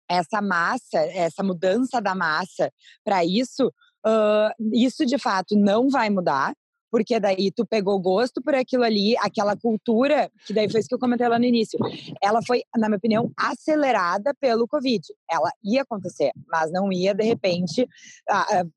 essa 0.09 0.41
massa, 0.41 0.99
essa 0.99 1.43
mudança 1.43 2.01
da 2.01 2.15
massa 2.15 2.71
para 3.03 3.23
isso, 3.25 3.67
uh, 4.05 4.73
isso 4.73 5.05
de 5.05 5.17
fato 5.17 5.55
não 5.57 5.89
vai 5.89 6.09
mudar, 6.09 6.53
porque 6.93 7.19
daí 7.19 7.49
tu 7.49 7.65
pegou 7.65 7.99
gosto 7.99 8.39
por 8.39 8.53
aquilo 8.53 8.83
ali, 8.83 9.17
aquela 9.17 9.57
cultura, 9.57 10.29
que 10.45 10.53
daí 10.53 10.69
foi 10.69 10.79
isso 10.79 10.87
que 10.87 10.93
eu 10.93 10.99
comentei 10.99 11.27
lá 11.27 11.39
no 11.39 11.45
início. 11.45 11.79
Ela 12.21 12.39
foi, 12.45 12.61
na 12.77 12.87
minha 12.87 12.99
opinião, 12.99 13.31
acelerada 13.35 14.31
pelo 14.39 14.67
Covid. 14.67 15.01
Ela 15.27 15.49
ia 15.63 15.81
acontecer, 15.81 16.31
mas 16.47 16.71
não 16.71 16.93
ia, 16.93 17.15
de 17.15 17.23
repente, 17.23 17.89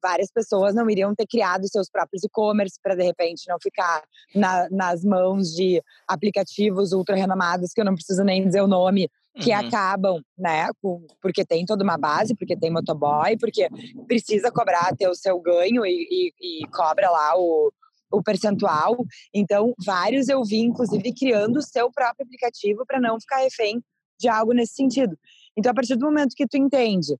várias 0.02 0.30
pessoas 0.32 0.74
não 0.74 0.88
iriam 0.88 1.14
ter 1.14 1.26
criado 1.26 1.68
seus 1.68 1.90
próprios 1.90 2.24
e-commerce 2.24 2.78
para, 2.82 2.94
de 2.94 3.02
repente, 3.04 3.46
não 3.50 3.58
ficar 3.62 4.02
na, 4.34 4.66
nas 4.70 5.04
mãos 5.04 5.48
de 5.48 5.82
aplicativos 6.08 6.92
ultra 6.92 7.16
renomados, 7.16 7.74
que 7.74 7.82
eu 7.82 7.84
não 7.84 7.94
preciso 7.94 8.24
nem 8.24 8.46
dizer 8.46 8.62
o 8.62 8.66
nome, 8.66 9.10
que 9.38 9.52
Uhum. 9.52 9.58
acabam, 9.58 10.22
né, 10.38 10.70
com, 10.80 11.06
porque 11.20 11.44
tem 11.44 11.66
toda 11.66 11.84
uma 11.84 11.98
base, 11.98 12.34
porque 12.34 12.56
tem 12.56 12.70
motoboy, 12.70 13.36
porque 13.38 13.68
precisa 14.06 14.50
cobrar 14.50 14.96
ter 14.96 15.06
o 15.06 15.14
seu 15.14 15.38
ganho 15.38 15.84
e, 15.84 16.32
e, 16.40 16.62
e 16.62 16.68
cobra 16.68 17.10
lá 17.10 17.36
o, 17.36 17.70
o 18.10 18.22
percentual. 18.22 18.96
Então, 19.34 19.74
vários 19.84 20.28
eu 20.28 20.42
vi, 20.44 20.60
inclusive, 20.60 21.12
criando 21.14 21.58
o 21.58 21.62
seu 21.62 21.90
próprio 21.90 22.26
aplicativo 22.26 22.84
para 22.86 23.00
não 23.00 23.20
ficar 23.20 23.38
refém 23.38 23.82
de 24.18 24.28
algo 24.28 24.52
nesse 24.52 24.74
sentido. 24.74 25.16
Então, 25.56 25.72
a 25.72 25.74
partir 25.74 25.96
do 25.96 26.04
momento 26.04 26.34
que 26.34 26.46
tu 26.46 26.56
entende 26.56 27.16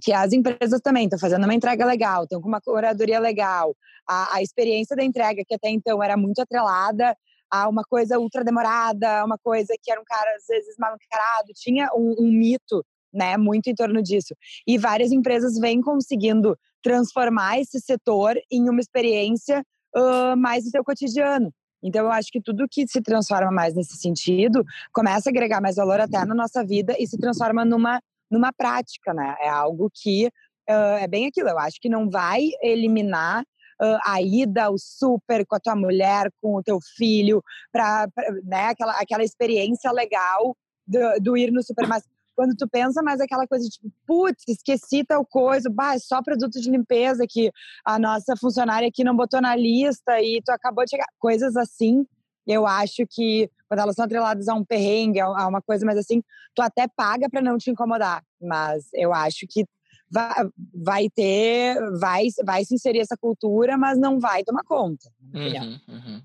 que 0.00 0.12
as 0.12 0.32
empresas 0.32 0.80
também 0.80 1.04
estão 1.04 1.18
fazendo 1.18 1.44
uma 1.44 1.54
entrega 1.54 1.84
legal, 1.84 2.22
estão 2.22 2.40
com 2.40 2.48
uma 2.48 2.60
curadoria 2.60 3.20
legal, 3.20 3.76
a, 4.08 4.36
a 4.36 4.42
experiência 4.42 4.96
da 4.96 5.04
entrega, 5.04 5.42
que 5.46 5.54
até 5.54 5.68
então 5.68 6.02
era 6.02 6.16
muito 6.16 6.40
atrelada 6.40 7.14
a 7.50 7.68
uma 7.68 7.82
coisa 7.84 8.18
ultra 8.18 8.42
demorada, 8.42 9.22
uma 9.24 9.36
coisa 9.36 9.74
que 9.82 9.90
era 9.92 10.00
um 10.00 10.04
cara, 10.04 10.34
às 10.36 10.46
vezes, 10.48 10.74
mal 10.78 10.94
encarado, 10.94 11.52
tinha 11.54 11.90
um, 11.94 12.14
um 12.18 12.32
mito 12.32 12.82
né, 13.12 13.36
muito 13.36 13.68
em 13.68 13.74
torno 13.74 14.02
disso. 14.02 14.34
E 14.66 14.78
várias 14.78 15.12
empresas 15.12 15.58
vêm 15.58 15.82
conseguindo 15.82 16.56
transformar 16.82 17.60
esse 17.60 17.78
setor 17.78 18.40
em 18.50 18.70
uma 18.70 18.80
experiência 18.80 19.62
uh, 19.96 20.36
mais 20.36 20.64
do 20.64 20.70
seu 20.70 20.84
cotidiano. 20.84 21.52
Então, 21.82 22.04
eu 22.04 22.12
acho 22.12 22.30
que 22.30 22.40
tudo 22.40 22.68
que 22.70 22.86
se 22.86 23.02
transforma 23.02 23.50
mais 23.50 23.74
nesse 23.74 23.96
sentido 23.96 24.64
começa 24.92 25.28
a 25.28 25.32
agregar 25.32 25.60
mais 25.60 25.76
valor 25.76 26.00
até 26.00 26.24
na 26.24 26.34
nossa 26.34 26.64
vida 26.64 26.94
e 26.98 27.06
se 27.06 27.18
transforma 27.18 27.64
numa, 27.64 28.00
numa 28.30 28.52
prática, 28.52 29.12
né? 29.12 29.34
É 29.40 29.48
algo 29.48 29.90
que 29.92 30.26
uh, 30.26 30.98
é 31.00 31.08
bem 31.08 31.26
aquilo. 31.26 31.48
Eu 31.48 31.58
acho 31.58 31.80
que 31.80 31.88
não 31.88 32.08
vai 32.08 32.50
eliminar 32.62 33.42
uh, 33.42 33.98
a 34.04 34.22
ida 34.22 34.64
ao 34.64 34.78
super 34.78 35.44
com 35.44 35.56
a 35.56 35.60
tua 35.60 35.74
mulher, 35.74 36.30
com 36.40 36.54
o 36.54 36.62
teu 36.62 36.78
filho, 36.96 37.42
para 37.72 38.06
né, 38.44 38.68
aquela, 38.68 38.92
aquela 38.92 39.24
experiência 39.24 39.90
legal 39.90 40.56
do, 40.86 41.20
do 41.20 41.36
ir 41.36 41.50
no 41.50 41.62
super. 41.62 41.86
Quando 42.34 42.56
tu 42.56 42.68
pensa 42.68 43.02
mais 43.02 43.20
aquela 43.20 43.46
coisa 43.46 43.68
tipo, 43.68 43.90
putz, 44.06 44.42
esqueci 44.48 45.04
tal 45.04 45.24
coisa, 45.24 45.70
bah, 45.70 45.94
é 45.94 45.98
só 45.98 46.22
produto 46.22 46.60
de 46.60 46.70
limpeza 46.70 47.26
que 47.28 47.50
a 47.84 47.98
nossa 47.98 48.34
funcionária 48.36 48.88
aqui 48.88 49.04
não 49.04 49.16
botou 49.16 49.40
na 49.40 49.54
lista 49.54 50.20
e 50.20 50.40
tu 50.44 50.50
acabou 50.50 50.84
de 50.84 50.90
chegar. 50.90 51.06
Coisas 51.18 51.56
assim, 51.56 52.06
eu 52.46 52.66
acho 52.66 53.06
que 53.08 53.50
quando 53.68 53.80
elas 53.80 53.94
são 53.94 54.04
atreladas 54.04 54.48
a 54.48 54.54
um 54.54 54.64
perrengue, 54.64 55.20
a 55.20 55.46
uma 55.46 55.62
coisa 55.62 55.86
mais 55.86 55.98
assim, 55.98 56.22
tu 56.54 56.62
até 56.62 56.86
paga 56.88 57.28
para 57.30 57.40
não 57.40 57.56
te 57.56 57.70
incomodar. 57.70 58.22
Mas 58.40 58.88
eu 58.94 59.12
acho 59.12 59.46
que 59.48 59.64
vai, 60.10 60.34
vai 60.74 61.10
ter, 61.10 61.76
vai, 61.98 62.26
vai 62.44 62.64
se 62.64 62.74
inserir 62.74 63.00
essa 63.00 63.16
cultura, 63.16 63.78
mas 63.78 63.98
não 63.98 64.20
vai 64.20 64.44
tomar 64.44 64.62
conta. 64.64 65.08
Uhum, 65.34 65.80
uhum. 65.88 66.22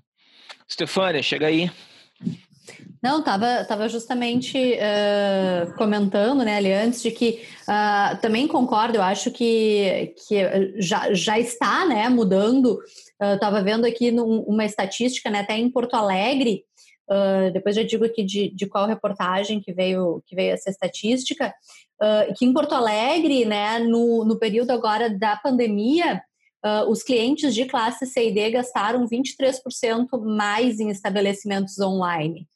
Chega 1.22 1.46
aí. 1.46 1.70
Não, 3.00 3.20
estava 3.20 3.64
tava 3.64 3.88
justamente 3.88 4.58
uh, 4.58 5.74
comentando, 5.76 6.44
né, 6.44 6.56
ali 6.56 6.72
antes, 6.72 7.00
de 7.00 7.12
que 7.12 7.44
uh, 7.62 8.20
também 8.20 8.48
concordo, 8.48 8.96
eu 8.96 9.02
acho 9.02 9.30
que, 9.30 10.14
que 10.26 10.80
já, 10.80 11.12
já 11.14 11.38
está, 11.38 11.86
né, 11.86 12.08
mudando. 12.08 12.78
Estava 13.20 13.60
uh, 13.60 13.64
vendo 13.64 13.84
aqui 13.84 14.10
num, 14.10 14.40
uma 14.40 14.64
estatística, 14.64 15.30
né, 15.30 15.40
até 15.40 15.56
em 15.56 15.70
Porto 15.70 15.94
Alegre, 15.94 16.64
depois 17.54 17.74
já 17.74 17.82
digo 17.82 18.04
aqui 18.04 18.22
de, 18.22 18.54
de 18.54 18.66
qual 18.66 18.86
reportagem 18.86 19.62
que 19.62 19.72
veio, 19.72 20.22
que 20.26 20.36
veio 20.36 20.52
essa 20.52 20.68
estatística, 20.68 21.54
que 22.36 22.44
em 22.44 22.52
Porto 22.52 22.74
Alegre, 22.74 23.46
né, 23.46 23.78
no, 23.78 24.26
no 24.26 24.38
período 24.38 24.72
agora 24.72 25.08
da 25.08 25.34
pandemia, 25.34 26.20
os 26.86 27.02
clientes 27.02 27.54
de 27.54 27.64
classe 27.64 28.04
C 28.04 28.28
e 28.28 28.34
D 28.34 28.50
gastaram 28.50 29.08
23% 29.08 30.22
mais 30.22 30.80
em 30.80 30.90
estabelecimentos 30.90 31.78
online. 31.78 32.46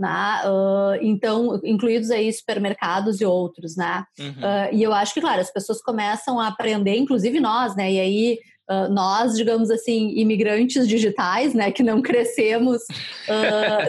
Né? 0.00 0.40
Uh, 0.46 0.98
então, 1.02 1.60
incluídos 1.62 2.10
aí 2.10 2.32
supermercados 2.32 3.20
e 3.20 3.26
outros, 3.26 3.76
né? 3.76 4.02
Uhum. 4.18 4.30
Uh, 4.30 4.72
e 4.72 4.82
eu 4.82 4.94
acho 4.94 5.12
que, 5.12 5.20
claro, 5.20 5.42
as 5.42 5.52
pessoas 5.52 5.82
começam 5.82 6.40
a 6.40 6.48
aprender, 6.48 6.96
inclusive 6.96 7.38
nós, 7.38 7.76
né? 7.76 7.92
E 7.92 8.00
aí, 8.00 8.38
uh, 8.70 8.90
nós, 8.90 9.36
digamos 9.36 9.70
assim, 9.70 10.14
imigrantes 10.16 10.88
digitais, 10.88 11.52
né? 11.52 11.70
Que 11.70 11.82
não 11.82 12.00
crescemos 12.00 12.80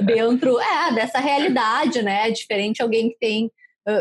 dentro 0.04 0.60
é, 0.60 0.94
dessa 0.94 1.20
realidade, 1.20 2.02
né? 2.02 2.30
Diferente 2.30 2.82
alguém 2.82 3.12
que 3.12 3.18
tem 3.18 3.50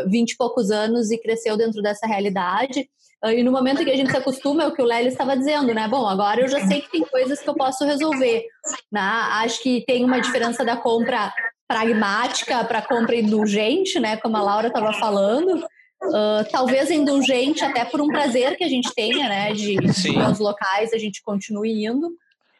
vinte 0.07 0.33
e 0.33 0.37
poucos 0.37 0.69
anos 0.69 1.11
e 1.11 1.17
cresceu 1.17 1.55
dentro 1.55 1.81
dessa 1.81 2.05
realidade. 2.05 2.89
E 3.23 3.41
no 3.41 3.51
momento 3.51 3.83
que 3.83 3.89
a 3.89 3.95
gente 3.95 4.11
se 4.11 4.17
acostuma, 4.17 4.63
é 4.63 4.67
o 4.67 4.73
que 4.73 4.81
o 4.81 4.85
Lélio 4.85 5.07
estava 5.07 5.35
dizendo, 5.35 5.73
né? 5.73 5.87
Bom, 5.87 6.05
agora 6.07 6.41
eu 6.41 6.47
já 6.47 6.59
sei 6.67 6.81
que 6.81 6.91
tem 6.91 7.01
coisas 7.03 7.39
que 7.39 7.49
eu 7.49 7.55
posso 7.55 7.83
resolver. 7.83 8.45
Né? 8.91 9.01
Acho 9.01 9.61
que 9.63 9.83
tem 9.87 10.03
uma 10.05 10.19
diferença 10.19 10.63
da 10.63 10.77
compra 10.77 11.31
pragmática 11.71 12.65
para 12.65 12.81
compra 12.81 13.15
indulgente, 13.15 13.97
né? 13.97 14.17
Como 14.17 14.35
a 14.35 14.41
Laura 14.41 14.67
estava 14.67 14.91
falando. 14.91 15.65
Uh, 16.03 16.43
talvez 16.51 16.91
indulgente 16.91 17.63
até 17.63 17.85
por 17.85 18.01
um 18.01 18.07
prazer 18.07 18.57
que 18.57 18.63
a 18.63 18.67
gente 18.67 18.93
tenha, 18.93 19.29
né? 19.29 19.53
De, 19.53 19.77
de 19.77 20.17
os 20.17 20.39
locais 20.39 20.91
a 20.91 20.97
gente 20.97 21.23
continue 21.23 21.85
indo. 21.85 22.11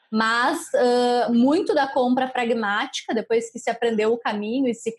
Mas 0.09 0.59
uh, 0.73 1.33
muito 1.33 1.73
da 1.73 1.87
compra 1.87 2.27
pragmática, 2.27 3.13
depois 3.13 3.51
que 3.51 3.59
se 3.59 3.69
aprendeu 3.69 4.13
o 4.13 4.17
caminho 4.17 4.69
e 4.69 4.73
se 4.73 4.95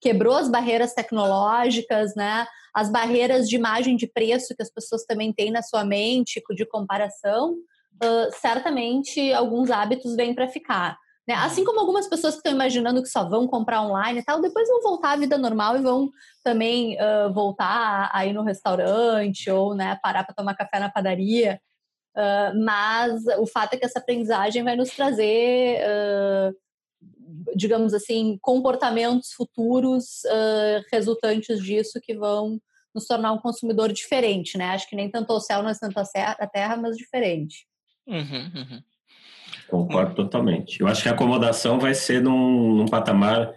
quebrou 0.00 0.34
as 0.34 0.48
barreiras 0.48 0.92
tecnológicas, 0.92 2.16
né? 2.16 2.44
As 2.74 2.90
barreiras 2.90 3.48
de 3.48 3.54
imagem 3.54 3.94
de 3.94 4.08
preço 4.08 4.56
que 4.56 4.62
as 4.62 4.70
pessoas 4.70 5.04
também 5.04 5.32
têm 5.32 5.52
na 5.52 5.62
sua 5.62 5.84
mente, 5.84 6.42
de 6.56 6.66
comparação, 6.66 7.52
uh, 7.52 8.40
certamente 8.40 9.32
alguns 9.32 9.70
hábitos 9.70 10.16
vêm 10.16 10.34
para 10.34 10.48
ficar. 10.48 10.98
Né? 11.26 11.34
Assim 11.34 11.64
como 11.64 11.78
algumas 11.78 12.08
pessoas 12.08 12.34
que 12.34 12.38
estão 12.38 12.52
imaginando 12.52 13.02
que 13.02 13.08
só 13.08 13.28
vão 13.28 13.46
comprar 13.46 13.82
online 13.82 14.20
e 14.20 14.24
tal, 14.24 14.40
depois 14.40 14.68
vão 14.68 14.82
voltar 14.82 15.12
à 15.12 15.16
vida 15.16 15.38
normal 15.38 15.76
e 15.76 15.82
vão 15.82 16.10
também 16.42 16.96
uh, 16.96 17.32
voltar 17.32 18.10
a 18.12 18.26
ir 18.26 18.32
no 18.32 18.42
restaurante 18.42 19.48
ou 19.48 19.74
né, 19.74 19.98
parar 20.02 20.24
para 20.24 20.34
tomar 20.34 20.56
café 20.56 20.80
na 20.80 20.90
padaria. 20.90 21.60
Uh, 22.16 22.64
mas 22.64 23.24
o 23.38 23.46
fato 23.46 23.74
é 23.74 23.76
que 23.76 23.84
essa 23.84 24.00
aprendizagem 24.00 24.64
vai 24.64 24.74
nos 24.74 24.90
trazer, 24.90 25.80
uh, 25.80 26.56
digamos 27.54 27.94
assim, 27.94 28.36
comportamentos 28.42 29.32
futuros 29.32 30.22
resultantes 30.92 31.62
disso 31.62 32.00
que 32.02 32.14
vão 32.14 32.58
nos 32.94 33.06
tornar 33.06 33.32
um 33.32 33.38
consumidor 33.38 33.92
diferente, 33.92 34.58
né? 34.58 34.66
Acho 34.66 34.88
que 34.88 34.96
nem 34.96 35.10
tanto 35.10 35.32
ao 35.32 35.40
céu, 35.40 35.62
não 35.62 35.72
tanto 35.72 35.98
a 35.98 36.46
terra, 36.46 36.76
mas 36.76 36.96
diferente. 36.96 37.66
Uhum, 38.06 38.50
uhum. 38.54 38.82
Concordo 39.72 40.14
totalmente. 40.14 40.80
Eu 40.80 40.86
acho 40.86 41.02
que 41.02 41.08
a 41.08 41.12
acomodação 41.12 41.80
vai 41.80 41.94
ser 41.94 42.22
num, 42.22 42.76
num 42.76 42.86
patamar 42.86 43.50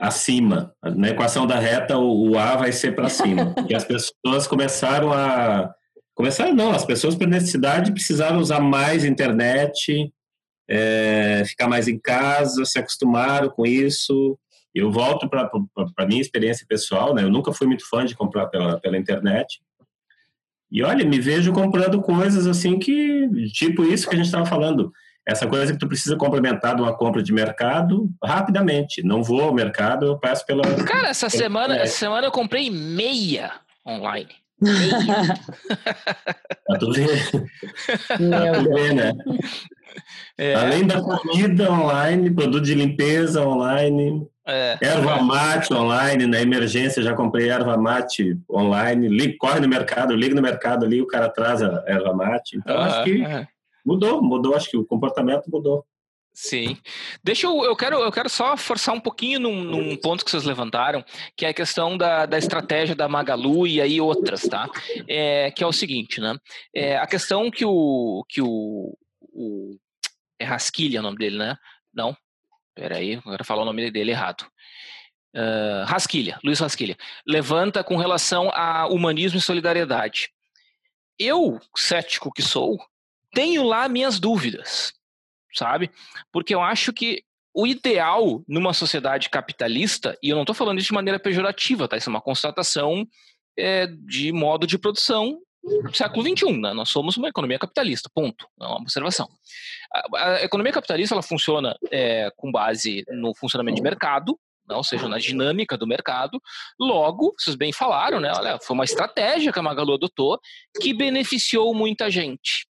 acima. 0.00 0.74
Na 0.82 1.10
equação 1.10 1.46
da 1.46 1.58
reta, 1.58 1.98
o, 1.98 2.30
o 2.30 2.38
A 2.38 2.56
vai 2.56 2.72
ser 2.72 2.94
para 2.94 3.10
cima. 3.10 3.52
porque 3.54 3.74
as 3.74 3.84
pessoas 3.84 4.46
começaram 4.46 5.12
a, 5.12 5.74
Começaram 6.14 6.54
não, 6.54 6.70
as 6.70 6.84
pessoas 6.84 7.16
por 7.16 7.26
necessidade 7.26 7.90
precisaram 7.90 8.38
usar 8.38 8.60
mais 8.60 9.04
internet, 9.04 10.12
é, 10.70 11.42
ficar 11.44 11.68
mais 11.68 11.88
em 11.88 11.98
casa, 11.98 12.64
se 12.64 12.78
acostumaram 12.78 13.50
com 13.50 13.66
isso. 13.66 14.38
Eu 14.72 14.92
volto 14.92 15.28
para 15.28 15.50
a 15.98 16.06
minha 16.06 16.20
experiência 16.20 16.64
pessoal, 16.68 17.14
né? 17.14 17.24
Eu 17.24 17.30
nunca 17.30 17.52
fui 17.52 17.66
muito 17.66 17.88
fã 17.88 18.04
de 18.04 18.14
comprar 18.14 18.46
pela, 18.46 18.80
pela 18.80 18.96
internet. 18.96 19.60
E 20.74 20.82
olha, 20.82 21.06
me 21.06 21.20
vejo 21.20 21.52
comprando 21.52 22.02
coisas 22.02 22.48
assim 22.48 22.80
que, 22.80 23.28
tipo 23.52 23.84
isso 23.84 24.08
que 24.08 24.14
a 24.16 24.18
gente 24.18 24.26
estava 24.26 24.44
falando. 24.44 24.92
Essa 25.24 25.46
coisa 25.46 25.72
que 25.72 25.78
tu 25.78 25.86
precisa 25.86 26.16
complementar 26.16 26.74
de 26.74 26.82
uma 26.82 26.92
compra 26.92 27.22
de 27.22 27.32
mercado 27.32 28.10
rapidamente. 28.22 29.00
Não 29.04 29.22
vou 29.22 29.40
ao 29.40 29.54
mercado, 29.54 30.04
eu 30.04 30.18
peço 30.18 30.44
pela. 30.44 30.64
Cara, 30.84 31.10
essa 31.10 31.30
pela 31.30 31.42
semana, 31.42 31.76
essa 31.76 31.96
semana 31.96 32.26
eu 32.26 32.32
comprei 32.32 32.72
meia 32.72 33.52
online. 33.86 34.30
pra 36.66 36.78
tu 36.80 36.92
ver. 36.92 37.30
Meu 38.18 38.64
tu 38.64 38.74
ver, 38.74 38.94
né? 38.94 39.12
É. 40.36 40.54
Além 40.54 40.86
da 40.86 41.00
comida 41.00 41.70
online, 41.70 42.30
produto 42.30 42.64
de 42.64 42.74
limpeza 42.74 43.46
online, 43.46 44.26
é. 44.46 44.76
erva 44.80 45.22
mate 45.22 45.72
online, 45.72 46.26
na 46.26 46.40
emergência 46.40 47.02
já 47.02 47.14
comprei 47.14 47.48
erva 47.48 47.76
mate 47.76 48.38
online, 48.50 49.08
liga, 49.08 49.34
corre 49.38 49.60
no 49.60 49.68
mercado, 49.68 50.14
liga 50.14 50.34
no 50.34 50.42
mercado 50.42 50.84
ali, 50.84 51.00
o 51.00 51.06
cara 51.06 51.28
traz 51.28 51.62
a 51.62 51.84
erva 51.86 52.12
mate. 52.12 52.56
Então 52.58 52.78
acho 52.78 53.04
que 53.04 53.22
mudou, 53.84 54.22
mudou, 54.22 54.54
acho 54.54 54.70
que 54.70 54.76
o 54.76 54.84
comportamento 54.84 55.50
mudou. 55.50 55.84
Sim. 56.34 56.76
Deixa 57.22 57.46
eu, 57.46 57.64
eu 57.64 57.76
quero, 57.76 57.96
eu 58.00 58.10
quero 58.10 58.28
só 58.28 58.56
forçar 58.56 58.92
um 58.92 59.00
pouquinho 59.00 59.38
num, 59.38 59.62
num, 59.62 59.96
ponto 59.96 60.24
que 60.24 60.30
vocês 60.32 60.42
levantaram, 60.42 61.04
que 61.36 61.46
é 61.46 61.50
a 61.50 61.54
questão 61.54 61.96
da, 61.96 62.26
da 62.26 62.36
estratégia 62.36 62.96
da 62.96 63.08
Magalu 63.08 63.68
e 63.68 63.80
aí 63.80 64.00
outras, 64.00 64.42
tá? 64.42 64.68
É, 65.08 65.52
que 65.52 65.62
é 65.62 65.66
o 65.66 65.72
seguinte, 65.72 66.20
né? 66.20 66.36
É, 66.74 66.96
a 66.96 67.06
questão 67.06 67.52
que 67.52 67.64
o, 67.64 68.24
que 68.28 68.42
o, 68.42 68.98
o 69.32 69.76
é 70.44 70.46
Rasquilha 70.46 71.00
o 71.00 71.02
nome 71.02 71.18
dele, 71.18 71.38
né? 71.38 71.56
Não? 71.92 72.16
Peraí, 72.74 73.20
quero 73.22 73.44
falar 73.44 73.62
o 73.62 73.66
nome 73.66 73.90
dele 73.90 74.10
errado. 74.10 74.46
Uh, 75.34 75.84
Rasquilha, 75.86 76.38
Luiz 76.44 76.60
Rasquilha, 76.60 76.96
levanta 77.26 77.82
com 77.82 77.96
relação 77.96 78.50
a 78.50 78.86
humanismo 78.86 79.38
e 79.38 79.42
solidariedade. 79.42 80.30
Eu, 81.18 81.60
cético 81.76 82.32
que 82.32 82.42
sou, 82.42 82.78
tenho 83.32 83.64
lá 83.64 83.88
minhas 83.88 84.20
dúvidas, 84.20 84.92
sabe? 85.52 85.90
Porque 86.32 86.54
eu 86.54 86.62
acho 86.62 86.92
que 86.92 87.24
o 87.52 87.66
ideal 87.66 88.44
numa 88.48 88.72
sociedade 88.72 89.30
capitalista, 89.30 90.18
e 90.22 90.30
eu 90.30 90.36
não 90.36 90.42
estou 90.42 90.54
falando 90.54 90.78
isso 90.78 90.88
de 90.88 90.94
maneira 90.94 91.18
pejorativa, 91.18 91.86
tá? 91.88 91.96
Isso 91.96 92.08
é 92.08 92.12
uma 92.12 92.20
constatação 92.20 93.06
é, 93.56 93.86
de 93.86 94.32
modo 94.32 94.66
de 94.66 94.78
produção 94.78 95.40
século 95.92 96.22
XXI, 96.26 96.58
né? 96.58 96.72
Nós 96.72 96.90
somos 96.90 97.16
uma 97.16 97.28
economia 97.28 97.58
capitalista, 97.58 98.10
ponto. 98.14 98.46
É 98.60 98.64
uma 98.64 98.76
observação. 98.76 99.28
A, 100.14 100.28
a 100.28 100.44
economia 100.44 100.72
capitalista 100.72 101.14
ela 101.14 101.22
funciona 101.22 101.76
é, 101.90 102.30
com 102.36 102.50
base 102.50 103.04
no 103.08 103.34
funcionamento 103.34 103.76
de 103.76 103.82
mercado, 103.82 104.38
né? 104.68 104.74
ou 104.74 104.84
seja, 104.84 105.08
na 105.08 105.18
dinâmica 105.18 105.76
do 105.76 105.86
mercado. 105.86 106.40
Logo, 106.78 107.34
vocês 107.38 107.56
bem 107.56 107.72
falaram, 107.72 108.20
né? 108.20 108.32
Olha, 108.34 108.58
foi 108.62 108.74
uma 108.74 108.84
estratégia 108.84 109.52
que 109.52 109.58
a 109.58 109.62
Magalu 109.62 109.94
adotou 109.94 110.38
que 110.80 110.94
beneficiou 110.94 111.74
muita 111.74 112.10
gente. 112.10 112.66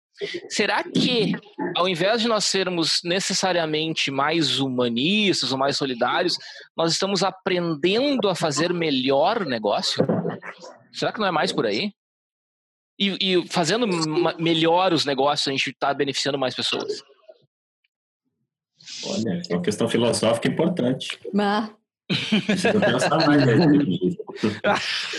Será 0.47 0.83
que, 0.83 1.33
ao 1.75 1.89
invés 1.89 2.21
de 2.21 2.27
nós 2.27 2.45
sermos 2.45 3.01
necessariamente 3.03 4.11
mais 4.11 4.59
humanistas 4.59 5.51
ou 5.51 5.57
mais 5.57 5.75
solidários, 5.75 6.37
nós 6.77 6.91
estamos 6.91 7.23
aprendendo 7.23 8.29
a 8.29 8.35
fazer 8.35 8.71
melhor 8.73 9.45
negócio? 9.45 10.05
Será 10.91 11.11
que 11.11 11.19
não 11.19 11.27
é 11.27 11.31
mais 11.31 11.51
por 11.51 11.65
aí? 11.65 11.91
E, 13.03 13.17
e 13.19 13.47
fazendo 13.47 13.87
melhor 14.39 14.93
os 14.93 15.05
negócios, 15.05 15.47
a 15.47 15.51
gente 15.51 15.69
está 15.69 15.93
beneficiando 15.93 16.37
mais 16.37 16.55
pessoas. 16.55 17.03
Olha, 19.05 19.41
é 19.49 19.53
uma 19.53 19.61
questão 19.61 19.87
filosófica 19.87 20.47
importante. 20.47 21.17
Mas... 21.33 21.69
Mais. 23.25 23.45
Né? 23.45 24.15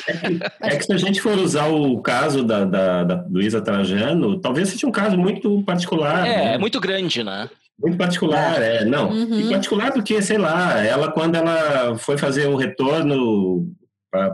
É, 0.07 0.13
que, 0.13 0.41
é 0.61 0.77
que 0.77 0.85
se 0.85 0.93
a 0.93 0.97
gente 0.97 1.21
for 1.21 1.39
usar 1.39 1.67
o 1.69 2.01
caso 2.03 2.43
da, 2.43 2.65
da, 2.65 3.05
da 3.05 3.27
Luísa 3.31 3.61
Trajano, 3.61 4.41
talvez 4.41 4.69
seja 4.69 4.87
um 4.87 4.91
caso 4.91 5.17
muito 5.17 5.63
particular. 5.63 6.27
É, 6.27 6.45
né? 6.45 6.59
muito 6.59 6.81
grande, 6.81 7.23
né? 7.23 7.49
Muito 7.81 7.97
particular, 7.97 8.61
é. 8.61 8.85
Não, 8.85 9.11
uhum. 9.11 9.41
e 9.41 9.49
particular 9.49 9.93
porque, 9.93 10.21
sei 10.21 10.37
lá, 10.37 10.85
ela 10.85 11.11
quando 11.13 11.37
ela 11.37 11.97
foi 11.97 12.19
fazer 12.19 12.49
o 12.49 12.57
retorno 12.57 13.73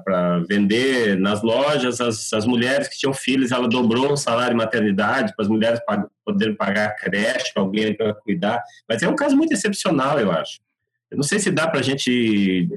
para 0.04 0.38
vender 0.40 1.18
nas 1.18 1.42
lojas, 1.42 2.00
as, 2.00 2.32
as 2.32 2.46
mulheres 2.46 2.88
que 2.88 2.98
tinham 2.98 3.14
filhos, 3.14 3.50
ela 3.50 3.68
dobrou 3.68 4.12
o 4.12 4.16
salário 4.16 4.50
de 4.50 4.56
maternidade 4.56 5.34
para 5.34 5.44
as 5.44 5.48
mulheres 5.48 5.80
pag 5.86 6.06
poderem 6.24 6.54
pagar 6.54 6.94
creche, 6.96 7.52
alguém 7.56 7.94
para 7.94 8.14
cuidar. 8.14 8.62
Mas 8.88 9.02
é 9.02 9.08
um 9.08 9.16
caso 9.16 9.36
muito 9.36 9.52
excepcional, 9.52 10.20
eu 10.20 10.30
acho. 10.30 10.60
Eu 11.10 11.16
não 11.16 11.24
sei 11.24 11.40
se 11.40 11.50
dá 11.50 11.66
para 11.66 11.80
a 11.80 11.82
gente 11.82 12.68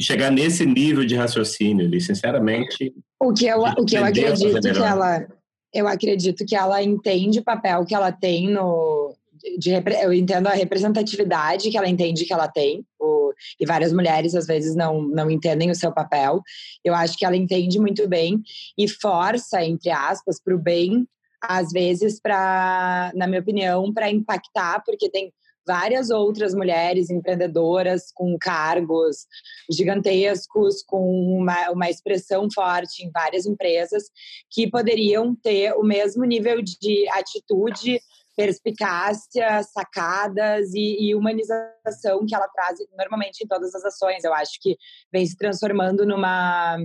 chegar 0.00 0.30
nesse 0.30 0.64
nível 0.64 1.04
de 1.04 1.14
raciocínio, 1.14 1.84
ali, 1.84 2.00
sinceramente. 2.00 2.94
O 3.20 3.32
que 3.34 3.46
eu, 3.46 3.60
o 3.60 3.84
que 3.84 3.96
eu 3.96 4.04
acredito 4.04 4.60
que 4.60 4.82
ela, 4.82 5.26
eu 5.74 5.86
acredito 5.86 6.46
que 6.46 6.56
ela 6.56 6.82
entende 6.82 7.40
o 7.40 7.44
papel 7.44 7.84
que 7.84 7.94
ela 7.94 8.10
tem 8.10 8.48
no, 8.48 9.14
de, 9.58 9.70
eu 10.02 10.12
entendo 10.12 10.46
a 10.46 10.52
representatividade 10.52 11.70
que 11.70 11.76
ela 11.76 11.88
entende 11.88 12.24
que 12.24 12.32
ela 12.32 12.48
tem, 12.48 12.84
o, 12.98 13.21
e 13.58 13.66
várias 13.66 13.92
mulheres 13.92 14.34
às 14.34 14.46
vezes 14.46 14.74
não, 14.74 15.02
não 15.02 15.30
entendem 15.30 15.70
o 15.70 15.74
seu 15.74 15.92
papel. 15.92 16.42
Eu 16.84 16.94
acho 16.94 17.16
que 17.16 17.24
ela 17.24 17.36
entende 17.36 17.78
muito 17.78 18.08
bem 18.08 18.40
e 18.76 18.88
força, 18.88 19.62
entre 19.62 19.90
aspas, 19.90 20.40
para 20.42 20.54
o 20.54 20.58
bem, 20.58 21.06
às 21.42 21.70
vezes, 21.72 22.20
para, 22.20 23.12
na 23.14 23.26
minha 23.26 23.40
opinião, 23.40 23.92
para 23.92 24.10
impactar, 24.10 24.82
porque 24.84 25.10
tem 25.10 25.32
várias 25.66 26.10
outras 26.10 26.54
mulheres 26.54 27.10
empreendedoras 27.10 28.12
com 28.14 28.36
cargos 28.38 29.26
gigantescos, 29.70 30.82
com 30.82 31.38
uma, 31.38 31.70
uma 31.70 31.88
expressão 31.88 32.48
forte 32.52 33.04
em 33.04 33.10
várias 33.10 33.46
empresas, 33.46 34.04
que 34.50 34.68
poderiam 34.68 35.34
ter 35.36 35.72
o 35.74 35.82
mesmo 35.82 36.24
nível 36.24 36.60
de 36.62 37.08
atitude 37.10 38.00
perspicácia, 38.36 39.62
sacadas 39.62 40.72
e, 40.74 41.08
e, 41.08 41.14
humanização 41.14 42.24
que 42.26 42.34
ela 42.34 42.48
traz 42.48 42.78
normalmente 42.96 43.44
em 43.44 43.46
todas 43.46 43.74
as 43.74 43.84
ações. 43.84 44.24
Eu 44.24 44.32
acho 44.34 44.52
que 44.60 44.76
vem 45.12 45.26
se 45.26 45.36
transformando 45.36 46.06
numa 46.06 46.78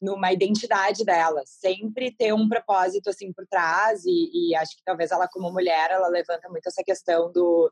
numa 0.00 0.32
identidade 0.32 1.04
dela, 1.04 1.42
sempre 1.44 2.14
ter 2.14 2.32
um 2.32 2.48
propósito 2.48 3.10
assim 3.10 3.32
por 3.32 3.44
trás 3.48 4.04
e, 4.04 4.50
e 4.50 4.54
acho 4.54 4.76
que 4.76 4.84
talvez 4.84 5.10
ela 5.10 5.26
como 5.26 5.50
mulher 5.50 5.90
ela 5.90 6.06
levanta 6.06 6.48
muito 6.48 6.68
essa 6.68 6.84
questão 6.84 7.32
do 7.32 7.68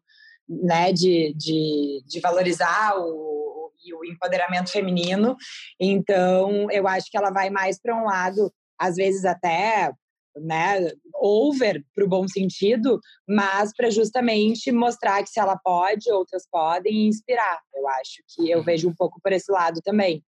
né 0.49 0.93
de, 0.93 1.33
de, 1.37 2.03
de 2.05 2.21
valorizar 2.21 2.99
o, 2.99 3.71
o 3.95 4.05
empoderamento 4.05 4.71
feminino. 4.71 5.37
Então 5.81 6.69
eu 6.71 6.89
acho 6.89 7.11
que 7.11 7.17
ela 7.17 7.31
vai 7.31 7.49
mais 7.49 7.81
para 7.81 7.97
um 7.97 8.05
lado 8.05 8.53
às 8.79 8.97
vezes 8.97 9.25
até 9.25 9.93
né, 10.41 10.91
over 11.15 11.83
para 11.95 12.05
o 12.05 12.09
bom 12.09 12.27
sentido, 12.29 13.01
mas 13.27 13.73
para 13.75 13.91
justamente 13.91 14.71
mostrar 14.71 15.23
que 15.23 15.31
se 15.31 15.41
ela 15.41 15.57
pode, 15.57 16.11
outras 16.11 16.47
podem 16.51 16.93
e 16.93 17.09
inspirar. 17.09 17.61
Eu 17.75 17.89
acho 17.89 18.23
que 18.29 18.51
eu 18.51 18.63
vejo 18.63 18.89
um 18.89 18.95
pouco 18.95 19.21
por 19.23 19.33
esse 19.33 19.51
lado 19.51 19.81
também. 19.83 20.23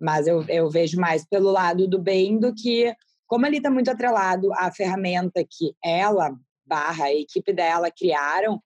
Mas 0.00 0.26
eu, 0.26 0.42
eu 0.48 0.70
vejo 0.70 0.98
mais 0.98 1.26
pelo 1.26 1.50
lado 1.50 1.86
do 1.86 2.00
bem 2.00 2.38
do 2.38 2.54
que, 2.54 2.94
como 3.26 3.46
ele 3.46 3.58
está 3.58 3.70
muito 3.70 3.90
atrelado 3.90 4.52
à 4.54 4.72
ferramenta 4.72 5.44
que 5.44 5.74
ela, 5.84 6.34
barra, 6.64 7.06
a 7.06 7.14
equipe 7.14 7.52
dela 7.52 7.90
criaram, 7.90 8.60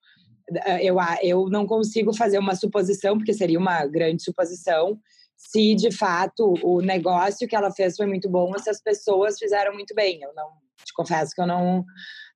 eh, 0.65 0.83
eu, 0.83 0.95
eu 1.21 1.49
não 1.49 1.65
consigo 1.65 2.15
fazer 2.15 2.37
uma 2.37 2.55
suposição, 2.55 3.17
porque 3.17 3.33
seria 3.33 3.59
uma 3.59 3.85
grande 3.85 4.23
suposição, 4.23 4.97
se 5.35 5.75
de 5.75 5.91
fato 5.91 6.53
o 6.63 6.81
negócio 6.81 7.47
que 7.47 7.55
ela 7.55 7.71
fez 7.71 7.97
foi 7.97 8.05
muito 8.05 8.29
bom 8.29 8.51
ou 8.51 8.59
se 8.59 8.69
as 8.69 8.81
pessoas 8.81 9.37
fizeram 9.37 9.73
muito 9.73 9.93
bem. 9.93 10.21
Eu 10.21 10.33
não 10.33 10.64
te 10.83 10.93
confesso 10.93 11.33
que 11.33 11.41
eu 11.41 11.47
não 11.47 11.85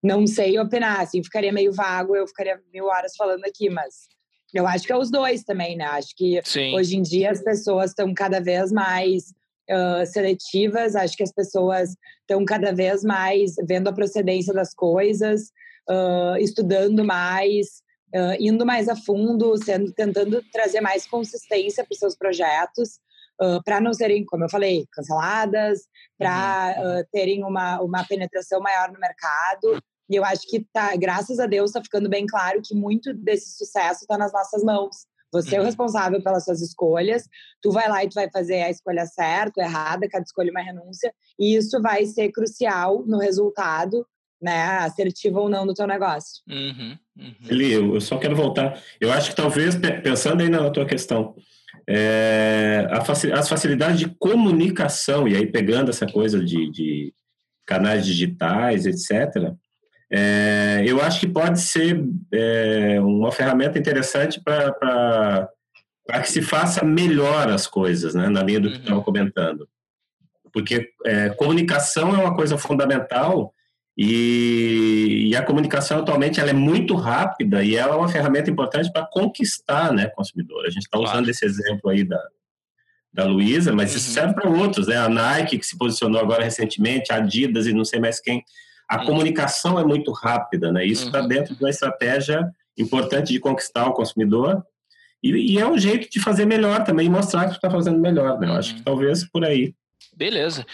não 0.01 0.25
sei 0.25 0.57
opinar, 0.57 1.01
assim, 1.01 1.21
ficaria 1.21 1.51
meio 1.51 1.73
vago, 1.73 2.15
eu 2.15 2.25
ficaria 2.25 2.57
mil 2.73 2.85
horas 2.85 3.13
falando 3.17 3.43
aqui, 3.43 3.69
mas 3.69 4.07
eu 4.53 4.65
acho 4.65 4.85
que 4.85 4.93
é 4.93 4.97
os 4.97 5.11
dois 5.11 5.43
também, 5.43 5.75
né? 5.75 5.85
Acho 5.85 6.15
que 6.15 6.41
Sim. 6.43 6.73
hoje 6.73 6.95
em 6.95 7.01
dia 7.01 7.31
as 7.31 7.43
pessoas 7.43 7.91
estão 7.91 8.13
cada 8.13 8.39
vez 8.39 8.71
mais 8.71 9.33
uh, 9.69 10.05
seletivas, 10.05 10.95
acho 10.95 11.15
que 11.15 11.23
as 11.23 11.31
pessoas 11.31 11.95
estão 12.21 12.43
cada 12.45 12.73
vez 12.73 13.03
mais 13.03 13.55
vendo 13.67 13.89
a 13.89 13.93
procedência 13.93 14.53
das 14.53 14.73
coisas, 14.73 15.49
uh, 15.89 16.37
estudando 16.39 17.03
mais, 17.03 17.81
uh, 18.15 18.35
indo 18.39 18.65
mais 18.65 18.89
a 18.89 18.95
fundo, 18.95 19.55
sendo, 19.63 19.91
tentando 19.93 20.43
trazer 20.51 20.81
mais 20.81 21.05
consistência 21.05 21.83
para 21.83 21.93
os 21.93 21.99
seus 21.99 22.15
projetos, 22.15 22.99
uh, 23.41 23.63
para 23.63 23.79
não 23.79 23.93
serem, 23.93 24.25
como 24.25 24.43
eu 24.43 24.49
falei, 24.49 24.85
canceladas, 24.91 25.81
para 26.17 26.75
uhum. 26.77 26.99
uh, 26.99 27.05
terem 27.11 27.43
uma, 27.43 27.81
uma 27.81 28.05
penetração 28.05 28.59
maior 28.59 28.91
no 28.91 28.99
mercado. 28.99 29.81
E 30.09 30.15
eu 30.15 30.25
acho 30.25 30.47
que, 30.47 30.65
tá, 30.73 30.95
graças 30.95 31.39
a 31.39 31.45
Deus, 31.45 31.69
está 31.69 31.81
ficando 31.81 32.09
bem 32.09 32.25
claro 32.25 32.61
que 32.63 32.73
muito 32.73 33.13
desse 33.13 33.57
sucesso 33.57 34.01
está 34.01 34.17
nas 34.17 34.33
nossas 34.33 34.63
mãos. 34.63 35.05
Você 35.31 35.55
é 35.55 35.59
o 35.59 35.61
uhum. 35.61 35.67
responsável 35.67 36.21
pelas 36.23 36.43
suas 36.43 36.61
escolhas. 36.61 37.23
Tu 37.61 37.71
vai 37.71 37.87
lá 37.87 38.03
e 38.03 38.09
tu 38.09 38.15
vai 38.15 38.29
fazer 38.31 38.63
a 38.63 38.69
escolha 38.69 39.05
certa, 39.05 39.61
errada, 39.61 40.09
cada 40.09 40.23
escolha 40.23 40.49
é 40.49 40.51
uma 40.51 40.63
renúncia, 40.63 41.13
e 41.37 41.55
isso 41.55 41.81
vai 41.81 42.05
ser 42.05 42.31
crucial 42.31 43.03
no 43.05 43.19
resultado, 43.19 44.05
né, 44.41 44.63
assertivo 44.79 45.41
ou 45.41 45.49
não 45.49 45.67
do 45.67 45.73
teu 45.73 45.85
negócio. 45.85 46.41
Uhum, 46.49 46.97
uhum. 47.17 47.35
Eli, 47.49 47.73
eu 47.73 47.99
só 48.01 48.17
quero 48.17 48.35
voltar. 48.35 48.81
Eu 48.99 49.11
acho 49.11 49.31
que 49.31 49.35
talvez 49.35 49.75
pensando 50.01 50.41
aí 50.41 50.49
na 50.49 50.69
tua 50.71 50.85
questão, 50.85 51.35
é, 51.91 52.87
as 53.33 53.49
facilidades 53.49 53.99
de 53.99 54.15
comunicação 54.19 55.27
e 55.27 55.35
aí 55.35 55.47
pegando 55.47 55.89
essa 55.89 56.05
coisa 56.05 56.39
de, 56.39 56.69
de 56.69 57.13
canais 57.65 58.05
digitais, 58.05 58.85
etc. 58.85 59.51
É, 60.11 60.83
eu 60.85 61.01
acho 61.01 61.19
que 61.19 61.27
pode 61.27 61.59
ser 61.59 61.99
é, 62.31 62.99
uma 63.01 63.31
ferramenta 63.31 63.79
interessante 63.79 64.39
para 64.39 65.49
que 66.21 66.29
se 66.29 66.43
faça 66.43 66.85
melhor 66.85 67.49
as 67.49 67.65
coisas, 67.65 68.13
né, 68.13 68.29
na 68.29 68.43
linha 68.43 68.59
do 68.59 68.69
que 68.69 68.75
uhum. 68.75 68.81
estava 68.81 69.01
comentando. 69.01 69.67
Porque 70.53 70.91
é, 71.05 71.29
comunicação 71.29 72.13
é 72.13 72.19
uma 72.19 72.35
coisa 72.35 72.55
fundamental 72.55 73.51
e, 74.01 75.27
e, 75.29 75.35
a 75.35 75.43
comunicação 75.43 75.99
atualmente 75.99 76.39
ela 76.39 76.51
é 76.51 76.53
muito 76.53 76.95
rápida 76.95 77.61
e 77.61 77.75
ela 77.75 77.95
é 77.95 77.97
uma 77.97 78.07
ferramenta 78.07 78.49
importante 78.49 78.89
para 78.93 79.05
conquistar 79.05 79.91
né, 79.91 80.07
consumidor. 80.07 80.65
A 80.65 80.69
gente 80.69 80.83
está 80.83 80.97
claro. 80.97 81.11
usando 81.11 81.27
esse 81.27 81.45
exemplo 81.45 81.89
aí 81.89 82.05
da, 82.05 82.21
da 83.11 83.25
Luísa, 83.25 83.73
mas 83.73 83.91
uhum. 83.91 83.97
isso 83.97 84.11
serve 84.11 84.33
para 84.33 84.49
outros, 84.49 84.87
né? 84.87 84.95
A 84.95 85.09
Nike, 85.09 85.57
que 85.57 85.65
se 85.65 85.77
posicionou 85.77 86.21
agora 86.21 86.45
recentemente, 86.45 87.11
a 87.11 87.17
Adidas 87.17 87.67
e 87.67 87.73
não 87.73 87.83
sei 87.83 87.99
mais 87.99 88.21
quem 88.21 88.41
a 88.89 88.99
uhum. 88.99 89.05
comunicação 89.05 89.77
é 89.77 89.83
muito 89.83 90.11
rápida, 90.11 90.71
né? 90.71 90.85
Isso 90.85 91.07
está 91.07 91.21
uhum. 91.21 91.27
dentro 91.27 91.55
de 91.55 91.63
uma 91.63 91.69
estratégia 91.69 92.49
importante 92.77 93.33
de 93.33 93.39
conquistar 93.39 93.85
o 93.85 93.93
consumidor 93.93 94.63
e, 95.21 95.53
e, 95.53 95.59
é 95.59 95.67
um 95.67 95.77
jeito 95.77 96.09
de 96.09 96.19
fazer 96.19 96.45
melhor 96.45 96.85
também, 96.85 97.09
mostrar 97.09 97.47
que 97.47 97.55
está 97.55 97.69
fazendo 97.69 97.99
melhor, 97.99 98.39
né? 98.39 98.47
Eu 98.47 98.53
acho 98.53 98.71
que 98.71 98.79
uhum. 98.79 98.85
talvez 98.85 99.29
por 99.29 99.43
aí. 99.43 99.75
Beleza. 100.19 100.67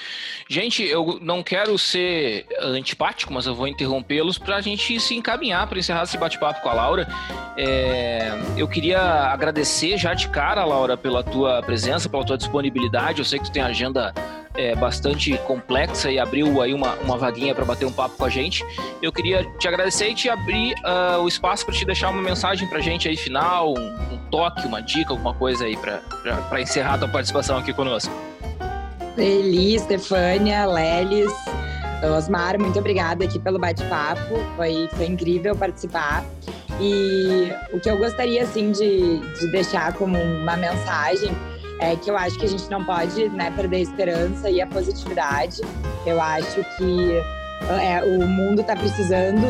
Gente, 0.49 0.81
eu 0.81 1.19
não 1.21 1.43
quero 1.43 1.77
ser 1.77 2.47
antipático, 2.59 3.31
mas 3.31 3.45
eu 3.45 3.53
vou 3.53 3.67
interrompê-los 3.67 4.39
para 4.39 4.55
a 4.55 4.61
gente 4.61 4.99
se 4.99 5.13
encaminhar 5.13 5.67
para 5.67 5.77
encerrar 5.77 6.01
esse 6.01 6.17
bate-papo 6.17 6.63
com 6.63 6.69
a 6.69 6.73
Laura. 6.73 7.07
É, 7.55 8.31
eu 8.57 8.67
queria 8.67 8.99
agradecer 8.99 9.99
já 9.99 10.15
de 10.15 10.29
cara, 10.29 10.65
Laura, 10.65 10.97
pela 10.97 11.23
tua 11.23 11.61
presença, 11.61 12.09
pela 12.09 12.25
tua 12.25 12.39
disponibilidade. 12.39 13.19
Eu 13.19 13.25
sei 13.25 13.37
que 13.37 13.45
tu 13.45 13.51
tem 13.51 13.61
agenda 13.61 14.11
é, 14.55 14.75
bastante 14.75 15.37
complexa 15.45 16.09
e 16.09 16.17
abriu 16.17 16.59
aí 16.59 16.73
uma, 16.73 16.95
uma 16.95 17.15
vaguinha 17.15 17.53
para 17.53 17.65
bater 17.65 17.85
um 17.85 17.93
papo 17.93 18.17
com 18.17 18.25
a 18.25 18.29
gente. 18.29 18.65
Eu 18.99 19.11
queria 19.11 19.45
te 19.59 19.67
agradecer 19.67 20.09
e 20.09 20.15
te 20.15 20.27
abrir 20.27 20.73
uh, 20.79 21.21
o 21.21 21.27
espaço 21.27 21.67
para 21.67 21.75
te 21.75 21.85
deixar 21.85 22.09
uma 22.09 22.21
mensagem 22.21 22.67
para 22.67 22.79
a 22.79 22.81
gente 22.81 23.07
aí 23.07 23.15
final, 23.15 23.75
um, 23.75 24.13
um, 24.13 24.17
toque, 24.31 24.65
uma 24.65 24.81
dica, 24.81 25.11
alguma 25.11 25.35
coisa 25.35 25.65
aí 25.65 25.77
para 25.77 26.59
encerrar 26.59 26.95
a 26.95 26.97
tua 26.97 27.09
participação 27.09 27.59
aqui 27.59 27.71
conosco. 27.71 28.11
Eli, 29.17 29.79
Stefânia, 29.79 30.65
Lelis, 30.65 31.31
Osmar, 32.17 32.59
muito 32.59 32.77
obrigada 32.77 33.23
aqui 33.23 33.39
pelo 33.39 33.57
bate-papo. 33.57 34.35
Foi, 34.55 34.89
foi 34.93 35.05
incrível 35.05 35.55
participar. 35.55 36.25
E 36.79 37.51
o 37.71 37.79
que 37.79 37.89
eu 37.89 37.97
gostaria, 37.97 38.43
assim, 38.43 38.71
de, 38.71 39.19
de 39.39 39.47
deixar 39.51 39.93
como 39.93 40.17
uma 40.17 40.57
mensagem 40.57 41.31
é 41.79 41.95
que 41.95 42.09
eu 42.09 42.17
acho 42.17 42.37
que 42.37 42.45
a 42.45 42.49
gente 42.49 42.69
não 42.69 42.83
pode 42.83 43.29
né, 43.29 43.51
perder 43.51 43.77
a 43.77 43.79
esperança 43.79 44.49
e 44.49 44.61
a 44.61 44.67
positividade. 44.67 45.61
Eu 46.05 46.21
acho 46.21 46.63
que 46.77 47.21
é, 47.81 48.03
o 48.03 48.27
mundo 48.27 48.61
está 48.61 48.75
precisando 48.75 49.47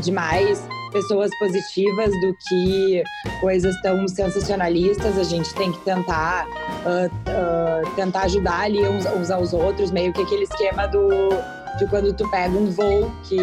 de 0.00 0.10
mais 0.10 0.66
pessoas 0.96 1.30
positivas 1.38 2.10
do 2.22 2.34
que 2.48 3.02
coisas 3.40 3.78
tão 3.82 4.08
sensacionalistas. 4.08 5.18
A 5.18 5.24
gente 5.24 5.52
tem 5.54 5.70
que 5.70 5.78
tentar 5.80 6.46
uh, 6.46 7.06
uh, 7.06 7.94
tentar 7.94 8.22
ajudar 8.22 8.60
ali 8.60 8.82
uns, 8.88 9.04
uns, 9.04 9.30
aos 9.30 9.52
outros, 9.52 9.90
meio 9.90 10.12
que 10.12 10.22
aquele 10.22 10.44
esquema 10.44 10.86
do 10.86 11.28
de 11.78 11.86
quando 11.88 12.10
tu 12.14 12.26
pega 12.30 12.56
um 12.56 12.70
voo 12.70 13.12
que, 13.24 13.36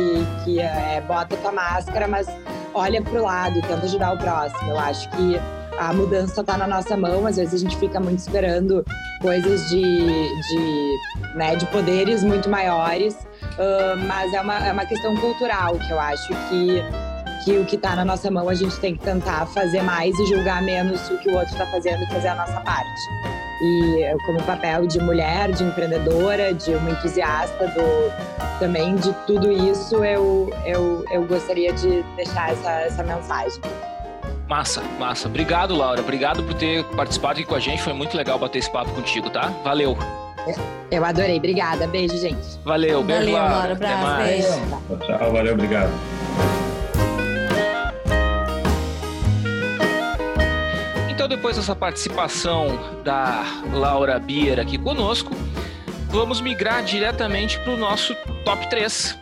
que 0.44 0.60
é, 0.60 1.00
bota 1.08 1.38
tua 1.38 1.52
máscara, 1.52 2.08
mas 2.08 2.26
olha 2.74 3.00
pro 3.00 3.22
lado, 3.22 3.62
tenta 3.62 3.86
ajudar 3.86 4.14
o 4.14 4.18
próximo. 4.18 4.72
Eu 4.72 4.80
acho 4.80 5.08
que 5.12 5.40
a 5.78 5.94
mudança 5.94 6.42
está 6.42 6.58
na 6.58 6.66
nossa 6.66 6.98
mão. 6.98 7.28
Às 7.28 7.38
vezes 7.38 7.54
a 7.54 7.58
gente 7.58 7.78
fica 7.78 8.00
muito 8.00 8.18
esperando 8.18 8.84
coisas 9.22 9.70
de, 9.70 9.84
de, 9.84 10.98
né, 11.36 11.56
de 11.56 11.68
poderes 11.68 12.24
muito 12.24 12.50
maiores, 12.50 13.14
uh, 13.14 14.08
mas 14.08 14.34
é 14.34 14.42
uma, 14.42 14.68
é 14.68 14.72
uma 14.72 14.86
questão 14.88 15.16
cultural 15.18 15.78
que 15.78 15.92
eu 15.92 16.00
acho 16.00 16.30
que 16.50 16.82
que 17.44 17.58
o 17.58 17.66
que 17.66 17.76
está 17.76 17.96
na 17.96 18.06
nossa 18.06 18.30
mão 18.32 18.50
a 18.50 18.54
gente 18.54 18.76
tem 18.80 18.96
que 18.96 19.04
tentar 19.04 19.46
fazer 19.48 19.82
mais 19.82 20.18
e 20.18 20.26
julgar 20.28 20.62
menos 20.62 21.10
o 21.10 21.18
que 21.18 21.30
o 21.30 21.34
outro 21.34 21.52
está 21.52 21.66
fazendo 21.68 22.04
e 22.04 22.08
fazer 22.08 22.30
a 22.30 22.36
nossa 22.36 22.60
parte. 22.62 23.02
E 23.62 24.18
como 24.26 24.42
papel 24.44 24.88
de 24.88 25.00
mulher, 25.00 25.52
de 25.52 25.64
empreendedora, 25.64 26.54
de 26.54 26.72
uma 26.72 26.92
entusiasta 26.92 27.68
do, 27.68 28.60
também 28.60 28.96
de 28.96 29.14
tudo 29.26 29.52
isso, 29.52 30.04
eu, 30.04 30.54
eu, 30.66 31.06
eu 31.12 31.26
gostaria 31.26 31.72
de 31.74 32.04
deixar 32.16 32.52
essa, 32.52 32.72
essa 32.82 33.04
mensagem. 33.04 33.62
Massa, 34.48 34.82
massa. 35.00 35.28
Obrigado, 35.28 35.76
Laura. 35.76 36.02
Obrigado 36.02 36.44
por 36.44 36.54
ter 36.54 36.84
participado 36.96 37.40
aqui 37.40 37.48
com 37.48 37.56
a 37.56 37.60
gente. 37.60 37.82
Foi 37.82 37.94
muito 37.94 38.16
legal 38.18 38.38
bater 38.38 38.60
esse 38.60 38.72
papo 38.72 38.92
contigo, 38.92 39.30
tá? 39.30 39.48
Valeu. 39.64 39.98
Eu 40.92 41.06
adorei. 41.06 41.38
Obrigada. 41.38 41.88
Beijo, 41.88 42.18
gente. 42.18 42.60
Valeu. 42.66 43.02
Beijo, 43.02 43.32
valeu, 43.32 43.34
Laura. 43.34 43.56
Laura 43.56 43.74
Até 43.74 43.96
mais. 43.96 44.46
Beijo. 44.46 45.08
Tchau, 45.08 45.32
valeu. 45.32 45.54
Obrigado. 45.54 46.13
Depois 51.44 51.58
dessa 51.58 51.76
participação 51.76 52.68
da 53.04 53.44
Laura 53.74 54.18
Bier 54.18 54.62
aqui 54.62 54.78
conosco, 54.78 55.36
vamos 56.08 56.40
migrar 56.40 56.86
diretamente 56.86 57.60
para 57.60 57.74
o 57.74 57.78
nosso 57.78 58.16
top 58.46 58.70
3. 58.70 59.20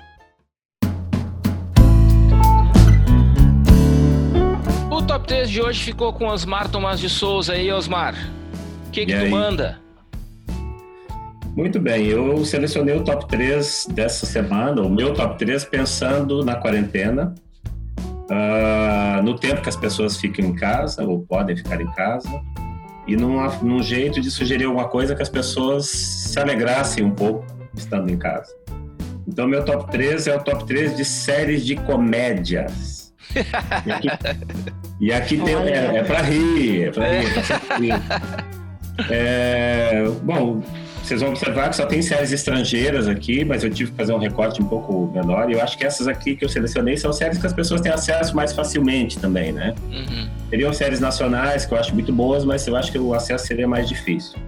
O 4.92 5.02
top 5.02 5.26
3 5.26 5.50
de 5.50 5.64
hoje 5.64 5.84
ficou 5.84 6.14
com 6.14 6.28
Osmar 6.28 6.70
Tomás 6.70 7.00
de 7.00 7.10
Souza. 7.10 7.56
E 7.56 7.62
aí, 7.62 7.72
Osmar, 7.72 8.14
o 8.88 8.92
que, 8.92 9.04
que 9.08 9.20
tu 9.20 9.28
manda? 9.28 9.80
Muito 11.56 11.80
bem, 11.80 12.06
eu 12.06 12.46
selecionei 12.46 12.96
o 12.96 13.04
top 13.04 13.28
3 13.30 13.88
dessa 13.94 14.28
semana, 14.28 14.80
o 14.84 14.90
meu 14.92 15.12
top 15.16 15.40
3, 15.40 15.66
pensando 15.66 16.46
na 16.46 16.54
quarentena, 16.54 17.34
uh, 18.30 19.24
no 19.24 19.36
tempo 19.38 19.62
que 19.62 19.70
as 19.70 19.76
pessoas 19.76 20.18
ficam 20.18 20.46
em 20.46 20.54
casa, 20.54 21.04
ou 21.04 21.22
podem 21.22 21.56
ficar 21.56 21.82
em 21.82 21.92
casa, 21.92 22.30
e 23.08 23.16
num, 23.16 23.38
num 23.62 23.82
jeito 23.82 24.22
de 24.22 24.30
sugerir 24.30 24.66
alguma 24.66 24.88
coisa 24.88 25.16
que 25.16 25.22
as 25.22 25.30
pessoas 25.30 25.88
se 25.88 26.40
alegrassem 26.40 27.04
um 27.04 27.12
pouco 27.12 27.46
estando 27.76 28.10
em 28.10 28.18
casa. 28.18 28.52
Então, 29.28 29.48
meu 29.48 29.64
top 29.64 29.90
3 29.92 30.28
é 30.28 30.36
o 30.36 30.44
top 30.44 30.66
3 30.66 30.96
de 30.96 31.06
séries 31.06 31.66
de 31.66 31.76
comédias. 31.76 33.14
E 33.86 33.92
aqui, 33.92 34.08
e 35.00 35.14
aqui 35.14 35.38
tem, 35.38 35.56
é, 35.56 35.98
é 35.98 36.04
para 36.04 36.22
rir, 36.22 36.84
é 36.84 36.92
para 36.92 37.08
rir. 37.08 37.28
É 37.70 37.78
rir. 37.78 37.94
É, 39.10 40.04
bom, 40.22 40.62
vocês 41.12 41.20
vão 41.20 41.32
observar 41.32 41.70
que 41.70 41.76
só 41.76 41.86
tem 41.86 42.02
séries 42.02 42.32
estrangeiras 42.32 43.06
aqui, 43.06 43.44
mas 43.44 43.66
eu 43.66 43.70
tive 43.70 43.92
que 43.92 43.98
fazer 43.98 44.14
um 44.14 44.18
recorte 44.18 44.62
um 44.62 44.66
pouco 44.66 45.12
menor. 45.14 45.50
E 45.50 45.54
eu 45.54 45.62
acho 45.62 45.78
que 45.78 45.86
essas 45.86 46.08
aqui 46.08 46.38
que 46.38 46.46
eu 46.46 46.48
selecionei 46.48 46.96
são 46.96 47.12
séries 47.12 47.38
que 47.38 47.46
as 47.46 47.52
pessoas 47.52 47.82
têm 47.82 47.92
acesso 47.92 48.34
mais 48.34 48.54
facilmente 48.54 49.20
também, 49.20 49.52
né? 49.52 49.76
Uhum. 49.92 50.30
Seriam 50.50 50.72
séries 50.72 51.02
nacionais 51.02 51.66
que 51.66 51.74
eu 51.74 51.78
acho 51.78 51.94
muito 51.94 52.14
boas, 52.14 52.46
mas 52.46 52.66
eu 52.66 52.78
acho 52.78 52.94
que 52.94 52.98
o 52.98 53.14
acesso 53.14 53.46
seria 53.46 53.68
mais 53.68 53.90
difícil. 53.90 54.40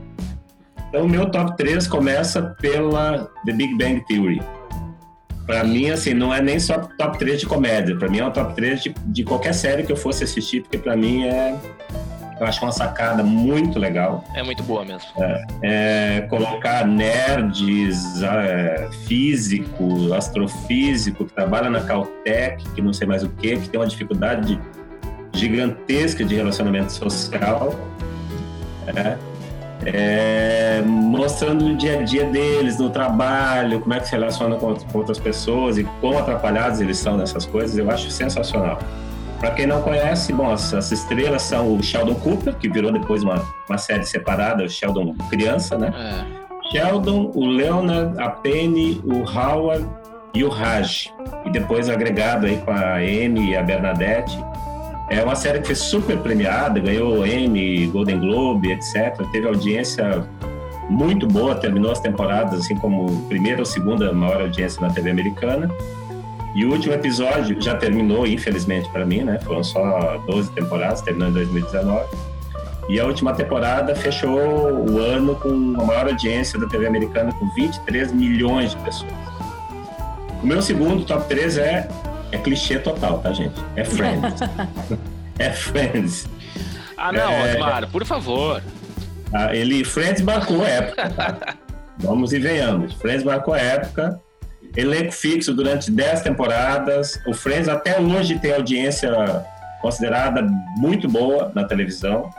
Então, 0.88 1.03
o 1.03 1.09
meu 1.09 1.30
top 1.30 1.57
3 1.57 1.86
começa 1.86 2.55
pela 2.61 3.30
The 3.45 3.51
Big 3.51 3.76
Bang 3.76 4.01
Theory. 4.07 4.41
Para 5.45 5.66
mim, 5.66 5.89
assim, 5.89 6.14
não 6.14 6.34
é 6.34 6.41
nem 6.41 6.61
só 6.61 6.78
top 6.97 7.20
3 7.20 7.41
de 7.41 7.45
comédia. 7.45 7.97
Para 7.97 8.07
mim 8.07 8.20
é 8.20 8.26
um 8.26 8.32
top 8.32 8.55
3 8.55 8.84
de, 8.84 8.95
de 9.07 9.24
qualquer 9.26 9.53
série 9.53 9.84
que 9.84 9.91
eu 9.91 9.97
fosse 9.97 10.24
assistir, 10.24 10.61
porque 10.61 10.78
para 10.78 10.95
mim 10.95 11.26
é 11.26 11.59
eu 12.44 12.48
acho 12.48 12.64
uma 12.64 12.72
sacada 12.72 13.24
muito 13.24 13.80
legal. 13.80 14.24
É 14.34 14.44
muito 14.44 14.62
boa 14.64 14.84
mesmo. 14.84 15.08
É, 15.18 15.46
é 15.62 16.22
colocar 16.30 16.86
nerds, 16.86 18.22
é, 18.22 18.89
físico, 19.08 20.14
astrofísico, 20.14 21.26
que 21.26 21.34
trabalha 21.34 21.70
na 21.70 21.82
Caltech, 21.82 22.64
que 22.76 22.82
não 22.82 22.91
sei 22.91 23.08
mais 23.08 23.24
o 23.24 23.30
que, 23.30 23.58
que 23.58 23.70
tem 23.70 23.80
uma 23.80 23.88
dificuldade 23.88 24.60
gigantesca 25.34 26.24
de 26.24 26.36
relacionamento 26.36 26.91
social. 26.91 27.74
É, 28.88 29.18
é, 29.86 30.82
mostrando 30.86 31.66
o 31.66 31.76
dia 31.76 32.00
a 32.00 32.04
dia 32.04 32.26
deles, 32.26 32.78
no 32.78 32.89
trabalho, 32.89 33.80
como 33.80 33.94
é 33.94 34.00
que 34.00 34.08
se 34.08 34.12
relacionam 34.12 34.58
com, 34.58 34.76
com 34.76 34.98
outras 34.98 35.20
pessoas 35.20 35.78
e 35.78 35.84
quão 36.02 36.18
atrapalhados 36.18 36.82
eles 36.82 36.98
são 36.98 37.18
nessas 37.18 37.46
coisas, 37.46 37.78
eu 37.78 37.89
acho 37.89 38.10
sensacional. 38.12 38.80
Para 39.44 39.52
quem 39.52 39.68
não 39.68 39.82
conhece, 39.82 40.32
bom, 40.32 40.50
as, 40.50 40.74
as, 40.74 40.89
estrelas 40.94 41.41
são 41.41 41.76
o 41.76 41.84
Sheldon 41.84 42.16
Cooper, 42.16 42.56
que 42.56 42.70
virou 42.70 42.94
depois 42.94 43.24
uma, 43.24 43.44
uma 43.68 43.78
série 43.78 44.06
separada, 44.06 44.64
o 44.64 44.70
Sheldon 44.70 45.14
criança, 45.30 45.78
né? 45.78 45.94
É. 45.94 46.72
Sheldon, 46.72 47.30
o 47.36 47.46
Leonard, 47.46 48.18
a 48.22 48.30
Penny, 48.30 49.02
o 49.04 49.30
Howard 49.30 49.86
e 50.34 50.46
o 50.46 50.50
Raj. 50.50 51.12
E 51.44 51.50
depois 51.50 51.89
agregado 51.89 52.46
aí 52.46 52.56
com 52.56 52.72
a 52.72 52.96
Amy 52.96 53.50
e 53.50 53.58
a 53.58 53.62
Bernadette. 53.62 54.39
É 55.10 55.22
uma 55.22 55.36
série 55.36 55.60
que 55.60 55.66
foi 55.66 55.76
super 55.76 56.18
premiada, 56.20 56.80
ganhou 56.80 57.28
Emmy, 57.28 57.88
Golden 57.88 58.22
Globe, 58.22 58.72
etc. 58.72 59.28
Teve 59.34 59.46
audiência 59.46 60.26
muito 60.89 61.28
boa, 61.28 61.54
terminou 61.54 61.91
as 61.91 62.00
temporadas 62.00 62.62
assim 62.62 62.78
como 62.78 63.28
primeira 63.28 63.60
ou 63.60 63.66
segunda 63.66 64.14
maior 64.14 64.39
audiência 64.39 64.80
na 64.80 64.94
TV 64.94 65.12
americana. 65.12 65.70
E 66.56 66.66
o 66.66 66.72
último 66.72 66.93
episódio 66.93 67.60
já 67.60 67.76
terminou, 67.76 68.28
infelizmente 68.28 68.88
para 68.89 69.06
mim, 69.06 69.24
né? 69.24 69.39
Foram 69.43 69.64
só 69.64 70.18
12 70.28 70.51
temporadas, 70.51 71.01
terminou 71.01 71.30
em 71.30 71.34
2019. 71.34 72.06
E 72.89 72.99
a 72.99 73.06
última 73.06 73.34
temporada 73.34 73.95
fechou 73.95 74.38
o 74.38 74.99
ano 74.99 75.36
com 75.36 75.49
a 75.80 75.86
maior 75.86 76.08
audiência 76.08 76.60
da 76.60 76.68
TV 76.68 76.86
americana, 76.86 77.32
com 77.34 77.49
23 77.56 78.12
milhões 78.12 78.72
de 78.72 78.78
pessoas. 78.78 79.12
O 80.43 80.45
meu 80.45 80.62
segundo 80.62 81.06
top 81.06 81.28
3 81.28 81.58
é, 81.58 81.88
é 82.32 82.38
clichê 82.38 82.78
total, 82.78 83.20
tá, 83.20 83.32
gente? 83.32 83.56
É 83.76 83.86
Friends. 83.86 84.41
é 85.39 85.49
Friends. 85.49 86.28
Ah, 86.97 87.12
não, 87.12 87.32
é... 87.32 87.54
Osmar, 87.54 87.89
por 87.89 88.06
favor. 88.06 88.62
Ah, 89.34 89.56
ele, 89.56 89.84
Friends 89.84 90.22
marcou 90.22 90.64
a 90.64 90.68
época, 90.68 91.10
tá? 91.10 91.56
Vamos 91.99 92.34
e 92.34 92.39
venhamos. 92.39 92.93
Friends 92.95 93.24
marcou 93.24 93.54
a 93.54 93.60
época 93.60 94.20
elenco 94.76 95.11
fixo 95.11 95.53
durante 95.53 95.91
10 95.91 96.21
temporadas. 96.21 97.19
O 97.28 97.34
Friends 97.34 97.67
até 97.67 97.99
hoje 97.99 98.39
tem 98.39 98.53
audiência 98.53 99.11
considerada 99.82 100.41
muito 100.78 101.07
boa 101.07 101.51
na 101.53 101.65
televisão. 101.65 102.30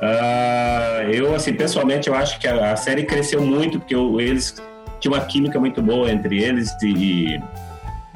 Uh, 0.00 1.10
eu, 1.12 1.34
assim, 1.34 1.52
pessoalmente, 1.52 2.08
eu 2.08 2.14
acho 2.14 2.38
que 2.38 2.46
a, 2.46 2.72
a 2.72 2.76
série 2.76 3.04
cresceu 3.04 3.42
muito 3.42 3.78
porque 3.78 3.94
eu, 3.94 4.20
eles 4.20 4.54
tinham 4.98 5.14
uma 5.14 5.24
química 5.24 5.58
muito 5.58 5.82
boa 5.82 6.10
entre 6.10 6.42
eles 6.42 6.70
e, 6.82 7.38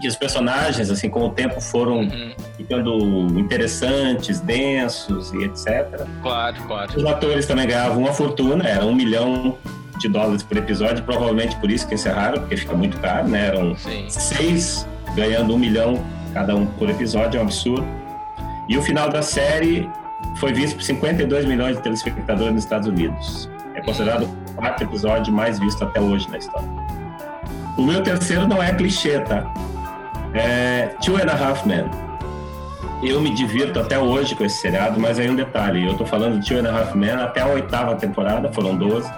e 0.03 0.09
os 0.09 0.17
personagens, 0.17 0.91
assim, 0.91 1.09
com 1.09 1.25
o 1.27 1.31
tempo 1.31 1.61
foram 1.61 2.01
uhum. 2.01 2.33
ficando 2.57 3.39
interessantes, 3.39 4.41
densos 4.41 5.33
e 5.33 5.45
etc. 5.45 6.07
Claro, 6.23 6.57
claro. 6.67 6.93
Os 6.97 7.05
atores 7.05 7.47
também 7.47 7.67
ganhavam 7.67 7.99
uma 7.99 8.13
fortuna, 8.13 8.67
era 8.69 8.85
um 8.85 8.95
milhão 8.95 9.57
de 10.05 10.09
dólares 10.09 10.43
por 10.43 10.57
episódio, 10.57 11.03
provavelmente 11.03 11.57
por 11.57 11.71
isso 11.71 11.89
que 11.89 11.95
encerraram, 11.95 12.41
porque 12.41 12.57
fica 12.57 12.75
muito 12.75 12.99
caro, 13.01 13.27
né? 13.27 13.49
Eram 13.49 13.75
Sim. 13.77 14.05
seis 14.09 14.87
ganhando 15.15 15.55
um 15.55 15.59
milhão 15.59 16.05
cada 16.33 16.55
um 16.55 16.67
por 16.67 16.91
episódio, 16.91 17.39
é 17.39 17.41
um 17.41 17.45
absurdo. 17.45 17.87
E 18.69 18.77
o 18.77 18.83
final 18.83 19.09
da 19.09 19.23
série 19.23 19.89
foi 20.37 20.53
visto 20.53 20.77
por 20.77 20.83
52 20.83 21.47
milhões 21.47 21.77
de 21.77 21.83
telespectadores 21.83 22.53
nos 22.53 22.65
Estados 22.65 22.89
Unidos. 22.89 23.49
É 23.75 23.81
considerado 23.81 24.25
o 24.25 24.53
quarto 24.55 24.83
episódio 24.83 25.33
mais 25.33 25.59
visto 25.59 25.83
até 25.85 26.01
hoje 26.01 26.29
na 26.31 26.39
história. 26.39 26.69
O 27.79 27.83
meu 27.83 28.03
terceiro 28.03 28.47
não 28.47 28.63
é 28.63 28.73
clichê, 28.73 29.21
tá? 29.21 29.53
É 30.35 30.95
Two 31.03 31.17
and 31.17 31.31
a 31.31 31.49
Half 31.49 31.67
Men. 31.67 31.85
Eu 33.03 33.21
me 33.21 33.35
divirto 33.35 33.81
até 33.81 33.99
hoje 33.99 34.35
com 34.35 34.45
esse 34.45 34.59
seriado, 34.59 34.99
mas 34.99 35.19
aí 35.19 35.29
um 35.31 35.37
detalhe, 35.37 35.87
eu 35.87 35.95
tô 35.95 36.07
falando 36.07 36.41
de 36.41 36.49
Two 36.49 36.59
and 36.59 36.69
a 36.69 36.81
Half 36.81 36.95
Men 36.95 37.11
até 37.11 37.43
a 37.43 37.47
oitava 37.47 37.95
temporada, 37.97 38.51
foram 38.53 38.77
12 38.77 39.11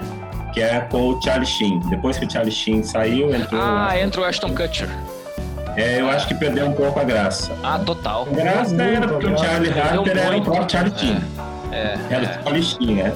que 0.57 0.62
é 0.62 0.80
com 0.80 1.11
o 1.11 1.22
Charlie 1.22 1.46
Sheen. 1.46 1.80
Depois 1.80 2.18
que 2.18 2.24
o 2.24 2.30
Charlie 2.30 2.50
Sheen 2.50 2.82
saiu, 2.82 3.34
entrou. 3.34 3.61
Ah, 3.62 3.92
entrou 4.00 4.24
o 4.24 4.28
Ashton 4.28 4.54
Kutcher. 4.54 4.88
É, 5.76 6.00
eu 6.00 6.09
acho 6.09 6.26
que 6.26 6.34
perdeu 6.34 6.66
um 6.66 6.72
pouco 6.72 6.98
a 6.98 7.04
graça. 7.04 7.52
Ah, 7.62 7.78
total. 7.78 8.26
A 8.32 8.34
graça 8.34 8.82
era 8.82 9.07
porque 9.07 9.26
o 9.26 9.36
Charlie 9.36 9.70
Harper 9.70 10.16
era 10.16 10.34
o 10.34 10.42
próprio 10.42 10.70
Charlie 10.70 10.98
Sheen. 10.98 11.22
É, 11.70 11.76
é, 11.76 11.98
era 12.09 12.22
o 12.22 12.42
Charlie 12.42 12.62
Sheen, 12.62 12.94
né? 12.94 13.12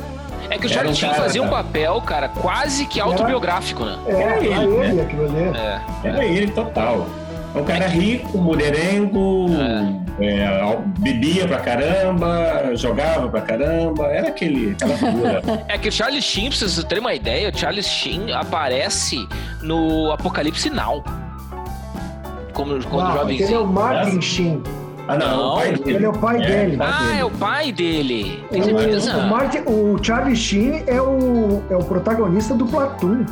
É 0.51 0.59
que 0.59 0.67
o 0.67 0.69
Charlie 0.69 0.93
um 0.93 0.95
Sheen 0.95 1.15
fazia 1.15 1.43
um 1.43 1.49
papel, 1.49 1.99
cara, 2.03 2.29
quase 2.29 2.85
que 2.85 3.01
autobiográfico, 3.01 3.87
né? 3.87 3.99
É, 4.07 4.21
era 4.21 4.45
ele, 4.45 4.55
ele 4.55 4.93
né? 4.93 5.03
aquilo 5.03 5.25
ali. 5.25 5.59
É, 5.59 5.81
era 6.05 6.25
ele, 6.27 6.51
total. 6.51 7.07
É 7.55 7.59
um 7.59 7.65
cara 7.65 7.87
rico, 7.89 8.39
mulherengo, 8.39 9.49
é. 9.53 10.01
É, 10.23 10.79
bebia 10.99 11.49
pra 11.49 11.59
caramba, 11.61 12.75
jogava 12.75 13.29
pra 13.29 13.41
caramba, 13.41 14.05
era 14.07 14.29
aquele, 14.29 14.73
aquela 14.73 14.97
figura. 14.97 15.43
é 15.67 15.79
que 15.79 15.89
o 15.89 15.93
Charlie 15.93 16.21
Sheen, 16.21 16.51
pra 16.51 16.59
vocês 16.59 16.85
terem 16.85 17.01
uma 17.03 17.15
ideia, 17.15 17.51
o 17.51 17.59
Charlie 17.59 17.83
Sheen 17.83 18.33
aparece 18.33 19.27
no 19.63 20.13
Apocalipse 20.13 20.69
Now. 20.69 21.03
Como, 22.53 22.85
quando 22.85 23.09
não, 23.09 23.19
jovenzinho. 23.19 23.49
Ele 23.49 23.55
é 23.55 23.59
o 23.59 23.67
Martin 23.67 24.21
Sheen. 24.21 24.63
Ah, 25.09 25.17
não, 25.17 25.29
não, 25.29 25.53
o 25.53 25.57
pai 25.57 25.73
dele. 25.73 25.97
Ele 25.97 26.05
é 26.05 26.09
o 26.09 26.13
pai 26.13 26.37
é, 26.37 26.47
dele. 26.47 26.79
Ah, 26.79 27.17
é 27.19 27.25
o 27.25 27.31
pai 27.31 27.73
dele. 27.73 28.45
O, 28.51 29.19
o, 29.19 29.29
Martin, 29.29 29.59
o 29.67 29.99
Charlie 30.01 30.37
Sheen 30.37 30.85
é 30.87 31.01
o, 31.01 31.63
é 31.71 31.77
o 31.77 31.83
protagonista 31.83 32.55
do 32.55 32.67
Platoon. 32.67 33.25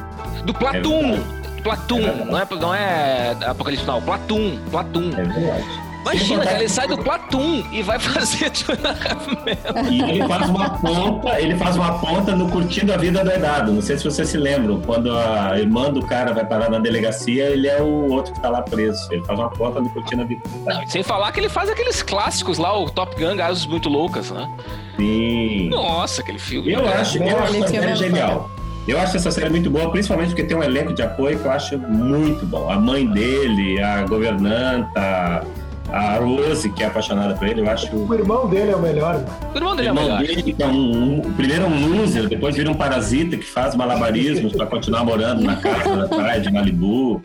Do 0.44 0.54
Platoon! 0.54 1.37
Platum, 1.62 1.98
é 2.00 2.24
não, 2.24 2.38
é, 2.38 2.46
não 2.60 2.74
é 2.74 3.36
Apocalipse 3.46 3.86
Now, 3.86 4.00
Platum, 4.02 4.58
Platum. 4.70 5.10
É 5.16 5.24
verdade. 5.24 5.88
Imagina, 6.02 6.44
cara, 6.44 6.58
ele 6.58 6.68
sai 6.68 6.88
do 6.88 6.96
Platum 6.96 7.62
e 7.70 7.82
vai 7.82 7.98
fazer 7.98 8.50
E 9.90 10.02
ele 10.02 10.26
faz 10.26 10.48
uma 10.48 10.70
ponta, 10.70 11.40
ele 11.40 11.56
faz 11.56 11.76
uma 11.76 11.98
ponta 11.98 12.34
no 12.34 12.48
Curtindo 12.48 12.94
a 12.94 12.96
Vida 12.96 13.22
Doidado. 13.22 13.72
Não 13.72 13.82
sei 13.82 13.98
se 13.98 14.04
vocês 14.04 14.28
se 14.28 14.38
lembram, 14.38 14.80
quando 14.80 15.10
a 15.12 15.58
irmã 15.58 15.92
do 15.92 16.00
cara 16.06 16.32
vai 16.32 16.46
parar 16.46 16.70
na 16.70 16.78
delegacia, 16.78 17.46
ele 17.50 17.68
é 17.68 17.82
o 17.82 18.10
outro 18.10 18.32
que 18.32 18.40
tá 18.40 18.48
lá 18.48 18.62
preso. 18.62 19.00
Ele 19.12 19.22
faz 19.24 19.38
uma 19.38 19.50
ponta 19.50 19.80
no 19.80 19.90
Curtindo 19.90 20.22
a 20.22 20.24
Vida 20.24 20.42
Doidado. 20.48 20.90
sem 20.90 21.02
falar 21.02 21.30
que 21.32 21.40
ele 21.40 21.48
faz 21.48 21.68
aqueles 21.68 22.02
clássicos 22.02 22.58
lá, 22.58 22.76
o 22.78 22.88
Top 22.88 23.14
Gun, 23.20 23.36
Gasos 23.36 23.66
Muito 23.66 23.88
Loucas, 23.88 24.30
né? 24.30 24.48
Sim. 24.96 25.68
Nossa, 25.68 26.22
aquele 26.22 26.38
filme. 26.38 26.72
Eu 26.72 26.88
acho, 26.88 27.18
eu 27.18 27.38
acho 27.38 27.64
que 27.64 27.76
é 27.76 27.94
genial. 27.94 28.50
Eu 28.88 28.98
acho 28.98 29.18
essa 29.18 29.30
série 29.30 29.50
muito 29.50 29.70
boa, 29.70 29.90
principalmente 29.90 30.28
porque 30.28 30.44
tem 30.44 30.56
um 30.56 30.62
elenco 30.62 30.94
de 30.94 31.02
apoio 31.02 31.38
que 31.38 31.44
eu 31.44 31.50
acho 31.50 31.78
muito 31.78 32.46
bom. 32.46 32.70
A 32.70 32.78
mãe 32.78 33.06
dele, 33.06 33.78
a 33.82 34.02
governanta, 34.06 35.44
a 35.92 36.16
Rose, 36.16 36.70
que 36.70 36.82
é 36.82 36.86
apaixonada 36.86 37.34
por 37.34 37.46
ele, 37.46 37.60
eu 37.60 37.68
acho. 37.68 37.94
O 37.94 38.14
irmão 38.14 38.48
dele 38.48 38.70
é 38.70 38.76
o 38.76 38.80
melhor. 38.80 39.22
O 39.52 39.58
irmão 39.58 39.76
dele 39.76 39.88
é 39.88 39.92
o 39.92 39.94
melhor. 39.94 40.20
Dele, 40.20 40.42
que 40.42 40.62
é 40.62 40.66
um, 40.66 41.18
um, 41.18 41.32
primeiro 41.34 41.64
é 41.64 41.66
um 41.66 41.98
loser, 41.98 42.30
depois 42.30 42.56
vira 42.56 42.70
um 42.70 42.74
parasita 42.74 43.36
que 43.36 43.44
faz 43.44 43.74
malabarismos 43.74 44.54
para 44.54 44.64
continuar 44.64 45.04
morando 45.04 45.42
na 45.42 45.56
casa 45.56 45.94
da 45.94 46.08
praia 46.08 46.40
de 46.40 46.50
Malibu. 46.50 47.22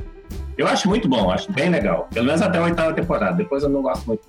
Eu 0.57 0.67
acho 0.67 0.89
muito 0.89 1.07
bom, 1.07 1.31
acho 1.31 1.49
bem 1.49 1.69
legal. 1.69 2.09
Pelo 2.13 2.25
menos 2.25 2.41
até 2.41 2.57
a 2.57 2.63
oitava 2.63 2.91
temporada, 2.91 3.37
depois 3.37 3.63
eu 3.63 3.69
não 3.69 3.81
gosto 3.81 4.05
muito. 4.05 4.21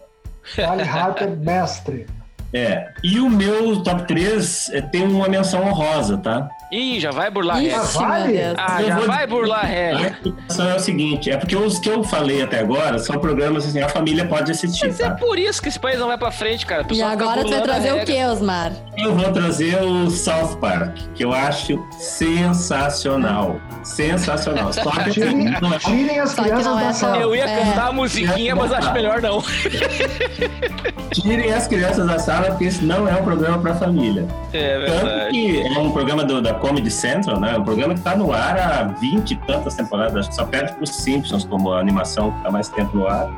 Charlie 0.45 0.89
Harper, 0.89 1.37
mestre. 1.37 2.07
É. 2.53 2.93
E 3.03 3.19
o 3.19 3.29
meu 3.29 3.83
top 3.83 4.07
3 4.07 4.71
é, 4.71 4.81
tem 4.81 5.03
uma 5.03 5.29
menção 5.29 5.65
honrosa, 5.65 6.17
tá? 6.17 6.49
Ih, 6.71 6.99
já 6.99 7.11
vai 7.11 7.31
burlar 7.31 7.57
a 7.57 7.61
regra. 7.61 7.83
Vale? 7.83 8.39
Ah, 8.57 8.83
já 8.83 8.97
vou... 8.97 9.07
vai 9.07 9.27
burlar 9.27 9.61
a 9.61 9.67
regra. 9.67 10.19
A 10.59 10.63
é 10.65 10.75
o 10.75 10.79
seguinte, 10.79 11.31
é 11.31 11.37
porque 11.37 11.55
os 11.55 11.79
que 11.79 11.89
eu 11.89 12.03
falei 12.03 12.43
até 12.43 12.61
agora 12.61 12.99
são 12.99 13.19
programas 13.19 13.67
assim, 13.67 13.81
a 13.81 13.89
família 13.89 14.27
pode 14.27 14.51
assistir, 14.51 14.87
Mas 14.87 15.01
é 15.01 15.05
tá? 15.05 15.11
é 15.11 15.15
por 15.15 15.39
isso 15.39 15.61
que 15.61 15.69
esse 15.69 15.79
país 15.79 15.99
não 15.99 16.07
vai 16.07 16.19
pra 16.19 16.31
frente, 16.31 16.65
cara. 16.65 16.85
E 16.91 17.03
agora 17.03 17.43
você 17.43 17.55
vai 17.55 17.63
trazer 17.63 17.93
o 17.93 18.05
que, 18.05 18.25
Osmar? 18.25 18.73
Eu 18.97 19.15
vou 19.15 19.33
trazer 19.33 19.83
o 19.83 20.11
South 20.11 20.57
Park, 20.61 20.97
que 21.15 21.25
eu 21.25 21.33
acho 21.33 21.85
sensacional. 21.99 23.61
Sensacional. 23.83 24.73
Só 24.73 24.91
que 24.91 25.11
tirem, 25.11 25.49
é... 25.49 25.79
tirem 25.79 26.19
as 26.21 26.35
crianças 26.35 26.77
da 26.77 26.93
sala. 26.93 27.17
Eu 27.19 27.35
ia 27.35 27.45
cantar 27.45 27.89
a 27.89 27.93
musiquinha, 27.93 28.57
mas 28.57 28.73
acho 28.73 28.93
melhor 28.93 29.21
não. 29.21 29.43
tirem 31.13 31.53
as 31.53 31.69
crianças 31.69 32.07
da 32.07 32.19
sala, 32.19 32.47
porque 32.47 32.65
esse 32.65 32.85
não 32.85 33.09
é 33.09 33.13
um 33.15 33.25
programa 33.25 33.59
pra 33.59 33.75
família. 33.75 34.27
É 34.53 34.79
verdade. 34.79 35.01
Tanto 35.05 35.31
que 35.31 35.67
é 35.67 35.79
um 35.79 35.91
programa 35.91 36.25
do, 36.25 36.41
da 36.41 36.54
Comedy 36.55 36.91
Central, 36.91 37.41
né? 37.41 37.57
Um 37.57 37.65
programa 37.65 37.95
que 37.95 38.01
está 38.01 38.17
no 38.17 38.33
ar 38.33 38.59
há 38.59 38.83
20 38.85 39.31
e 39.31 39.37
tantas 39.37 39.75
temporadas, 39.75 40.17
acho 40.17 40.29
que 40.31 40.35
só 40.35 40.45
perde 40.45 40.73
para 40.73 40.83
os 40.85 40.91
Simpsons 40.91 41.45
como 41.45 41.73
a 41.73 41.81
animação 41.81 42.31
que 42.31 42.39
está 42.39 42.51
mais 42.51 42.69
tempo 42.69 42.97
no 42.97 43.07
ar. 43.07 43.29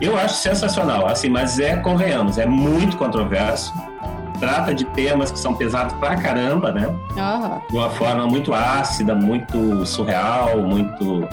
Eu 0.00 0.16
acho 0.16 0.34
sensacional, 0.34 1.06
assim, 1.06 1.28
mas 1.28 1.58
é, 1.58 1.76
convenhamos, 1.76 2.38
é 2.38 2.46
muito 2.46 2.96
controverso. 2.96 3.72
Trata 4.40 4.74
de 4.74 4.84
temas 4.86 5.30
que 5.30 5.38
são 5.38 5.54
pesados 5.54 5.94
pra 5.94 6.16
caramba, 6.16 6.72
né? 6.72 6.88
Uhum. 6.88 7.60
De 7.70 7.76
uma 7.76 7.90
forma 7.90 8.26
muito 8.26 8.52
ácida, 8.52 9.14
muito 9.14 9.86
surreal, 9.86 10.58
muito. 10.58 11.26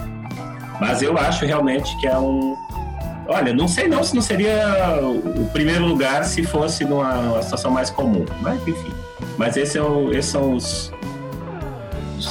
Mas 0.80 1.02
eu 1.02 1.18
acho 1.18 1.44
realmente 1.44 1.96
que 1.96 2.06
é 2.06 2.16
um. 2.16 2.56
Olha, 3.28 3.52
não 3.52 3.66
sei 3.66 3.88
não 3.88 4.02
se 4.04 4.14
não 4.14 4.22
seria 4.22 4.98
o 5.02 5.48
primeiro 5.52 5.84
lugar 5.84 6.24
se 6.24 6.44
fosse 6.44 6.84
numa 6.84 7.42
situação 7.42 7.70
mais 7.70 7.90
comum, 7.90 8.24
mas 8.40 8.66
enfim. 8.66 8.92
Mas 9.36 9.56
esse 9.56 9.78
é 9.78 9.82
o, 9.82 10.10
esses 10.12 10.30
são 10.30 10.54
os, 10.54 10.91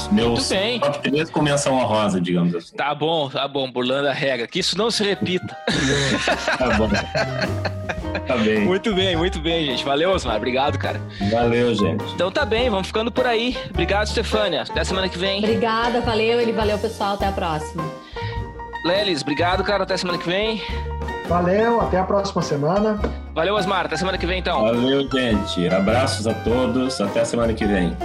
meus 0.08 0.48
bem. 0.48 0.80
top 0.80 0.98
3 0.98 1.30
com 1.30 1.42
menção 1.42 1.74
honrosa, 1.74 2.20
digamos 2.20 2.54
assim. 2.54 2.76
Tá 2.76 2.94
bom, 2.94 3.28
tá 3.28 3.46
bom, 3.46 3.70
burlando 3.70 4.08
a 4.08 4.12
regra. 4.12 4.46
Que 4.46 4.60
isso 4.60 4.76
não 4.76 4.90
se 4.90 5.02
repita. 5.04 5.56
tá 6.58 6.70
bom. 6.76 6.88
Tá 8.26 8.36
bem. 8.36 8.60
Muito 8.60 8.94
bem, 8.94 9.16
muito 9.16 9.40
bem, 9.40 9.66
gente. 9.66 9.84
Valeu, 9.84 10.10
Osmar. 10.10 10.36
Obrigado, 10.36 10.78
cara. 10.78 11.00
Valeu, 11.30 11.74
gente. 11.74 12.04
Então 12.14 12.30
tá 12.30 12.44
bem, 12.44 12.70
vamos 12.70 12.86
ficando 12.86 13.10
por 13.10 13.26
aí. 13.26 13.56
Obrigado, 13.70 14.06
Stefânia. 14.06 14.62
Até 14.62 14.84
semana 14.84 15.08
que 15.08 15.18
vem. 15.18 15.38
Obrigada, 15.38 16.00
valeu, 16.00 16.40
ele 16.40 16.52
valeu, 16.52 16.78
pessoal. 16.78 17.14
Até 17.14 17.26
a 17.26 17.32
próxima. 17.32 17.82
Lelis, 18.84 19.22
obrigado, 19.22 19.62
cara. 19.64 19.84
Até 19.84 19.96
semana 19.96 20.18
que 20.18 20.26
vem. 20.26 20.62
Valeu, 21.28 21.80
até 21.80 21.98
a 21.98 22.04
próxima 22.04 22.42
semana. 22.42 23.00
Valeu, 23.34 23.54
Osmar. 23.54 23.86
Até 23.86 23.96
semana 23.96 24.18
que 24.18 24.26
vem, 24.26 24.40
então. 24.40 24.60
Valeu, 24.60 25.08
gente. 25.10 25.68
Abraços 25.68 26.26
a 26.26 26.34
todos. 26.34 27.00
Até 27.00 27.20
a 27.20 27.24
semana 27.24 27.54
que 27.54 27.64
vem. 27.64 27.96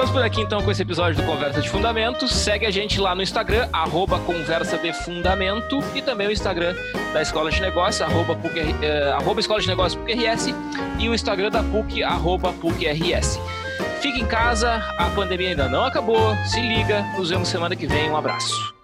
Ficamos 0.00 0.16
por 0.16 0.24
aqui 0.24 0.40
então 0.40 0.62
com 0.62 0.70
esse 0.70 0.80
episódio 0.80 1.20
do 1.20 1.26
Conversa 1.26 1.60
de 1.60 1.68
Fundamentos. 1.68 2.32
Segue 2.32 2.64
a 2.64 2.70
gente 2.70 2.98
lá 2.98 3.14
no 3.14 3.20
Instagram, 3.22 3.68
arroba 3.70 4.18
Conversa 4.20 4.78
de 4.78 4.94
Fundamento, 4.94 5.78
e 5.94 6.00
também 6.00 6.26
o 6.26 6.32
Instagram 6.32 6.74
da 7.12 7.20
Escola 7.20 7.50
de 7.50 7.60
Negócios, 7.60 8.00
arroba, 8.00 8.34
PUC, 8.34 8.60
eh, 8.80 9.12
arroba 9.14 9.40
Escola 9.40 9.60
de 9.60 9.68
Negócios 9.68 10.00
PUC-RS, 10.00 10.54
e 10.98 11.06
o 11.06 11.14
Instagram 11.14 11.50
da 11.50 11.62
PUC, 11.62 12.02
arroba 12.02 12.50
PUC-RS. 12.50 13.38
Fique 14.00 14.22
em 14.22 14.26
casa, 14.26 14.82
a 14.96 15.10
pandemia 15.10 15.50
ainda 15.50 15.68
não 15.68 15.84
acabou. 15.84 16.34
Se 16.46 16.62
liga, 16.62 17.02
nos 17.18 17.28
vemos 17.28 17.48
semana 17.50 17.76
que 17.76 17.86
vem. 17.86 18.10
Um 18.10 18.16
abraço. 18.16 18.79